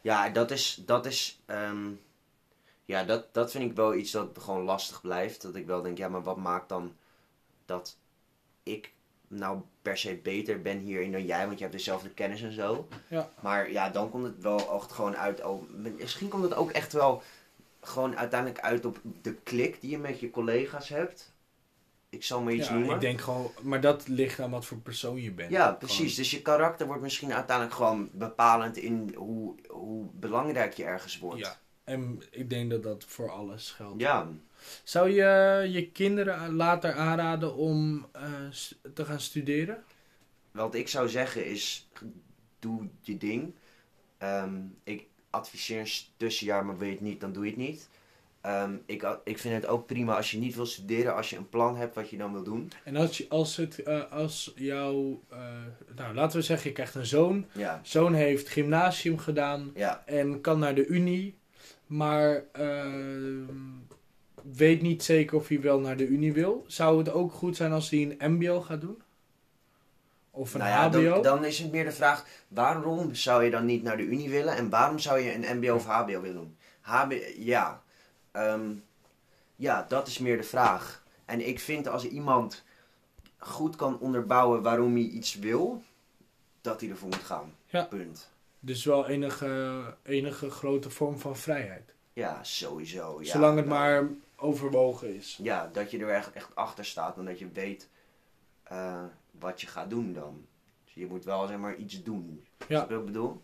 Ja, 0.00 0.28
dat 0.28 0.50
is, 0.50 0.82
dat 0.86 1.06
is, 1.06 1.40
ehm, 1.46 1.90
ja, 2.84 3.04
dat, 3.04 3.34
dat 3.34 3.50
vind 3.50 3.70
ik 3.70 3.76
wel 3.76 3.94
iets 3.94 4.10
dat 4.10 4.38
gewoon 4.40 4.62
lastig 4.64 5.00
blijft. 5.00 5.42
Dat 5.42 5.54
ik 5.54 5.66
wel 5.66 5.82
denk, 5.82 5.98
ja, 5.98 6.08
maar 6.08 6.22
wat 6.22 6.36
maakt 6.36 6.68
dan 6.68 6.96
dat 7.66 7.96
ik 8.62 8.92
nou 9.28 9.60
per 9.82 9.96
se 9.98 10.14
beter 10.22 10.62
ben 10.62 10.78
hierin 10.78 11.12
dan 11.12 11.24
jij, 11.24 11.46
want 11.46 11.56
je 11.58 11.64
hebt 11.64 11.76
dezelfde 11.76 12.10
kennis 12.10 12.42
en 12.42 12.52
zo. 12.52 12.88
Ja. 13.08 13.30
Maar 13.40 13.70
ja, 13.70 13.90
dan 13.90 14.10
komt 14.10 14.24
het 14.24 14.42
wel 14.42 14.74
echt 14.80 14.92
gewoon 14.92 15.16
uit, 15.16 15.44
oh, 15.44 15.70
misschien 15.98 16.28
komt 16.28 16.42
het 16.42 16.54
ook 16.54 16.70
echt 16.70 16.92
wel 16.92 17.22
gewoon 17.80 18.16
uiteindelijk 18.16 18.60
uit 18.60 18.84
op 18.84 18.98
de 19.22 19.34
klik 19.34 19.80
die 19.80 19.90
je 19.90 19.98
met 19.98 20.20
je 20.20 20.30
collega's 20.30 20.88
hebt. 20.88 21.32
Ik 22.10 22.24
zal 22.24 22.42
maar 22.42 22.52
iets 22.52 22.68
Ja, 22.68 22.74
noemen. 22.74 22.94
ik 22.94 23.00
denk 23.00 23.20
gewoon, 23.20 23.50
maar 23.62 23.80
dat 23.80 24.08
ligt 24.08 24.40
aan 24.40 24.50
wat 24.50 24.64
voor 24.66 24.78
persoon 24.78 25.22
je 25.22 25.32
bent. 25.32 25.50
Ja, 25.50 25.62
Gewoon. 25.64 25.78
precies. 25.78 26.14
Dus 26.14 26.30
je 26.30 26.42
karakter 26.42 26.86
wordt 26.86 27.02
misschien 27.02 27.32
uiteindelijk 27.32 27.76
gewoon 27.76 28.08
bepalend 28.12 28.76
in 28.76 29.12
hoe, 29.16 29.54
hoe 29.68 30.06
belangrijk 30.12 30.72
je 30.74 30.84
ergens 30.84 31.18
wordt. 31.18 31.38
Ja. 31.40 31.58
En 31.84 32.22
ik 32.30 32.50
denk 32.50 32.70
dat 32.70 32.82
dat 32.82 33.04
voor 33.04 33.30
alles 33.30 33.70
geldt. 33.70 34.00
Ja, 34.00 34.28
Zou 34.84 35.10
je 35.10 35.66
je 35.70 35.90
kinderen 35.90 36.54
later 36.54 36.92
aanraden 36.92 37.54
om 37.54 38.06
eh, 38.12 38.22
te 38.94 39.04
gaan 39.04 39.20
studeren? 39.20 39.84
wat 40.50 40.74
ik 40.74 40.88
zou 40.88 41.08
zeggen 41.08 41.46
is, 41.46 41.88
doe 42.58 42.88
je 43.00 43.16
ding. 43.16 43.54
Ehm, 44.18 44.56
ik 44.84 45.06
adviseer 45.30 45.80
een 45.80 45.88
tussenjaar, 46.16 46.64
maar 46.66 46.78
wil 46.78 46.86
je 46.88 46.92
het 46.94 47.02
niet, 47.02 47.20
dan 47.20 47.32
doe 47.32 47.44
je 47.44 47.50
het 47.50 47.58
niet. 47.58 47.88
Ehm, 48.48 48.76
ik, 48.86 49.18
ik 49.24 49.38
vind 49.38 49.54
het 49.54 49.66
ook 49.66 49.86
prima 49.86 50.16
als 50.16 50.30
je 50.30 50.38
niet 50.38 50.54
wil 50.54 50.66
studeren, 50.66 51.14
als 51.14 51.30
je 51.30 51.36
een 51.36 51.48
plan 51.48 51.76
hebt 51.76 51.94
wat 51.94 52.10
je 52.10 52.16
dan 52.16 52.32
wil 52.32 52.42
doen. 52.42 52.70
En 52.84 52.96
als, 52.96 53.18
je, 53.18 53.26
als, 53.28 53.56
het, 53.56 53.82
eh, 53.82 54.12
als 54.12 54.52
jouw, 54.56 55.22
eh, 55.28 55.38
nou 55.96 56.14
laten 56.14 56.38
we 56.38 56.44
zeggen, 56.44 56.68
je 56.68 56.74
krijgt 56.74 56.94
een 56.94 57.06
zoon. 57.06 57.46
Ja, 57.52 57.80
Zoon 57.82 58.14
heeft 58.14 58.48
gymnasium 58.48 59.18
gedaan 59.18 59.70
ja, 59.74 60.02
en 60.06 60.40
kan 60.40 60.58
naar 60.58 60.74
de 60.74 60.86
unie, 60.86 61.38
maar 61.86 62.44
ehm, 62.52 63.44
weet 64.52 64.82
niet 64.82 65.02
zeker 65.02 65.36
of 65.36 65.48
hij 65.48 65.60
wel 65.60 65.80
naar 65.80 65.96
de 65.96 66.06
unie 66.06 66.32
wil. 66.32 66.64
Zou 66.66 66.98
het 66.98 67.10
ook 67.10 67.32
goed 67.32 67.56
zijn 67.56 67.72
als 67.72 67.90
hij 67.90 68.16
een 68.18 68.32
MBO 68.32 68.60
gaat 68.60 68.80
doen? 68.80 69.02
Of 70.30 70.54
een 70.54 70.60
nou 70.60 70.70
ja, 70.70 70.88
HBO? 70.88 71.12
dan, 71.12 71.22
dan 71.22 71.44
is 71.44 71.58
het 71.58 71.72
meer 71.72 71.84
de 71.84 71.92
vraag, 71.92 72.26
waarom 72.48 73.14
zou 73.14 73.44
je 73.44 73.50
dan 73.50 73.64
niet 73.64 73.82
naar 73.82 73.96
de 73.96 74.02
unie 74.02 74.30
willen 74.30 74.56
en 74.56 74.70
waarom 74.70 74.98
zou 74.98 75.18
je 75.18 75.34
een 75.34 75.58
mbo 75.58 75.74
of 75.74 75.86
hbo 75.86 76.20
willen 76.20 76.34
doen? 76.34 76.56
HBO, 76.80 77.16
ja. 77.36 77.82
Ehm, 78.38 78.74
ja, 79.56 79.84
dat 79.88 80.06
is 80.06 80.18
meer 80.18 80.36
de 80.36 80.42
vraag. 80.42 81.04
En 81.24 81.48
ik 81.48 81.60
vind 81.60 81.88
als 81.88 82.04
iemand 82.04 82.64
goed 83.38 83.76
kan 83.76 83.98
onderbouwen 83.98 84.62
waarom 84.62 84.92
hij 84.92 85.02
iets 85.02 85.34
wil, 85.34 85.82
dat 86.60 86.80
hij 86.80 86.90
ervoor 86.90 87.08
moet 87.08 87.24
gaan. 87.24 87.54
Ja. 87.66 87.84
Punt. 87.84 88.30
Dus 88.60 88.84
wel 88.84 89.06
enige, 89.06 89.94
enige 90.02 90.50
grote 90.50 90.90
vorm 90.90 91.18
van 91.18 91.36
vrijheid. 91.36 91.94
Ja, 92.12 92.44
sowieso. 92.44 93.22
Ja, 93.22 93.30
Zolang 93.30 93.56
het 93.56 93.66
Nou, 93.66 93.78
maar 93.78 94.08
overwogen 94.36 95.14
is. 95.14 95.38
Ja, 95.42 95.70
dat 95.72 95.90
je 95.90 95.98
er 95.98 96.10
echt, 96.10 96.32
echt 96.32 96.54
achter 96.54 96.84
staat 96.84 97.16
en 97.16 97.24
dat 97.24 97.38
je 97.38 97.48
weet 97.52 97.88
eh, 98.62 99.04
wat 99.30 99.60
je 99.60 99.66
gaat 99.66 99.90
doen 99.90 100.12
dan. 100.12 100.46
Dus 100.84 100.94
je 100.94 101.06
moet 101.06 101.24
wel 101.24 101.46
zeg 101.46 101.56
maar 101.56 101.76
iets 101.76 102.02
doen. 102.02 102.44
Ja. 102.58 102.64
Snap 102.66 102.88
je 102.88 102.94
wat 102.94 103.06
ik 103.06 103.12
bedoel? 103.12 103.42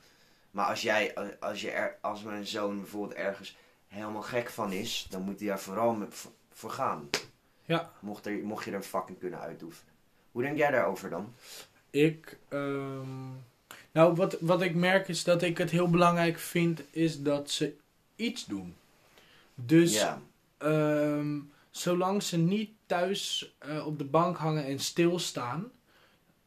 Maar 0.51 0.67
als 0.67 0.83
jij, 0.83 1.15
als 1.41 1.61
je 1.61 1.71
er, 1.71 1.99
als 2.01 2.23
mijn 2.23 2.47
zoon 2.47 2.81
bijvoorbeeld 2.81 3.15
ergens 3.15 3.57
helemaal 3.95 4.23
gek 4.23 4.51
van 4.51 4.73
is, 4.73 5.07
dan 5.11 5.23
moet 5.23 5.39
hij 5.39 5.49
daar 5.49 5.61
vooral 5.61 6.09
voor, 6.53 6.71
gaan. 6.71 7.09
Ja. 7.65 7.91
Mocht, 8.01 8.27
er, 8.27 8.33
mocht 8.33 8.65
je 8.65 8.71
er 8.71 8.77
een 8.77 8.83
fucking 8.83 9.19
kunnen 9.19 9.41
uitoefenen. 9.41 9.93
Hoe 10.33 10.43
denk 10.43 10.57
jij 10.57 10.71
daarover 10.71 11.11
dan? 11.11 11.35
Ik, 11.91 12.39
ehm, 12.49 13.29
nou, 13.93 14.15
wat, 14.15 14.37
wat 14.41 14.63
ik 14.63 14.75
merk 14.75 15.09
is 15.09 15.25
dat 15.25 15.43
ik 15.43 15.59
het 15.59 15.71
heel 15.71 15.91
belangrijk 15.91 16.39
vind, 16.39 16.83
is 16.91 17.23
dat 17.23 17.51
ze 17.51 17.75
iets 18.17 18.45
doen. 18.45 18.75
Dus 19.55 19.95
ja, 19.95 20.21
ehm, 20.59 21.39
zolang 21.71 22.23
ze 22.23 22.37
niet 22.37 22.71
thuis 22.87 23.55
eh, 23.59 23.87
op 23.87 23.99
de 23.99 24.05
bank 24.05 24.37
hangen 24.37 24.65
en 24.65 24.79
stilstaan, 24.79 25.71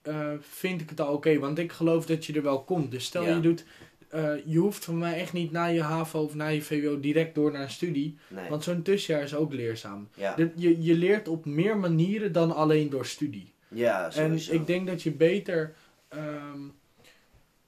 eh, 0.01 0.31
vind 0.39 0.81
ik 0.81 0.89
het 0.89 1.01
al 1.01 1.13
oké. 1.13 1.39
want 1.39 1.57
ik 1.57 1.71
geloof 1.71 2.05
dat 2.05 2.25
je 2.25 2.33
er 2.33 2.43
wel 2.43 2.63
komt. 2.63 2.91
Dus 2.91 3.05
stel 3.05 3.23
Ja. 3.23 3.35
je 3.35 3.39
doet... 3.41 3.65
eh, 4.09 4.33
je 4.45 4.57
hoeft 4.57 4.85
van 4.85 4.97
mij 4.97 5.19
echt 5.19 5.33
niet 5.33 5.51
na 5.51 5.65
je 5.65 5.81
HAVO 5.81 6.23
of 6.23 6.35
na 6.35 6.47
je 6.47 6.61
VWO 6.61 6.99
direct 6.99 7.35
door 7.35 7.51
naar 7.51 7.61
een 7.61 7.69
studie. 7.69 8.17
Nee. 8.27 8.49
Want 8.49 8.63
zo'n 8.63 8.81
tussenjaar 8.81 9.23
is 9.23 9.35
ook 9.35 9.53
leerzaam. 9.53 10.07
ja. 10.13 10.35
De- 10.35 10.51
je, 10.55 10.83
je 10.83 10.93
leert 10.95 11.27
op 11.27 11.45
meer 11.45 11.77
manieren 11.77 12.31
dan 12.31 12.55
alleen 12.55 12.89
door 12.89 13.05
studie. 13.05 13.53
ja, 13.67 14.11
En 14.13 14.33
ik 14.51 14.67
denk 14.67 14.87
dat 14.87 15.03
je 15.03 15.11
beter 15.11 15.73
ehm, 16.09 16.59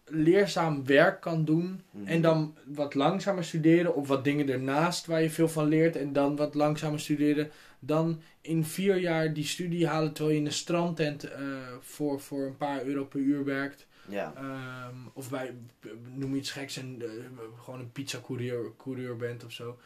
leerzaam 0.06 0.86
werk 0.86 1.22
kan 1.22 1.46
doen. 1.46 1.82
Mhm. 1.92 2.08
En 2.08 2.22
dan 2.22 2.56
wat 2.66 2.94
langzamer 2.94 3.44
studeren. 3.44 3.96
Of 3.96 4.08
wat 4.08 4.24
dingen 4.24 4.50
ernaast 4.50 5.06
waar 5.06 5.22
je 5.22 5.30
veel 5.30 5.50
van 5.50 5.68
leert. 5.68 5.96
En 5.96 6.14
dan 6.14 6.36
wat 6.36 6.56
langzamer 6.56 7.00
studeren. 7.00 7.50
Dan 7.80 8.22
in 8.42 8.64
vier 8.64 8.98
jaar 8.98 9.34
die 9.34 9.44
studie 9.46 9.88
halen 9.88 10.14
terwijl 10.14 10.36
je 10.36 10.42
in 10.42 10.48
een 10.48 10.54
strandtent 10.54 11.24
eh, 11.24 11.42
voor, 11.82 12.20
voor 12.20 12.46
een 12.46 12.58
paar 12.58 12.84
euro 12.84 13.06
per 13.06 13.20
uur 13.20 13.44
werkt. 13.46 13.88
Ja. 14.10 14.34
Ehm, 14.36 14.96
of 15.14 15.30
bij, 15.30 15.54
noem 16.16 16.36
iets 16.36 16.52
geks, 16.52 16.78
en 16.78 17.02
eh, 17.02 17.08
gewoon 17.64 17.80
een 17.80 17.92
pizza 17.92 18.20
courier, 18.24 18.72
courier 18.78 19.16
bent 19.16 19.46
of 19.46 19.52
zo. 19.52 19.78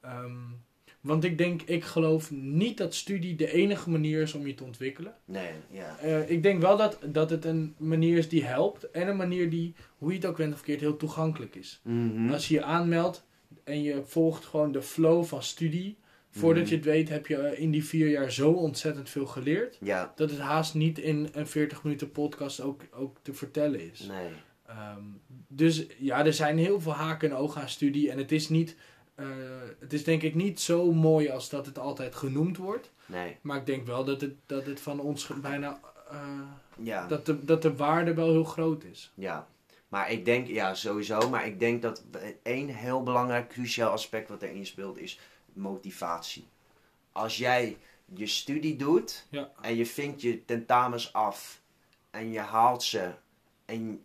Ehm, 0.00 0.36
want 1.00 1.24
ik 1.24 1.38
denk, 1.38 1.62
ik 1.62 1.84
geloof 1.84 2.30
niet 2.30 2.78
dat 2.78 2.94
studie 2.94 3.34
de 3.34 3.52
enige 3.52 3.90
manier 3.90 4.22
is 4.22 4.34
om 4.34 4.46
je 4.46 4.54
te 4.54 4.64
ontwikkelen. 4.64 5.14
Nee, 5.24 5.52
ja. 5.70 5.98
Eh, 5.98 6.30
ik 6.30 6.42
denk 6.42 6.60
wel 6.60 6.76
dat, 6.76 6.98
dat 7.04 7.30
het 7.30 7.44
een 7.44 7.74
manier 7.76 8.18
is 8.18 8.28
die 8.28 8.44
helpt. 8.44 8.90
En 8.90 9.08
een 9.08 9.16
manier 9.16 9.50
die, 9.50 9.74
hoe 9.98 10.10
je 10.10 10.16
het 10.16 10.26
ook 10.26 10.36
went 10.36 10.52
of 10.52 10.58
verkeerd, 10.58 10.80
heel 10.80 10.96
toegankelijk 10.96 11.54
is. 11.54 11.80
Mhm. 11.82 12.32
Als 12.32 12.48
je 12.48 12.54
je 12.54 12.62
aanmeldt 12.62 13.24
en 13.64 13.82
je 13.82 14.02
volgt 14.06 14.44
gewoon 14.44 14.72
de 14.72 14.82
flow 14.82 15.24
van 15.24 15.42
studie. 15.42 15.96
Voordat 16.34 16.62
Mhm. 16.62 16.70
je 16.70 16.76
het 16.76 16.84
weet 16.86 17.08
heb 17.08 17.26
je 17.26 17.36
eh, 17.36 17.60
in 17.60 17.70
die 17.70 17.84
vier 17.84 18.08
jaar 18.08 18.30
zo 18.32 18.50
ontzettend 18.50 19.10
veel 19.10 19.26
geleerd. 19.26 19.78
Ja, 19.80 20.12
Dat 20.16 20.30
het 20.30 20.38
haast 20.38 20.74
niet 20.74 20.98
in 20.98 21.28
een 21.32 21.46
40 21.46 21.82
minuten 21.82 22.10
podcast 22.12 22.60
ook, 22.60 22.82
ook 22.92 23.16
te 23.22 23.34
vertellen 23.34 23.90
is. 23.92 24.00
nee. 24.00 24.28
Ehm, 24.66 25.02
dus 25.48 25.86
ja, 25.98 26.24
er 26.26 26.32
zijn 26.32 26.58
heel 26.58 26.80
veel 26.80 26.92
haken 26.92 27.30
en 27.30 27.36
ogen 27.36 27.60
aan 27.60 27.68
studie. 27.68 28.10
En 28.10 28.18
het 28.18 28.32
is 28.32 28.48
niet, 28.48 28.76
eh, 29.14 29.26
het 29.80 29.92
is 29.92 30.04
denk 30.04 30.22
ik 30.22 30.34
niet 30.34 30.60
zo 30.60 30.92
mooi 30.92 31.28
als 31.28 31.48
dat 31.48 31.66
het 31.66 31.78
altijd 31.78 32.14
genoemd 32.14 32.56
wordt. 32.56 32.90
Nee. 33.06 33.36
Maar 33.40 33.56
ik 33.56 33.66
denk 33.66 33.86
wel 33.86 34.04
dat 34.04 34.20
het, 34.20 34.34
dat 34.46 34.66
het 34.66 34.80
van 34.80 35.00
ons 35.00 35.26
bijna, 35.42 35.80
eh, 36.10 36.18
Ja. 36.82 37.06
dat, 37.06 37.26
de, 37.26 37.44
dat 37.44 37.62
de 37.62 37.76
waarde 37.76 38.14
wel 38.14 38.30
heel 38.30 38.44
groot 38.44 38.84
is. 38.84 39.12
Ja, 39.14 39.46
maar 39.88 40.10
ik 40.12 40.24
denk, 40.24 40.46
ja, 40.46 40.74
sowieso. 40.74 41.28
Maar 41.30 41.46
ik 41.46 41.58
denk 41.58 41.82
dat 41.82 42.04
één 42.42 42.68
heel 42.68 43.02
belangrijk, 43.02 43.48
cruciaal 43.48 43.90
aspect 43.90 44.28
wat 44.28 44.42
erin 44.42 44.66
speelt 44.66 44.98
is 44.98 45.18
motivatie. 45.54 46.48
Als 47.12 47.36
jij 47.36 47.76
je 48.14 48.26
studie 48.26 48.76
doet 48.76 49.26
Ja. 49.30 49.50
en 49.60 49.74
je 49.76 49.86
vindt 49.86 50.22
je 50.22 50.44
tentamens 50.44 51.12
af 51.12 51.60
en 52.10 52.30
je 52.32 52.38
haalt 52.40 52.82
ze 52.82 53.10
en 53.64 54.02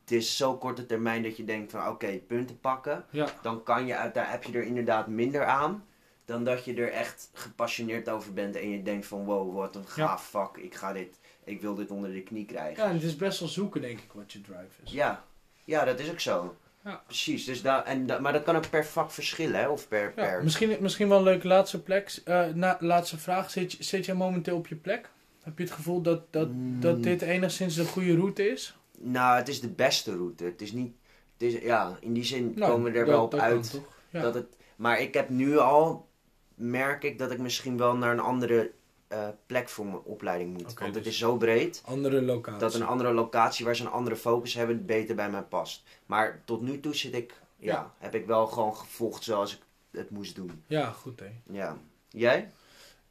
het 0.00 0.10
is 0.18 0.36
zo 0.36 0.56
korte 0.58 0.86
termijn 0.86 1.22
dat 1.22 1.36
je 1.36 1.44
denkt 1.44 1.70
van 1.70 1.88
oké, 1.88 2.18
punten 2.18 2.60
pakken, 2.60 3.04
Ja, 3.10 3.28
dan 3.42 3.62
kan 3.62 3.86
je 3.86 3.96
uit, 3.96 4.14
daar 4.14 4.30
heb 4.30 4.42
je 4.44 4.52
er 4.52 4.62
inderdaad 4.62 5.06
minder 5.06 5.44
aan 5.44 5.84
dan 6.24 6.44
dat 6.44 6.64
je 6.64 6.74
er 6.74 6.92
echt 6.92 7.30
gepassioneerd 7.32 8.08
over 8.08 8.32
bent 8.32 8.56
en 8.56 8.70
je 8.70 8.82
denkt 8.82 9.06
van 9.06 9.24
wow, 9.24 9.54
wat 9.54 9.76
een 9.76 9.82
Ja. 9.82 9.88
gaaf 10.06 10.30
vak, 10.30 10.56
ik 10.58 10.74
ga 10.74 10.92
dit, 10.92 11.18
ik 11.44 11.60
wil 11.60 11.74
dit 11.74 11.90
onder 11.90 12.12
de 12.12 12.22
knie 12.22 12.44
krijgen. 12.44 12.82
ja 12.82 12.88
en 12.88 12.94
het 12.94 13.02
is 13.04 13.16
best 13.16 13.40
wel 13.40 13.48
zoeken 13.48 13.80
denk 13.80 13.98
ik 14.00 14.12
wat 14.12 14.32
je 14.32 14.40
drive 14.40 14.82
is. 14.84 14.92
Ja, 14.92 15.24
ja 15.64 15.84
dat 15.84 15.98
is 15.98 16.10
ook 16.10 16.20
zo. 16.20 16.56
Ja. 16.84 17.02
Precies, 17.06 17.44
dus 17.44 17.62
daar, 17.62 17.84
en, 17.84 18.06
da- 18.06 18.18
maar 18.18 18.32
dat 18.32 18.42
kan 18.42 18.56
ook 18.56 18.70
per 18.70 18.86
vak 18.86 19.10
verschillen, 19.10 19.60
hè? 19.60 19.68
of 19.68 19.88
per... 19.88 20.02
Ja, 20.02 20.10
per... 20.24 20.42
misschien, 20.44 20.76
misschien 20.80 21.08
wel 21.08 21.18
een 21.18 21.24
leuke 21.24 21.46
laatste 21.46 21.82
plek. 21.82 22.20
eh, 22.24 22.46
na, 22.54 22.76
laatste 22.80 23.18
vraag. 23.18 23.50
Zit, 23.50 23.72
je- 23.72 23.84
zit 23.84 24.06
jij 24.06 24.14
momenteel 24.14 24.56
op 24.56 24.66
je 24.66 24.74
plek? 24.76 25.10
Heb 25.42 25.58
je 25.58 25.64
het 25.64 25.72
gevoel 25.72 26.00
dat, 26.02 26.32
dat, 26.32 26.48
Mm, 26.48 26.80
dat 26.80 27.02
dit 27.02 27.22
enigszins 27.22 27.74
de 27.74 27.84
goede 27.84 28.14
route 28.14 28.48
is? 28.50 28.76
Nou, 28.98 29.36
het 29.36 29.48
is 29.48 29.60
de 29.60 29.68
beste 29.68 30.16
route. 30.16 30.44
Het 30.44 30.62
is 30.62 30.72
niet... 30.72 30.94
Het 31.38 31.42
is, 31.54 31.62
ja, 31.62 31.96
in 32.00 32.12
die 32.12 32.24
zin 32.24 32.52
Nou, 32.56 32.72
komen 32.72 32.92
we 32.92 32.98
er 32.98 33.04
dat- 33.04 33.14
wel 33.14 33.24
op 33.24 33.30
dat 33.30 33.40
kan 33.40 33.48
uit. 33.48 33.70
toch? 33.70 33.84
Ja. 34.10 34.20
Dat 34.22 34.34
het, 34.34 34.56
maar 34.76 35.00
ik 35.00 35.14
heb 35.14 35.28
nu 35.28 35.58
al... 35.58 36.08
Merk 36.54 37.04
ik 37.04 37.18
dat 37.18 37.30
ik 37.30 37.38
misschien 37.38 37.76
wel 37.76 37.96
naar 37.96 38.12
een 38.12 38.20
andere 38.20 38.70
eh, 39.10 39.28
plek 39.46 39.68
voor 39.68 39.84
mijn 39.86 40.02
opleiding 40.02 40.52
moet. 40.52 40.62
Want 40.62 40.78
het 40.94 41.04
dus- 41.04 41.06
is 41.12 41.18
zo 41.18 41.36
breed 41.36 41.82
Andere 41.84 42.22
locatie. 42.22 42.60
dat 42.60 42.74
een 42.74 42.82
andere 42.86 43.12
locatie 43.12 43.64
waar 43.64 43.76
ze 43.76 43.82
een 43.84 43.90
andere 43.90 44.16
focus 44.16 44.54
hebben 44.54 44.86
beter 44.86 45.14
bij 45.14 45.30
mij 45.30 45.42
past. 45.42 45.82
Maar 46.06 46.42
tot 46.44 46.60
nu 46.60 46.80
toe 46.80 46.94
zit 46.94 47.14
ik... 47.14 47.34
Ja, 47.56 47.72
Ja. 47.72 47.94
heb 47.98 48.14
ik 48.14 48.26
wel 48.26 48.46
gewoon 48.46 48.76
gevolgd 48.76 49.22
zoals 49.24 49.54
ik 49.54 49.60
het 49.90 50.10
moest 50.10 50.34
doen. 50.34 50.62
Ja, 50.66 50.90
goed 50.90 51.20
hè. 51.20 51.30
Ja. 51.50 51.76
Jij? 52.08 52.50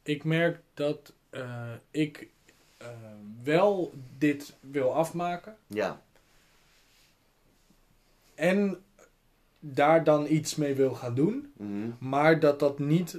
Ik 0.02 0.24
merk 0.24 0.60
dat 0.74 1.12
eh, 1.30 1.72
ik 1.90 2.28
eh, 2.76 2.88
wel 3.42 3.92
dit 4.18 4.54
wil 4.60 4.94
afmaken. 4.94 5.56
Ja. 5.66 6.02
En 8.34 8.82
daar 9.58 10.04
dan 10.04 10.26
iets 10.26 10.56
mee 10.56 10.74
wil 10.74 10.94
gaan 10.94 11.14
doen. 11.14 11.52
Mhm. 11.56 11.90
Maar 11.98 12.40
dat 12.40 12.58
dat 12.60 12.78
niet 12.78 13.18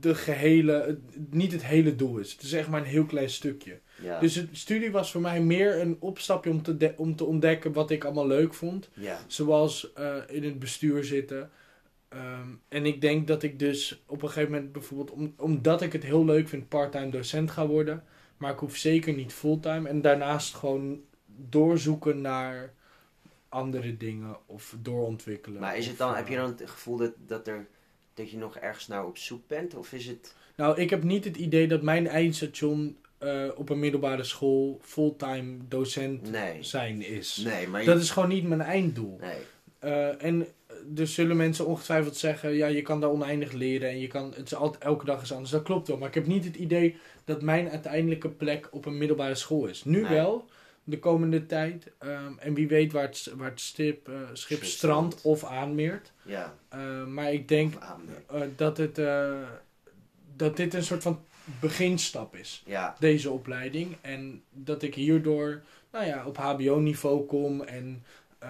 de 0.00 0.14
gehele, 0.14 0.98
niet 1.30 1.52
het 1.52 1.64
hele 1.64 1.94
doel 1.96 2.18
is. 2.18 2.32
Het 2.32 2.42
is 2.42 2.52
echt 2.52 2.68
maar 2.68 2.80
een 2.80 2.86
heel 2.86 3.04
klein 3.06 3.30
stukje. 3.30 3.80
Ja. 4.02 4.20
Dus 4.20 4.34
het 4.34 4.48
studie 4.52 4.90
was 4.90 5.10
voor 5.12 5.20
mij 5.20 5.40
meer 5.42 5.80
een 5.80 5.96
opstapje 6.00 6.50
om 6.50 6.62
te, 6.62 6.76
de- 6.76 6.94
om 6.96 7.16
te 7.16 7.24
ontdekken 7.24 7.72
wat 7.72 7.90
ik 7.90 8.04
allemaal 8.04 8.26
leuk 8.26 8.54
vond. 8.54 8.88
ja. 8.94 9.18
Zoals 9.26 9.92
eh, 9.92 10.16
in 10.28 10.44
het 10.44 10.58
bestuur 10.58 11.04
zitten. 11.04 11.50
Ehm, 12.08 12.48
en 12.68 12.86
ik 12.86 13.00
denk 13.00 13.26
dat 13.26 13.42
ik 13.42 13.58
dus 13.58 14.02
op 14.06 14.22
een 14.22 14.28
gegeven 14.28 14.52
moment 14.52 14.72
bijvoorbeeld, 14.72 15.10
om, 15.10 15.34
omdat 15.36 15.82
ik 15.82 15.92
het 15.92 16.02
heel 16.02 16.24
leuk 16.24 16.48
vind, 16.48 16.68
parttime 16.68 17.08
docent 17.10 17.50
ga 17.50 17.66
worden. 17.66 18.04
Maar 18.36 18.52
ik 18.52 18.58
hoef 18.58 18.76
zeker 18.76 19.14
niet 19.14 19.32
fulltime. 19.32 19.88
En 19.88 20.00
daarnaast 20.00 20.54
gewoon 20.54 21.00
doorzoeken 21.26 22.20
naar 22.20 22.72
andere 23.48 23.96
dingen 23.96 24.36
of 24.46 24.76
doorontwikkelen. 24.82 25.60
Maar 25.60 25.76
is 25.76 25.86
het 25.86 25.98
dan, 25.98 26.10
eh, 26.10 26.16
heb 26.16 26.28
je 26.28 26.36
dan 26.36 26.48
het 26.58 26.70
gevoel 26.70 26.96
dat, 26.96 27.12
dat, 27.26 27.48
er, 27.48 27.66
dat 28.14 28.30
je 28.30 28.36
nog 28.36 28.56
ergens 28.56 28.86
naar 28.86 29.06
op 29.06 29.18
zoek 29.18 29.46
bent? 29.48 29.74
Of 29.74 29.92
is 29.92 30.06
het... 30.06 30.34
Nou, 30.56 30.80
ik 30.80 30.90
heb 30.90 31.02
niet 31.02 31.24
het 31.24 31.36
idee 31.36 31.68
dat 31.68 31.82
mijn 31.82 32.06
eindstation 32.06 32.96
eh, 33.18 33.44
op 33.54 33.68
een 33.68 33.78
middelbare 33.78 34.24
school 34.24 34.78
fulltime 34.82 35.56
docent 35.68 36.30
Nee. 36.30 36.62
zijn 36.62 37.02
is. 37.02 37.36
Nee, 37.44 37.68
maar 37.68 37.80
je... 37.80 37.86
Dat 37.86 38.00
is 38.00 38.10
gewoon 38.10 38.28
niet 38.28 38.48
mijn 38.48 38.60
einddoel. 38.60 39.18
Nee. 39.20 39.36
Eh, 39.78 40.22
en 40.24 40.46
dus 40.86 41.14
zullen 41.14 41.36
mensen 41.36 41.66
ongetwijfeld 41.66 42.16
zeggen, 42.16 42.52
ja, 42.52 42.66
je 42.66 42.82
kan 42.82 43.00
daar 43.00 43.10
oneindig 43.10 43.52
leren 43.52 43.88
en 43.88 43.98
je 44.00 44.06
kan, 44.06 44.32
het 44.36 44.46
is 44.46 44.54
altijd, 44.54 44.84
elke 44.84 45.04
dag 45.04 45.22
is 45.22 45.32
anders. 45.32 45.50
Dat 45.50 45.62
klopt 45.62 45.88
wel, 45.88 45.96
maar 45.98 46.08
ik 46.08 46.14
heb 46.14 46.26
niet 46.26 46.44
het 46.44 46.56
idee 46.56 46.96
dat 47.24 47.42
mijn 47.42 47.68
uiteindelijke 47.70 48.28
plek 48.28 48.68
op 48.70 48.86
een 48.86 48.98
middelbare 48.98 49.34
school 49.34 49.66
is. 49.66 49.84
Nu 49.84 50.00
Nee. 50.00 50.10
wel, 50.10 50.44
de 50.84 50.98
komende 50.98 51.46
tijd. 51.46 51.92
ehm, 51.98 52.32
en 52.38 52.54
wie 52.54 52.68
weet 52.68 52.92
waar 52.92 53.02
het, 53.02 53.32
waar 53.36 53.50
het 53.50 53.60
stip, 53.60 54.08
eh, 54.08 54.14
schip 54.32 54.64
strandt 54.64 55.22
of 55.22 55.44
aanmeert. 55.44 56.12
Ja. 56.22 56.54
Eh, 56.68 57.04
maar 57.06 57.32
ik 57.32 57.48
denk 57.48 57.74
eh, 57.74 58.40
dat, 58.56 58.76
het, 58.76 58.98
eh, 58.98 59.48
dat 60.36 60.56
dit 60.56 60.74
een 60.74 60.84
soort 60.84 61.02
van 61.02 61.20
beginstap 61.60 62.36
is 62.36 62.62
Ja. 62.66 62.96
deze 62.98 63.30
opleiding. 63.30 63.96
En 64.00 64.42
dat 64.50 64.82
ik 64.82 64.94
hierdoor 64.94 65.62
nou 65.92 66.06
ja, 66.06 66.26
op 66.26 66.36
HBO-niveau 66.36 67.26
kom 67.26 67.62
en 67.62 68.04
eh, 68.38 68.48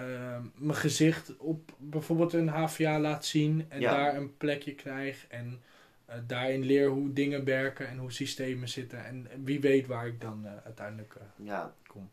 mijn 0.55 0.75
gezicht 0.77 1.37
op 1.37 1.71
bijvoorbeeld 1.77 2.33
een 2.33 2.47
HVA 2.47 2.99
laat 2.99 3.25
zien. 3.25 3.65
En 3.69 3.79
Ja. 3.79 3.91
daar 3.91 4.15
een 4.17 4.37
plekje 4.37 4.75
krijg. 4.75 5.25
En 5.29 5.61
daarin 6.27 6.63
leer 6.63 6.89
hoe 6.89 7.13
dingen 7.13 7.43
werken 7.43 7.87
en 7.87 7.97
hoe 7.97 8.11
systemen 8.11 8.69
zitten. 8.69 9.05
En 9.05 9.27
wie 9.43 9.59
weet 9.59 9.87
waar 9.87 10.07
ik 10.07 10.21
dan 10.21 10.47
uiteindelijk 10.63 11.15
Ja. 11.43 11.73
kom. 11.87 12.09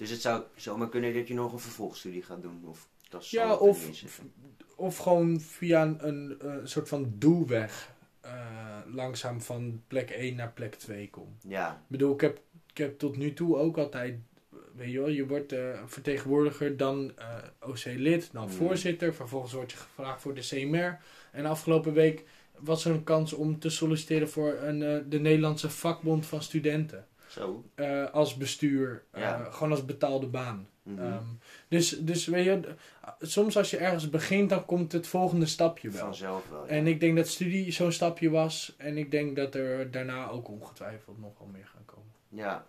Dus 0.00 0.10
het 0.10 0.20
zou 0.20 0.42
zomaar 0.56 0.88
kunnen 0.88 1.14
dat 1.14 1.28
je 1.28 1.34
nog 1.34 1.52
een 1.52 1.58
vervolgstudie 1.58 2.22
gaat 2.22 2.42
doen? 2.42 2.62
Of 2.64 2.88
dat 3.08 3.30
Ja, 3.30 3.54
of, 3.54 4.04
of 4.76 4.96
gewoon 4.96 5.40
via 5.40 5.82
een, 5.82 6.36
een, 6.48 6.68
soort 6.68 6.88
van 6.88 7.12
doelweg 7.18 7.92
eh, 8.20 8.32
langzaam 8.92 9.40
van 9.40 9.82
plek 9.86 10.10
1 10.10 10.36
naar 10.36 10.52
plek 10.52 10.74
2 10.74 11.10
kom. 11.10 11.36
Ja. 11.48 11.72
Ik 11.72 11.88
bedoel, 11.88 12.14
ik 12.14 12.20
heb, 12.20 12.40
ik 12.70 12.78
heb 12.78 12.98
tot 12.98 13.16
nu 13.16 13.32
toe 13.32 13.56
ook 13.56 13.78
altijd, 13.78 14.18
weet 14.74 14.90
je 14.90 14.98
wel, 14.98 15.08
je 15.08 15.26
wordt 15.26 15.52
eh, 15.52 15.82
vertegenwoordiger, 15.86 16.76
dan 16.76 17.12
eh, 17.16 17.36
OC-lid, 17.68 18.28
dan 18.32 18.44
Mm. 18.44 18.50
voorzitter, 18.50 19.14
vervolgens 19.14 19.52
word 19.52 19.70
je 19.70 19.76
gevraagd 19.76 20.20
voor 20.20 20.34
de 20.34 20.40
CMR. 20.40 20.98
En 21.32 21.46
afgelopen 21.46 21.92
week 21.92 22.24
was 22.58 22.84
er 22.84 22.92
een 22.92 23.04
kans 23.04 23.32
om 23.32 23.58
te 23.58 23.70
solliciteren 23.70 24.30
voor 24.30 24.52
een, 24.52 25.08
de 25.08 25.20
Nederlandse 25.20 25.70
vakbond 25.70 26.26
van 26.26 26.42
studenten. 26.42 27.06
Zo. 27.30 27.64
Eh, 27.74 28.10
als 28.10 28.36
bestuur, 28.36 29.04
eh, 29.10 29.52
gewoon 29.54 29.70
als 29.70 29.84
betaalde 29.84 30.26
baan. 30.26 30.68
Mhm. 30.82 30.98
Ehm, 30.98 31.24
dus, 31.68 31.88
dus 31.88 32.26
weet 32.26 32.44
je, 32.44 32.74
soms 33.20 33.56
als 33.56 33.70
je 33.70 33.76
ergens 33.76 34.10
begint, 34.10 34.50
dan 34.50 34.64
komt 34.64 34.92
het 34.92 35.06
volgende 35.06 35.46
stapje 35.46 35.90
wel. 35.90 36.04
Vanzelf 36.04 36.48
wel. 36.50 36.64
ja. 36.64 36.68
En 36.70 36.86
ik 36.86 37.00
denk 37.00 37.16
dat 37.16 37.28
studie 37.28 37.72
zo'n 37.72 37.92
stapje 37.92 38.30
was. 38.30 38.74
En 38.76 38.98
ik 38.98 39.10
denk 39.10 39.36
dat 39.36 39.54
er 39.54 39.90
daarna 39.90 40.28
ook 40.28 40.48
ongetwijfeld 40.48 41.18
nog 41.20 41.32
wel 41.38 41.48
meer 41.52 41.66
gaan 41.74 41.84
komen. 41.84 42.12
Ja. 42.28 42.66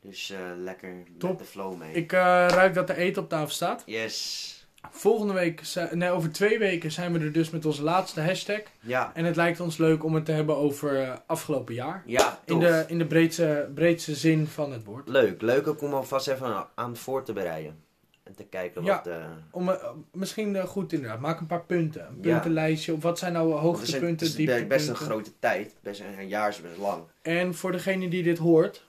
Dus 0.00 0.30
eh, 0.30 0.38
lekker 0.56 1.02
Top. 1.18 1.30
met 1.30 1.38
de 1.38 1.44
flow 1.44 1.76
mee. 1.76 1.92
Ik 1.92 2.12
ruik 2.12 2.74
dat 2.74 2.88
er 2.90 2.96
eten 2.96 3.22
op 3.22 3.28
tafel 3.28 3.54
staat. 3.54 3.82
Yes. 3.86 4.55
Volgende 4.90 5.32
week, 5.32 5.62
nee, 5.92 6.10
over 6.10 6.32
twee 6.32 6.58
weken 6.58 6.92
zijn 6.92 7.12
we 7.12 7.18
er 7.18 7.32
dus 7.32 7.50
met 7.50 7.64
onze 7.66 7.82
laatste 7.82 8.20
hashtag. 8.20 8.60
Ja, 8.80 9.10
En 9.14 9.24
het 9.24 9.36
lijkt 9.36 9.60
ons 9.60 9.76
leuk 9.76 10.04
om 10.04 10.14
het 10.14 10.24
te 10.24 10.32
hebben 10.32 10.56
over 10.56 11.00
eh, 11.02 11.12
afgelopen 11.26 11.74
jaar. 11.74 12.02
ja 12.06 12.38
In 12.44 12.58
de, 12.58 12.84
in 12.88 12.98
de 12.98 13.06
breedste, 13.06 13.68
breedste 13.74 14.14
zin 14.14 14.46
van 14.46 14.72
het 14.72 14.84
woord. 14.84 15.08
Leuk, 15.08 15.42
leuk 15.42 15.66
ook 15.66 15.82
om 15.82 15.94
alvast 15.94 16.28
even 16.28 16.66
aan 16.74 16.96
voor 16.96 17.22
te 17.22 17.32
bereiden. 17.32 17.84
En 18.22 18.34
te 18.34 18.44
kijken 18.44 18.84
Ja. 18.84 18.96
wat... 18.96 19.06
eh, 19.06 19.14
Om, 19.50 19.68
eh, 19.68 19.74
misschien 20.12 20.56
eh, 20.56 20.64
goed 20.64 20.92
inderdaad, 20.92 21.20
maak 21.20 21.40
een 21.40 21.46
paar 21.46 21.64
punten. 21.64 22.06
Een 22.06 22.18
Ja. 22.20 22.32
puntenlijstje. 22.32 22.92
Of 22.94 23.02
wat 23.02 23.18
zijn 23.18 23.32
nou 23.32 23.48
zijn- 23.50 23.60
hoogtepunten, 23.60 24.26
het 24.26 24.38
is 24.38 24.66
best 24.66 24.88
een 24.88 24.94
grote 24.96 25.30
tijd. 25.38 25.74
Best 25.82 26.00
een, 26.00 26.18
een 26.18 26.28
jaar 26.28 26.48
is 26.48 26.60
best 26.60 26.78
lang. 26.78 27.02
En 27.22 27.54
voor 27.54 27.72
degene 27.72 28.08
die 28.08 28.22
dit 28.22 28.38
hoort, 28.38 28.84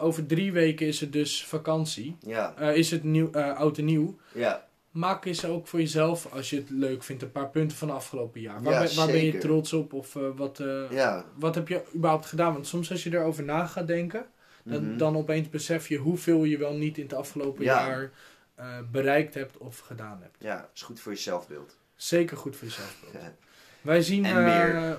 over 0.00 0.26
drie 0.26 0.52
weken 0.52 0.86
is 0.86 1.00
het 1.00 1.12
dus 1.12 1.44
vakantie. 1.44 2.16
Ja, 2.20 2.56
is 2.58 2.90
het 2.90 3.04
nieuw, 3.04 3.30
eh, 3.32 3.56
oud 3.56 3.78
en 3.78 3.84
nieuw. 3.84 4.16
ja. 4.32 4.65
Maak 4.96 5.24
eens 5.24 5.44
ook 5.44 5.66
voor 5.66 5.78
jezelf, 5.80 6.32
als 6.32 6.50
je 6.50 6.56
het 6.56 6.70
leuk 6.70 7.02
vindt, 7.02 7.22
een 7.22 7.32
paar 7.32 7.48
punten 7.50 7.76
van 7.76 7.88
het 7.88 7.96
afgelopen 7.96 8.40
jaar. 8.40 8.62
Waar, 8.62 8.72
Ja, 8.72 8.80
ben, 8.82 8.96
waar 8.96 9.06
ben 9.06 9.24
je 9.24 9.38
trots 9.38 9.72
op? 9.72 9.92
Of 9.92 10.16
eh, 10.16 10.22
wat, 10.36 10.60
eh, 10.60 10.90
Ja. 10.90 11.24
wat 11.34 11.54
heb 11.54 11.68
je 11.68 11.82
überhaupt 11.94 12.26
gedaan? 12.26 12.52
Want 12.52 12.66
soms 12.66 12.90
als 12.90 13.02
je 13.02 13.12
erover 13.14 13.44
na 13.44 13.66
gaat 13.66 13.86
denken, 13.86 14.26
dan, 14.64 14.88
Mhm. 14.88 14.96
dan 14.96 15.16
opeens 15.16 15.48
besef 15.48 15.88
je 15.88 15.96
hoeveel 15.96 16.44
je 16.44 16.58
wel 16.58 16.74
niet 16.76 16.96
in 16.96 17.02
het 17.02 17.14
afgelopen 17.14 17.64
Ja. 17.64 17.86
jaar 17.86 18.10
eh, 18.54 18.78
bereikt 18.92 19.34
hebt 19.34 19.58
of 19.58 19.78
gedaan 19.78 20.18
hebt. 20.22 20.36
Ja, 20.38 20.70
is 20.74 20.82
goed 20.82 21.00
voor 21.00 21.12
je 21.12 21.18
zelfbeeld. 21.18 21.76
Zeker 21.94 22.36
goed 22.36 22.56
voor 22.56 22.68
jezelf. 22.68 22.96
Ja. 23.12 23.34
Wij 23.80 24.02
zien, 24.02 24.22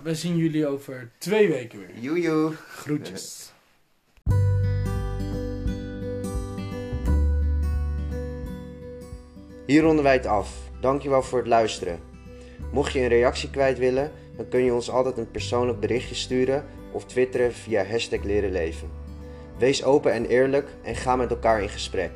wij 0.03 0.15
zien 0.15 0.37
jullie 0.37 0.67
over 0.67 1.11
twee 1.17 1.47
weken 1.47 1.79
weer. 1.79 1.99
Joejoe. 1.99 2.53
Groetjes. 2.55 3.51
Hier 9.67 9.81
ronden 9.81 10.03
wij 10.03 10.13
het 10.13 10.25
af. 10.25 10.49
Dankjewel 10.81 11.23
voor 11.23 11.39
het 11.39 11.47
luisteren. 11.47 11.99
Mocht 12.71 12.93
je 12.93 12.99
een 12.99 13.07
reactie 13.07 13.49
kwijt 13.49 13.77
willen, 13.77 14.11
dan 14.35 14.47
kun 14.47 14.63
je 14.63 14.73
ons 14.73 14.89
altijd 14.89 15.17
een 15.17 15.31
persoonlijk 15.31 15.79
berichtje 15.79 16.15
sturen 16.15 16.65
of 16.91 17.05
twitteren 17.05 17.53
via 17.53 17.85
hashtag 17.85 18.23
leren 18.23 18.51
leven. 18.51 18.89
Wees 19.57 19.83
open 19.83 20.11
en 20.11 20.25
eerlijk 20.25 20.69
en 20.83 20.95
ga 20.95 21.15
met 21.15 21.29
elkaar 21.29 21.61
in 21.61 21.69
gesprek. 21.69 22.11